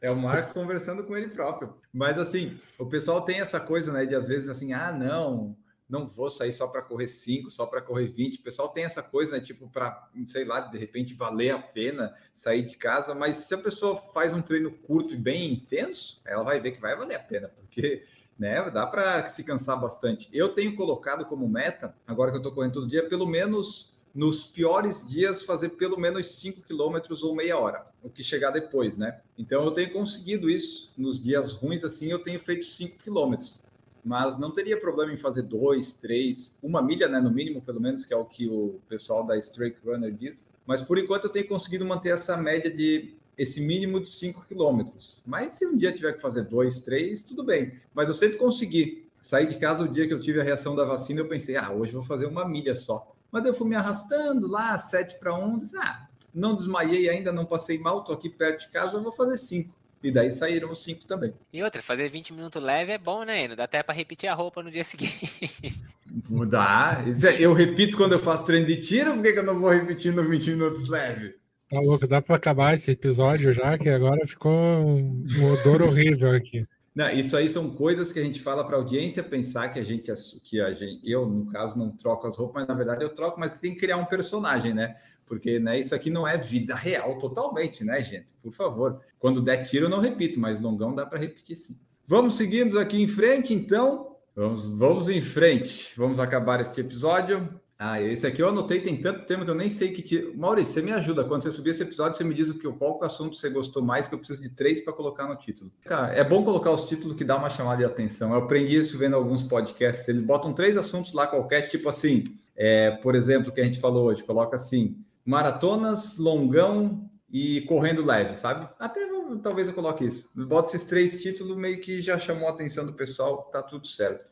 É 0.00 0.10
o 0.10 0.16
Marcos 0.16 0.52
conversando 0.52 1.04
com 1.04 1.16
ele 1.16 1.28
próprio. 1.28 1.74
Mas 1.92 2.16
assim, 2.16 2.58
o 2.78 2.86
pessoal 2.86 3.22
tem 3.22 3.40
essa 3.40 3.58
coisa, 3.58 3.92
né? 3.92 4.06
De 4.06 4.14
às 4.14 4.26
vezes 4.26 4.48
assim, 4.48 4.72
ah, 4.72 4.92
não, 4.92 5.56
não 5.90 6.06
vou 6.06 6.30
sair 6.30 6.52
só 6.52 6.68
para 6.68 6.80
correr 6.80 7.08
5, 7.08 7.50
só 7.50 7.66
para 7.66 7.82
correr 7.82 8.06
20. 8.06 8.38
O 8.38 8.42
pessoal 8.42 8.68
tem 8.68 8.84
essa 8.84 9.02
coisa, 9.02 9.36
né? 9.36 9.42
Tipo, 9.42 9.68
para, 9.68 10.08
sei 10.26 10.44
lá, 10.44 10.60
de 10.60 10.78
repente 10.78 11.14
valer 11.14 11.50
a 11.50 11.58
pena 11.58 12.14
sair 12.32 12.62
de 12.62 12.76
casa. 12.76 13.14
Mas 13.14 13.38
se 13.38 13.54
a 13.54 13.58
pessoa 13.58 13.96
faz 13.96 14.32
um 14.32 14.40
treino 14.40 14.70
curto 14.70 15.14
e 15.14 15.16
bem 15.16 15.52
intenso, 15.52 16.20
ela 16.24 16.44
vai 16.44 16.60
ver 16.60 16.72
que 16.72 16.80
vai 16.80 16.96
valer 16.96 17.16
a 17.16 17.20
pena, 17.20 17.48
porque 17.48 18.04
né, 18.38 18.70
dá 18.70 18.86
para 18.86 19.26
se 19.26 19.42
cansar 19.42 19.78
bastante. 19.78 20.28
Eu 20.32 20.54
tenho 20.54 20.76
colocado 20.76 21.26
como 21.26 21.48
meta, 21.48 21.94
agora 22.06 22.30
que 22.30 22.36
eu 22.36 22.40
estou 22.40 22.54
correndo 22.54 22.74
todo 22.74 22.88
dia, 22.88 23.08
pelo 23.08 23.26
menos 23.26 24.00
nos 24.14 24.46
piores 24.46 25.06
dias, 25.08 25.42
fazer 25.42 25.70
pelo 25.70 25.98
menos 25.98 26.26
5 26.40 26.62
quilômetros 26.62 27.22
ou 27.22 27.34
meia 27.34 27.58
hora, 27.58 27.86
o 28.02 28.10
que 28.10 28.24
chegar 28.24 28.50
depois, 28.50 28.96
né? 28.96 29.20
Então 29.38 29.64
eu 29.64 29.70
tenho 29.70 29.92
conseguido 29.92 30.50
isso. 30.50 30.92
Nos 30.96 31.22
dias 31.22 31.52
ruins, 31.52 31.84
assim, 31.84 32.10
eu 32.10 32.22
tenho 32.22 32.40
feito 32.40 32.64
5 32.64 32.98
quilômetros. 32.98 33.59
Mas 34.04 34.38
não 34.38 34.50
teria 34.50 34.80
problema 34.80 35.12
em 35.12 35.16
fazer 35.16 35.42
dois, 35.42 35.92
três, 35.92 36.58
uma 36.62 36.80
milha, 36.82 37.08
né? 37.08 37.20
No 37.20 37.30
mínimo, 37.30 37.60
pelo 37.60 37.80
menos, 37.80 38.04
que 38.04 38.14
é 38.14 38.16
o 38.16 38.24
que 38.24 38.48
o 38.48 38.80
pessoal 38.88 39.24
da 39.24 39.36
Straight 39.38 39.78
Runner 39.84 40.12
diz. 40.12 40.48
Mas 40.66 40.82
por 40.82 40.98
enquanto 40.98 41.24
eu 41.24 41.30
tenho 41.30 41.48
conseguido 41.48 41.84
manter 41.84 42.10
essa 42.10 42.36
média 42.36 42.70
de 42.70 43.14
esse 43.36 43.60
mínimo 43.60 44.00
de 44.00 44.08
5 44.08 44.44
quilômetros. 44.46 45.22
Mas 45.24 45.54
se 45.54 45.66
um 45.66 45.74
dia 45.76 45.92
tiver 45.92 46.12
que 46.12 46.20
fazer 46.20 46.42
dois, 46.42 46.80
três, 46.82 47.22
tudo 47.22 47.42
bem. 47.42 47.72
Mas 47.94 48.08
eu 48.08 48.14
sempre 48.14 48.36
consegui. 48.36 49.08
Sair 49.22 49.46
de 49.46 49.58
casa 49.58 49.82
o 49.82 49.88
dia 49.88 50.06
que 50.06 50.14
eu 50.14 50.20
tive 50.20 50.40
a 50.40 50.42
reação 50.42 50.74
da 50.74 50.84
vacina, 50.84 51.20
eu 51.20 51.28
pensei, 51.28 51.54
ah, 51.54 51.70
hoje 51.70 51.92
vou 51.92 52.02
fazer 52.02 52.26
uma 52.26 52.46
milha 52.48 52.74
só. 52.74 53.14
Mas 53.30 53.44
eu 53.44 53.52
fui 53.52 53.68
me 53.68 53.76
arrastando 53.76 54.46
lá, 54.46 54.76
7 54.78 55.18
para 55.18 55.34
1, 55.34 55.58
disse, 55.58 55.76
ah, 55.76 56.08
não 56.34 56.56
desmaiei 56.56 57.08
ainda, 57.08 57.32
não 57.32 57.44
passei 57.44 57.78
mal, 57.78 58.02
tô 58.02 58.12
aqui 58.12 58.28
perto 58.28 58.62
de 58.62 58.68
casa, 58.70 59.00
vou 59.00 59.12
fazer 59.12 59.36
5. 59.36 59.74
E 60.02 60.10
daí 60.10 60.30
saíram 60.32 60.72
os 60.72 60.82
5 60.82 61.06
também. 61.06 61.34
E 61.52 61.62
outra, 61.62 61.82
fazer 61.82 62.08
20 62.08 62.32
minutos 62.32 62.62
leve 62.62 62.92
é 62.92 62.98
bom, 62.98 63.22
né? 63.22 63.46
Não 63.46 63.56
dá 63.56 63.64
até 63.64 63.82
para 63.82 63.94
repetir 63.94 64.28
a 64.28 64.34
roupa 64.34 64.62
no 64.62 64.70
dia 64.70 64.84
seguinte. 64.84 65.82
Mudar. 66.28 67.04
É, 67.06 67.36
eu 67.38 67.52
repito 67.52 67.96
quando 67.96 68.12
eu 68.12 68.18
faço 68.18 68.46
treino 68.46 68.66
de 68.66 68.76
tiro, 68.78 69.14
por 69.14 69.22
que, 69.22 69.32
que 69.32 69.38
eu 69.38 69.44
não 69.44 69.60
vou 69.60 69.70
repetir 69.70 70.12
no 70.12 70.26
20 70.28 70.50
minutos 70.50 70.88
leve? 70.88 71.34
Tá 71.68 71.78
louco, 71.80 72.06
dá 72.06 72.20
para 72.20 72.34
acabar 72.34 72.74
esse 72.74 72.90
episódio 72.90 73.52
já, 73.52 73.78
que 73.78 73.88
agora 73.88 74.26
ficou 74.26 74.50
um 74.50 75.52
odor 75.52 75.82
horrível 75.82 76.34
aqui. 76.34 76.66
Não, 76.92 77.08
isso 77.10 77.36
aí 77.36 77.48
são 77.48 77.70
coisas 77.70 78.12
que 78.12 78.18
a 78.18 78.24
gente 78.24 78.40
fala 78.40 78.64
para 78.66 78.76
a 78.76 78.80
audiência 78.80 79.22
pensar 79.22 79.68
que 79.68 79.78
a 79.78 79.82
gente, 79.82 80.10
que 80.42 80.60
a 80.60 80.72
gente, 80.72 81.00
eu 81.08 81.24
no 81.24 81.46
caso 81.46 81.78
não 81.78 81.90
troco 81.90 82.26
as 82.26 82.36
roupas, 82.36 82.62
mas 82.62 82.68
na 82.68 82.74
verdade 82.74 83.04
eu 83.04 83.14
troco, 83.14 83.38
mas 83.38 83.58
tem 83.58 83.74
que 83.74 83.80
criar 83.80 83.96
um 83.96 84.04
personagem, 84.04 84.74
né? 84.74 84.96
Porque 85.30 85.60
né, 85.60 85.78
isso 85.78 85.94
aqui 85.94 86.10
não 86.10 86.26
é 86.26 86.36
vida 86.36 86.74
real 86.74 87.16
totalmente, 87.16 87.84
né, 87.84 88.02
gente? 88.02 88.34
Por 88.42 88.52
favor, 88.52 89.00
quando 89.16 89.40
der 89.40 89.62
tiro 89.62 89.86
eu 89.86 89.88
não 89.88 90.00
repito, 90.00 90.40
mas 90.40 90.60
longão 90.60 90.92
dá 90.92 91.06
para 91.06 91.20
repetir 91.20 91.54
sim. 91.56 91.78
Vamos 92.04 92.34
seguindo 92.34 92.76
aqui 92.80 93.00
em 93.00 93.06
frente, 93.06 93.54
então. 93.54 94.16
Vamos, 94.34 94.64
vamos 94.66 95.08
em 95.08 95.22
frente. 95.22 95.92
Vamos 95.96 96.18
acabar 96.18 96.60
este 96.60 96.80
episódio. 96.80 97.48
Ah, 97.78 98.02
esse 98.02 98.26
aqui 98.26 98.42
eu 98.42 98.48
anotei, 98.48 98.80
tem 98.80 99.00
tanto 99.00 99.24
tempo 99.24 99.44
que 99.44 99.50
eu 99.52 99.54
nem 99.54 99.70
sei 99.70 99.92
que. 99.92 100.02
Te... 100.02 100.32
Maurício, 100.36 100.74
você 100.74 100.82
me 100.82 100.90
ajuda. 100.90 101.22
Quando 101.22 101.44
você 101.44 101.52
subir 101.52 101.70
esse 101.70 101.84
episódio, 101.84 102.18
você 102.18 102.24
me 102.24 102.34
diz 102.34 102.50
o 102.50 102.58
que, 102.58 102.68
qual 102.72 102.98
o 102.98 103.04
assunto 103.04 103.36
você 103.36 103.48
gostou 103.50 103.84
mais, 103.84 104.08
que 104.08 104.14
eu 104.16 104.18
preciso 104.18 104.42
de 104.42 104.48
três 104.48 104.80
para 104.80 104.92
colocar 104.92 105.28
no 105.28 105.36
título. 105.36 105.70
Cara, 105.84 106.12
é 106.12 106.24
bom 106.24 106.42
colocar 106.42 106.72
os 106.72 106.88
títulos 106.88 107.16
que 107.16 107.22
dá 107.22 107.36
uma 107.36 107.48
chamada 107.48 107.78
de 107.78 107.84
atenção. 107.84 108.32
Eu 108.32 108.38
aprendi 108.38 108.76
isso 108.76 108.98
vendo 108.98 109.14
alguns 109.14 109.44
podcasts. 109.44 110.08
Eles 110.08 110.22
botam 110.22 110.52
três 110.52 110.76
assuntos 110.76 111.12
lá 111.12 111.28
qualquer, 111.28 111.68
tipo 111.68 111.88
assim, 111.88 112.24
é, 112.56 112.90
por 112.90 113.14
exemplo, 113.14 113.52
que 113.52 113.60
a 113.60 113.64
gente 113.64 113.78
falou 113.78 114.06
hoje, 114.06 114.24
coloca 114.24 114.56
assim: 114.56 114.96
maratonas, 115.24 116.16
longão 116.18 117.08
e 117.30 117.60
correndo 117.62 118.04
leve, 118.04 118.36
sabe? 118.36 118.68
Até 118.78 119.08
talvez 119.42 119.68
eu 119.68 119.74
coloque 119.74 120.04
isso. 120.04 120.30
Bota 120.34 120.68
esses 120.68 120.84
três 120.84 121.20
títulos, 121.22 121.56
meio 121.56 121.80
que 121.80 122.02
já 122.02 122.18
chamou 122.18 122.48
a 122.48 122.52
atenção 122.52 122.84
do 122.84 122.92
pessoal, 122.92 123.48
tá 123.52 123.62
tudo 123.62 123.86
certo. 123.86 124.30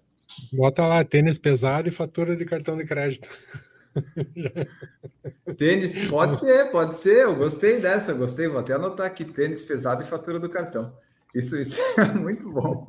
Bota 0.53 0.87
lá 0.87 1.05
tênis 1.05 1.39
pesado 1.39 1.89
e 1.89 1.93
fatura 1.93 2.37
de 2.37 2.45
cartão 2.45 2.77
de 2.77 2.85
crédito. 2.85 3.29
Tênis, 5.57 5.99
pode 6.09 6.39
ser, 6.39 6.71
pode 6.71 6.97
ser. 6.97 7.25
Eu 7.25 7.35
gostei 7.35 7.81
dessa, 7.81 8.13
gostei. 8.13 8.47
Vou 8.47 8.59
até 8.59 8.75
anotar 8.75 9.07
aqui: 9.07 9.25
tênis 9.25 9.65
pesado 9.65 10.03
e 10.03 10.07
fatura 10.07 10.39
do 10.39 10.49
cartão. 10.49 10.93
Isso, 11.35 11.57
isso 11.57 11.79
é 11.99 12.05
muito 12.15 12.51
bom. 12.51 12.87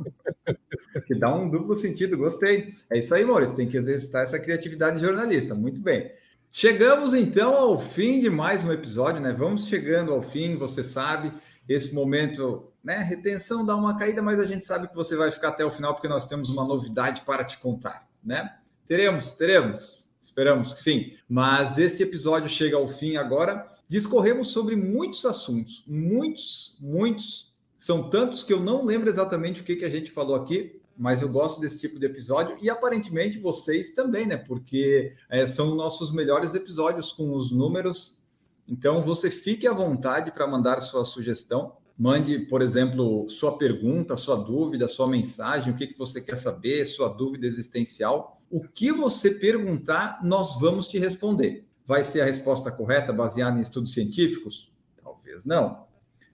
Que 1.06 1.16
dá 1.16 1.34
um 1.34 1.50
duplo 1.50 1.78
sentido, 1.78 2.18
gostei. 2.18 2.74
É 2.89 3.00
isso 3.00 3.16
aí, 3.16 3.26
Maurício. 3.26 3.58
Tem 3.58 3.68
que 3.68 3.78
exercitar 3.78 4.24
essa 4.24 4.39
criatividade 4.39 5.00
jornalista. 5.00 5.56
Muito 5.56 5.82
bem. 5.82 6.12
Chegamos 6.52 7.14
então 7.14 7.56
ao 7.56 7.78
fim 7.78 8.20
de 8.20 8.30
mais 8.30 8.64
um 8.64 8.72
episódio, 8.72 9.22
né? 9.22 9.34
Vamos 9.34 9.68
chegando 9.68 10.12
ao 10.12 10.22
fim, 10.22 10.58
você 10.58 10.84
sabe, 10.84 11.32
esse 11.68 11.93
momento 11.93 12.70
né? 12.84 12.97
Retenção 12.97 13.66
dá 13.66 13.76
uma 13.76 13.97
caída, 13.97 14.22
mas 14.22 14.39
a 14.39 14.45
gente 14.45 14.66
sabe 14.66 14.88
que 14.88 14.95
você 14.95 15.16
vai 15.16 15.32
ficar 15.32 15.50
até 15.50 15.66
o 15.66 15.72
final 15.72 15.93
porque 15.93 16.08
nós 16.08 16.28
temos 16.28 16.50
uma 16.50 16.66
novidade 16.66 17.22
para 17.22 17.43
te 17.43 17.58
contar, 17.58 18.08
né? 18.24 18.56
Teremos, 18.86 19.34
teremos. 19.34 20.10
Esperamos 20.22 20.74
que 20.74 20.82
sim. 20.82 21.14
Mas 21.28 21.78
este 21.78 22.04
episódio 22.04 22.50
chega 22.50 22.78
ao 22.78 22.88
fim 22.88 23.18
agora. 23.18 23.68
Discorremos 23.88 24.50
sobre 24.50 24.76
muitos 24.76 25.26
assuntos, 25.26 25.84
muitos, 25.88 26.78
muitos. 26.80 27.54
São 27.76 28.10
tantos 28.10 28.43
que 28.43 28.54
eu 28.54 28.60
não 28.60 28.86
lembro 28.86 29.10
exatamente 29.10 29.62
o 29.62 29.64
que, 29.64 29.76
que 29.76 29.86
a 29.86 29.89
gente 29.89 30.12
falou 30.12 30.36
aqui, 30.36 30.78
mas 31.00 31.22
eu 31.22 31.30
gosto 31.30 31.62
desse 31.62 31.80
tipo 31.80 31.97
de 31.97 32.06
episódio 32.06 32.58
e 32.62 32.70
aparentemente 32.70 33.39
vocês 33.39 33.91
também, 33.91 34.26
né? 34.28 34.36
Porque 34.36 35.16
é, 35.30 35.47
são 35.47 35.74
nossos 35.74 36.12
melhores 36.12 36.54
episódios 36.54 37.14
com 37.14 37.34
os 37.34 37.52
números. 37.54 38.20
Então 38.68 39.02
você 39.02 39.32
fique 39.32 39.66
à 39.66 39.72
vontade 39.72 40.30
para 40.30 40.45
mandar 40.45 40.82
sua 40.82 41.06
sugestão. 41.06 41.78
Mande, 41.97 42.39
por 42.39 42.62
exemplo, 42.62 43.30
sua 43.30 43.58
pergunta, 43.58 44.18
sua 44.18 44.36
dúvida, 44.36 44.89
sua 44.89 45.08
mensagem, 45.08 45.72
o 45.72 45.76
que, 45.78 45.88
que 45.88 45.97
você 45.97 46.20
quer 46.20 46.36
saber, 46.36 46.84
sua 46.84 47.08
dúvida 47.08 47.47
existencial. 47.47 48.38
O 48.52 48.62
que 48.62 48.91
você 48.91 49.32
perguntar, 49.32 50.20
nós 50.22 50.60
vamos 50.60 50.89
te 50.89 51.00
responder. 51.00 51.66
Vai 51.86 52.04
ser 52.04 52.22
a 52.22 52.26
resposta 52.26 52.70
correta 52.72 53.14
baseada 53.14 53.58
em 53.58 53.62
estudos 53.62 53.93
científicos? 53.93 54.70
Talvez 55.02 55.45
não. 55.45 55.88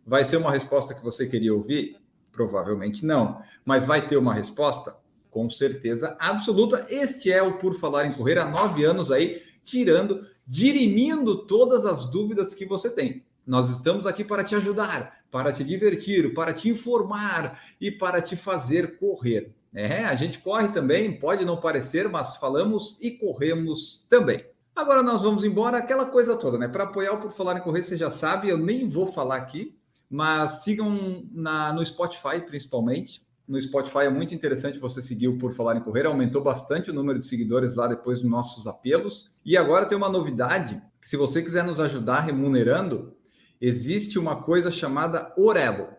Vai 0.03 0.25
ser 0.25 0.37
uma 0.37 0.51
resposta 0.51 0.95
que 0.95 1.03
você 1.03 1.27
queria 1.27 1.53
ouvir? 1.53 2.03
Provavelmente 2.35 3.05
não. 3.05 3.41
Mas 3.63 3.85
vai 3.85 4.05
ter 4.05 4.17
uma 4.17 4.33
resposta? 4.33 4.97
Com 5.31 5.49
certeza 5.49 6.17
absoluta. 6.19 6.85
Este 6.89 7.31
é 7.31 7.41
o 7.41 7.57
Por 7.57 7.79
Falar 7.79 8.05
em 8.05 8.13
Correr 8.13 8.37
há 8.37 8.45
nove 8.45 8.83
anos 8.83 9.09
aí, 9.09 9.41
tirando, 9.63 10.27
dirimindo 10.45 11.45
todas 11.45 11.85
as 11.85 12.05
dúvidas 12.11 12.53
que 12.53 12.65
você 12.65 12.93
tem. 12.93 13.23
Nós 13.47 13.69
estamos 13.69 14.05
aqui 14.05 14.23
para 14.23 14.43
te 14.43 14.53
ajudar, 14.55 15.19
para 15.31 15.53
te 15.53 15.63
divertir, 15.63 16.33
para 16.33 16.51
te 16.51 16.67
informar 16.67 17.61
e 17.79 17.89
para 17.89 18.21
te 18.21 18.35
fazer 18.35 18.97
correr. 18.97 19.53
É, 19.73 20.03
a 20.05 20.15
gente 20.15 20.39
corre 20.39 20.69
também, 20.69 21.17
pode 21.17 21.45
não 21.45 21.57
parecer, 21.57 22.09
mas 22.09 22.35
falamos 22.37 22.97
e 22.99 23.11
corremos 23.11 24.07
também. 24.09 24.45
Agora 24.75 25.01
nós 25.01 25.21
vamos 25.21 25.45
embora, 25.45 25.77
aquela 25.77 26.05
coisa 26.05 26.35
toda, 26.35 26.57
né? 26.57 26.67
Para 26.67 26.83
apoiar 26.83 27.13
o 27.13 27.17
Por 27.17 27.31
Falar 27.31 27.57
em 27.57 27.61
Correr, 27.61 27.83
você 27.83 27.95
já 27.95 28.09
sabe, 28.09 28.49
eu 28.49 28.57
nem 28.57 28.87
vou 28.87 29.07
falar 29.07 29.37
aqui, 29.37 29.77
mas 30.09 30.63
sigam 30.63 31.27
na, 31.31 31.73
no 31.73 31.85
Spotify, 31.85 32.39
principalmente. 32.45 33.21
no 33.47 33.61
Spotify 33.61 34.05
é 34.05 34.09
muito 34.09 34.33
interessante 34.33 34.79
você 34.79 35.01
seguir 35.01 35.27
o 35.27 35.37
Por 35.37 35.51
Falar 35.51 35.77
em 35.77 35.81
Correr, 35.81 36.05
aumentou 36.05 36.41
bastante 36.41 36.89
o 36.89 36.93
número 36.93 37.19
de 37.19 37.25
seguidores 37.25 37.75
lá 37.75 37.87
depois 37.87 38.21
dos 38.21 38.29
nossos 38.29 38.67
apelos. 38.67 39.35
E 39.45 39.55
agora 39.57 39.85
tem 39.85 39.97
uma 39.97 40.09
novidade, 40.09 40.81
que 41.01 41.07
se 41.07 41.17
você 41.17 41.41
quiser 41.41 41.63
nos 41.63 41.79
ajudar 41.79 42.21
remunerando, 42.21 43.15
existe 43.59 44.17
uma 44.17 44.41
coisa 44.41 44.71
chamada 44.71 45.33
Orelo. 45.37 45.89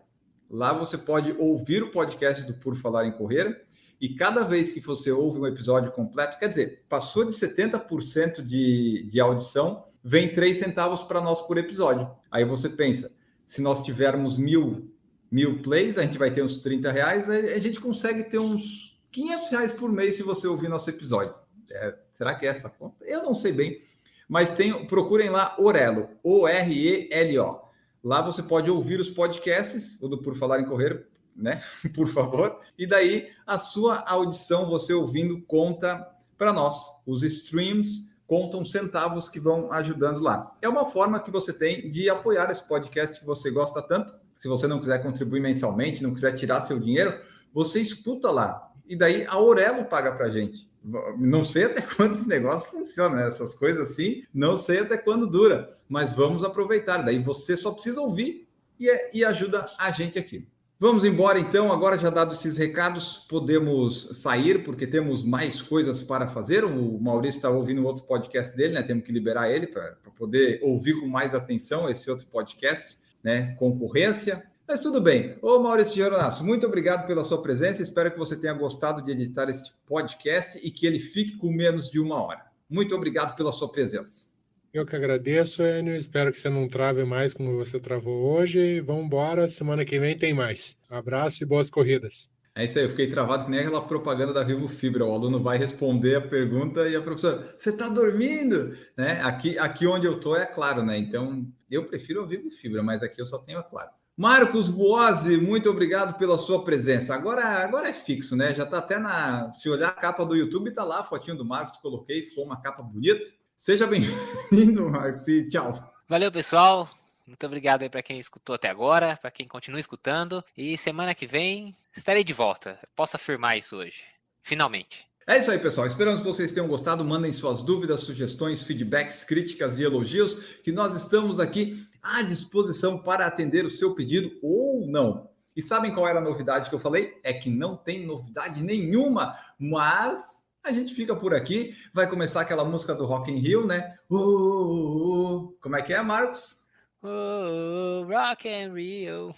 Lá 0.50 0.72
você 0.72 0.96
pode 0.96 1.32
ouvir 1.38 1.82
o 1.82 1.90
podcast 1.90 2.46
do 2.46 2.54
Por 2.54 2.76
Falar 2.76 3.06
em 3.06 3.12
Correr 3.12 3.66
e 4.00 4.10
cada 4.10 4.42
vez 4.42 4.70
que 4.70 4.80
você 4.80 5.10
ouve 5.10 5.40
um 5.40 5.46
episódio 5.46 5.90
completo, 5.90 6.38
quer 6.38 6.48
dizer, 6.48 6.84
passou 6.88 7.24
de 7.24 7.32
70% 7.32 8.42
de, 8.42 9.08
de 9.10 9.20
audição, 9.20 9.86
vem 10.04 10.32
3 10.32 10.56
centavos 10.56 11.02
para 11.02 11.20
nós 11.20 11.40
por 11.42 11.56
episódio. 11.56 12.10
Aí 12.30 12.44
você 12.44 12.68
pensa, 12.68 13.10
se 13.46 13.62
nós 13.62 13.82
tivermos 13.82 14.36
mil 14.36 14.92
mil 15.30 15.60
plays, 15.60 15.98
a 15.98 16.02
gente 16.02 16.18
vai 16.18 16.30
ter 16.30 16.42
uns 16.42 16.60
30 16.60 16.90
reais, 16.90 17.28
a 17.28 17.58
gente 17.58 17.80
consegue 17.80 18.24
ter 18.24 18.38
uns 18.38 18.98
500 19.10 19.48
reais 19.50 19.72
por 19.72 19.90
mês 19.90 20.16
se 20.16 20.22
você 20.22 20.46
ouvir 20.46 20.68
nosso 20.68 20.88
episódio. 20.90 21.34
É, 21.70 21.96
será 22.12 22.34
que 22.34 22.46
é 22.46 22.48
essa 22.48 22.68
conta? 22.70 23.04
Eu 23.04 23.22
não 23.22 23.34
sei 23.34 23.52
bem, 23.52 23.82
mas 24.28 24.52
tem, 24.52 24.86
procurem 24.86 25.28
lá 25.28 25.56
Orelo, 25.58 26.08
O-R-E-L-O. 26.22 27.66
Lá 28.04 28.22
você 28.22 28.42
pode 28.42 28.70
ouvir 28.70 29.00
os 29.00 29.10
podcasts, 29.10 29.98
do 29.98 30.22
Por 30.22 30.36
Falar 30.36 30.60
em 30.60 30.64
Correr, 30.64 31.08
né? 31.34 31.60
Por 31.94 32.08
favor. 32.08 32.60
E 32.78 32.86
daí 32.86 33.30
a 33.46 33.58
sua 33.58 34.04
audição, 34.06 34.68
você 34.68 34.94
ouvindo, 34.94 35.42
conta 35.42 36.06
para 36.38 36.52
nós. 36.52 37.02
Os 37.04 37.22
streams 37.22 38.08
contam 38.26 38.64
centavos 38.64 39.28
que 39.28 39.38
vão 39.38 39.72
ajudando 39.72 40.20
lá. 40.20 40.54
É 40.60 40.68
uma 40.68 40.86
forma 40.86 41.20
que 41.20 41.30
você 41.30 41.52
tem 41.52 41.90
de 41.90 42.10
apoiar 42.10 42.50
esse 42.50 42.66
podcast 42.66 43.20
que 43.20 43.26
você 43.26 43.50
gosta 43.50 43.80
tanto 43.80 44.14
se 44.36 44.48
você 44.48 44.66
não 44.66 44.78
quiser 44.78 45.02
contribuir 45.02 45.40
mensalmente, 45.40 46.02
não 46.02 46.14
quiser 46.14 46.32
tirar 46.32 46.60
seu 46.60 46.78
dinheiro, 46.78 47.18
você 47.52 47.80
escuta 47.80 48.30
lá. 48.30 48.70
E 48.86 48.94
daí 48.94 49.24
a 49.26 49.32
Aurelo 49.32 49.86
paga 49.86 50.12
para 50.12 50.28
gente. 50.28 50.70
Não 51.18 51.42
sei 51.42 51.64
até 51.64 51.80
quando 51.96 52.12
esse 52.12 52.28
negócio 52.28 52.70
funciona, 52.70 53.16
né? 53.16 53.26
essas 53.26 53.54
coisas 53.54 53.90
assim, 53.90 54.22
não 54.32 54.56
sei 54.56 54.80
até 54.80 54.96
quando 54.96 55.26
dura, 55.26 55.76
mas 55.88 56.12
vamos 56.12 56.44
aproveitar. 56.44 56.98
Daí 56.98 57.18
você 57.18 57.56
só 57.56 57.72
precisa 57.72 58.00
ouvir 58.00 58.46
e, 58.78 58.88
é, 58.88 59.10
e 59.14 59.24
ajuda 59.24 59.68
a 59.78 59.90
gente 59.90 60.18
aqui. 60.18 60.46
Vamos 60.78 61.04
embora 61.04 61.40
então, 61.40 61.72
agora 61.72 61.98
já 61.98 62.10
dado 62.10 62.34
esses 62.34 62.58
recados, 62.58 63.24
podemos 63.30 64.20
sair, 64.20 64.62
porque 64.62 64.86
temos 64.86 65.24
mais 65.24 65.62
coisas 65.62 66.02
para 66.02 66.28
fazer. 66.28 66.66
O 66.66 67.00
Maurício 67.00 67.38
está 67.38 67.48
ouvindo 67.48 67.86
outro 67.86 68.04
podcast 68.04 68.54
dele, 68.54 68.74
né? 68.74 68.82
Temos 68.82 69.02
que 69.02 69.10
liberar 69.10 69.50
ele 69.50 69.66
para 69.66 69.96
poder 70.14 70.60
ouvir 70.62 71.00
com 71.00 71.08
mais 71.08 71.34
atenção 71.34 71.88
esse 71.88 72.10
outro 72.10 72.26
podcast 72.26 72.98
né, 73.24 73.54
concorrência. 73.54 74.46
Mas 74.68 74.80
tudo 74.80 75.00
bem. 75.00 75.38
Ô 75.40 75.58
Maurício 75.60 75.96
Geronasso, 75.96 76.44
muito 76.44 76.66
obrigado 76.66 77.06
pela 77.06 77.24
sua 77.24 77.40
presença. 77.40 77.80
Espero 77.80 78.10
que 78.10 78.18
você 78.18 78.38
tenha 78.38 78.52
gostado 78.52 79.00
de 79.00 79.12
editar 79.12 79.48
este 79.48 79.72
podcast 79.86 80.60
e 80.62 80.70
que 80.70 80.86
ele 80.86 81.00
fique 81.00 81.38
com 81.38 81.50
menos 81.50 81.90
de 81.90 81.98
uma 81.98 82.22
hora. 82.22 82.44
Muito 82.68 82.94
obrigado 82.94 83.34
pela 83.34 83.50
sua 83.50 83.72
presença. 83.72 84.35
Eu 84.76 84.84
que 84.84 84.94
agradeço, 84.94 85.62
Enio. 85.62 85.96
Espero 85.96 86.30
que 86.30 86.36
você 86.36 86.50
não 86.50 86.68
trave 86.68 87.02
mais 87.02 87.32
como 87.32 87.56
você 87.56 87.80
travou 87.80 88.36
hoje. 88.36 88.78
Vamos 88.82 89.06
embora. 89.06 89.48
Semana 89.48 89.86
que 89.86 89.98
vem 89.98 90.18
tem 90.18 90.34
mais. 90.34 90.76
abraço 90.90 91.42
e 91.42 91.46
boas 91.46 91.70
corridas. 91.70 92.30
É 92.54 92.66
isso 92.66 92.78
aí, 92.78 92.84
eu 92.84 92.90
fiquei 92.90 93.08
travado 93.08 93.46
que 93.46 93.50
nem 93.50 93.60
aquela 93.60 93.80
propaganda 93.80 94.34
da 94.34 94.44
Vivo 94.44 94.68
Fibra. 94.68 95.06
O 95.06 95.12
aluno 95.12 95.42
vai 95.42 95.56
responder 95.56 96.16
a 96.16 96.20
pergunta 96.20 96.86
e 96.90 96.94
a 96.94 97.00
professora, 97.00 97.54
você 97.56 97.70
está 97.70 97.88
dormindo? 97.88 98.76
Né? 98.98 99.18
Aqui, 99.22 99.58
aqui 99.58 99.86
onde 99.86 100.06
eu 100.06 100.16
estou 100.16 100.36
é 100.36 100.44
claro, 100.44 100.82
né? 100.82 100.98
Então, 100.98 101.46
eu 101.70 101.86
prefiro 101.86 102.22
a 102.22 102.26
Vivo 102.26 102.50
Fibra, 102.50 102.82
mas 102.82 103.02
aqui 103.02 103.18
eu 103.18 103.26
só 103.26 103.38
tenho 103.38 103.58
a 103.58 103.62
claro. 103.62 103.88
Marcos 104.14 104.68
Buozzi, 104.68 105.38
muito 105.38 105.70
obrigado 105.70 106.18
pela 106.18 106.36
sua 106.36 106.64
presença. 106.64 107.14
Agora, 107.14 107.44
agora 107.64 107.88
é 107.88 107.94
fixo, 107.94 108.36
né? 108.36 108.54
Já 108.54 108.64
está 108.64 108.78
até 108.78 108.98
na. 108.98 109.50
Se 109.54 109.70
olhar 109.70 109.88
a 109.88 109.92
capa 109.92 110.24
do 110.24 110.36
YouTube, 110.36 110.68
está 110.68 110.84
lá 110.84 111.00
a 111.00 111.04
fotinho 111.04 111.36
do 111.36 111.44
Marcos, 111.46 111.78
coloquei, 111.78 112.22
ficou 112.22 112.44
uma 112.44 112.60
capa 112.60 112.82
bonita. 112.82 113.24
Seja 113.56 113.86
bem-vindo, 113.86 114.88
Marcos, 114.90 115.26
e 115.26 115.48
tchau. 115.48 115.92
Valeu, 116.06 116.30
pessoal. 116.30 116.88
Muito 117.26 117.44
obrigado 117.46 117.82
aí 117.82 117.88
para 117.88 118.02
quem 118.02 118.18
escutou 118.18 118.54
até 118.54 118.68
agora, 118.68 119.18
para 119.20 119.30
quem 119.30 119.48
continua 119.48 119.80
escutando. 119.80 120.44
E 120.56 120.76
semana 120.76 121.14
que 121.14 121.26
vem 121.26 121.74
estarei 121.96 122.22
de 122.22 122.34
volta. 122.34 122.78
Posso 122.94 123.16
afirmar 123.16 123.56
isso 123.56 123.76
hoje. 123.76 124.04
Finalmente. 124.42 125.06
É 125.26 125.38
isso 125.38 125.50
aí, 125.50 125.58
pessoal. 125.58 125.86
Esperamos 125.86 126.20
que 126.20 126.26
vocês 126.26 126.52
tenham 126.52 126.68
gostado. 126.68 127.04
Mandem 127.04 127.32
suas 127.32 127.62
dúvidas, 127.62 128.02
sugestões, 128.02 128.62
feedbacks, 128.62 129.24
críticas 129.24 129.80
e 129.80 129.84
elogios, 129.84 130.34
que 130.62 130.70
nós 130.70 130.94
estamos 130.94 131.40
aqui 131.40 131.82
à 132.00 132.22
disposição 132.22 132.98
para 132.98 133.26
atender 133.26 133.64
o 133.64 133.70
seu 133.70 133.94
pedido 133.94 134.30
ou 134.42 134.86
não. 134.86 135.28
E 135.56 135.62
sabem 135.62 135.92
qual 135.92 136.06
era 136.06 136.20
a 136.20 136.22
novidade 136.22 136.68
que 136.68 136.74
eu 136.74 136.78
falei? 136.78 137.18
É 137.24 137.32
que 137.32 137.50
não 137.50 137.74
tem 137.74 138.06
novidade 138.06 138.62
nenhuma, 138.62 139.36
mas 139.58 140.45
a 140.66 140.72
gente 140.72 140.94
fica 140.94 141.14
por 141.14 141.34
aqui. 141.34 141.74
Vai 141.92 142.08
começar 142.08 142.40
aquela 142.40 142.64
música 142.64 142.94
do 142.94 143.06
Rock 143.06 143.30
in 143.30 143.38
Rio, 143.38 143.66
né? 143.66 143.94
Uh, 144.10 144.16
uh, 144.16 145.36
uh. 145.36 145.56
Como 145.60 145.76
é 145.76 145.82
que 145.82 145.92
é, 145.92 146.02
Marcos? 146.02 146.66
Oh, 147.02 148.04
rock 148.04 148.48
and 148.48 148.72
Rio. 148.74 149.32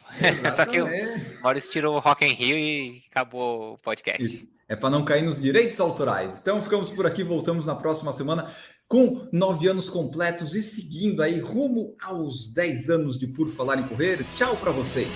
Só 0.57 0.65
que 0.65 0.81
o 0.81 0.89
Maurício 1.43 1.71
tirou 1.71 1.97
o 1.97 1.99
Rock 1.99 2.25
and 2.25 2.33
Rio 2.33 2.57
e 2.57 3.03
acabou 3.11 3.75
o 3.75 3.79
podcast. 3.79 4.23
Isso. 4.23 4.49
É 4.67 4.77
para 4.77 4.91
não 4.91 5.05
cair 5.05 5.23
nos 5.23 5.41
direitos 5.41 5.79
autorais. 5.81 6.39
Então 6.41 6.63
ficamos 6.63 6.91
por 6.91 7.07
aqui, 7.07 7.23
voltamos 7.23 7.67
na 7.67 7.75
próxima 7.75 8.13
semana 8.13 8.51
com 8.87 9.29
nove 9.33 9.69
anos 9.69 9.91
completos 9.91 10.55
e 10.55 10.63
seguindo 10.63 11.23
aí 11.23 11.41
rumo 11.41 11.95
aos 12.03 12.53
dez 12.53 12.89
anos 12.89 13.19
de 13.19 13.27
Por 13.27 13.51
Falar 13.51 13.79
em 13.79 13.87
Correr. 13.87 14.25
Tchau 14.35 14.57
para 14.57 14.73
vocês. 14.73 15.09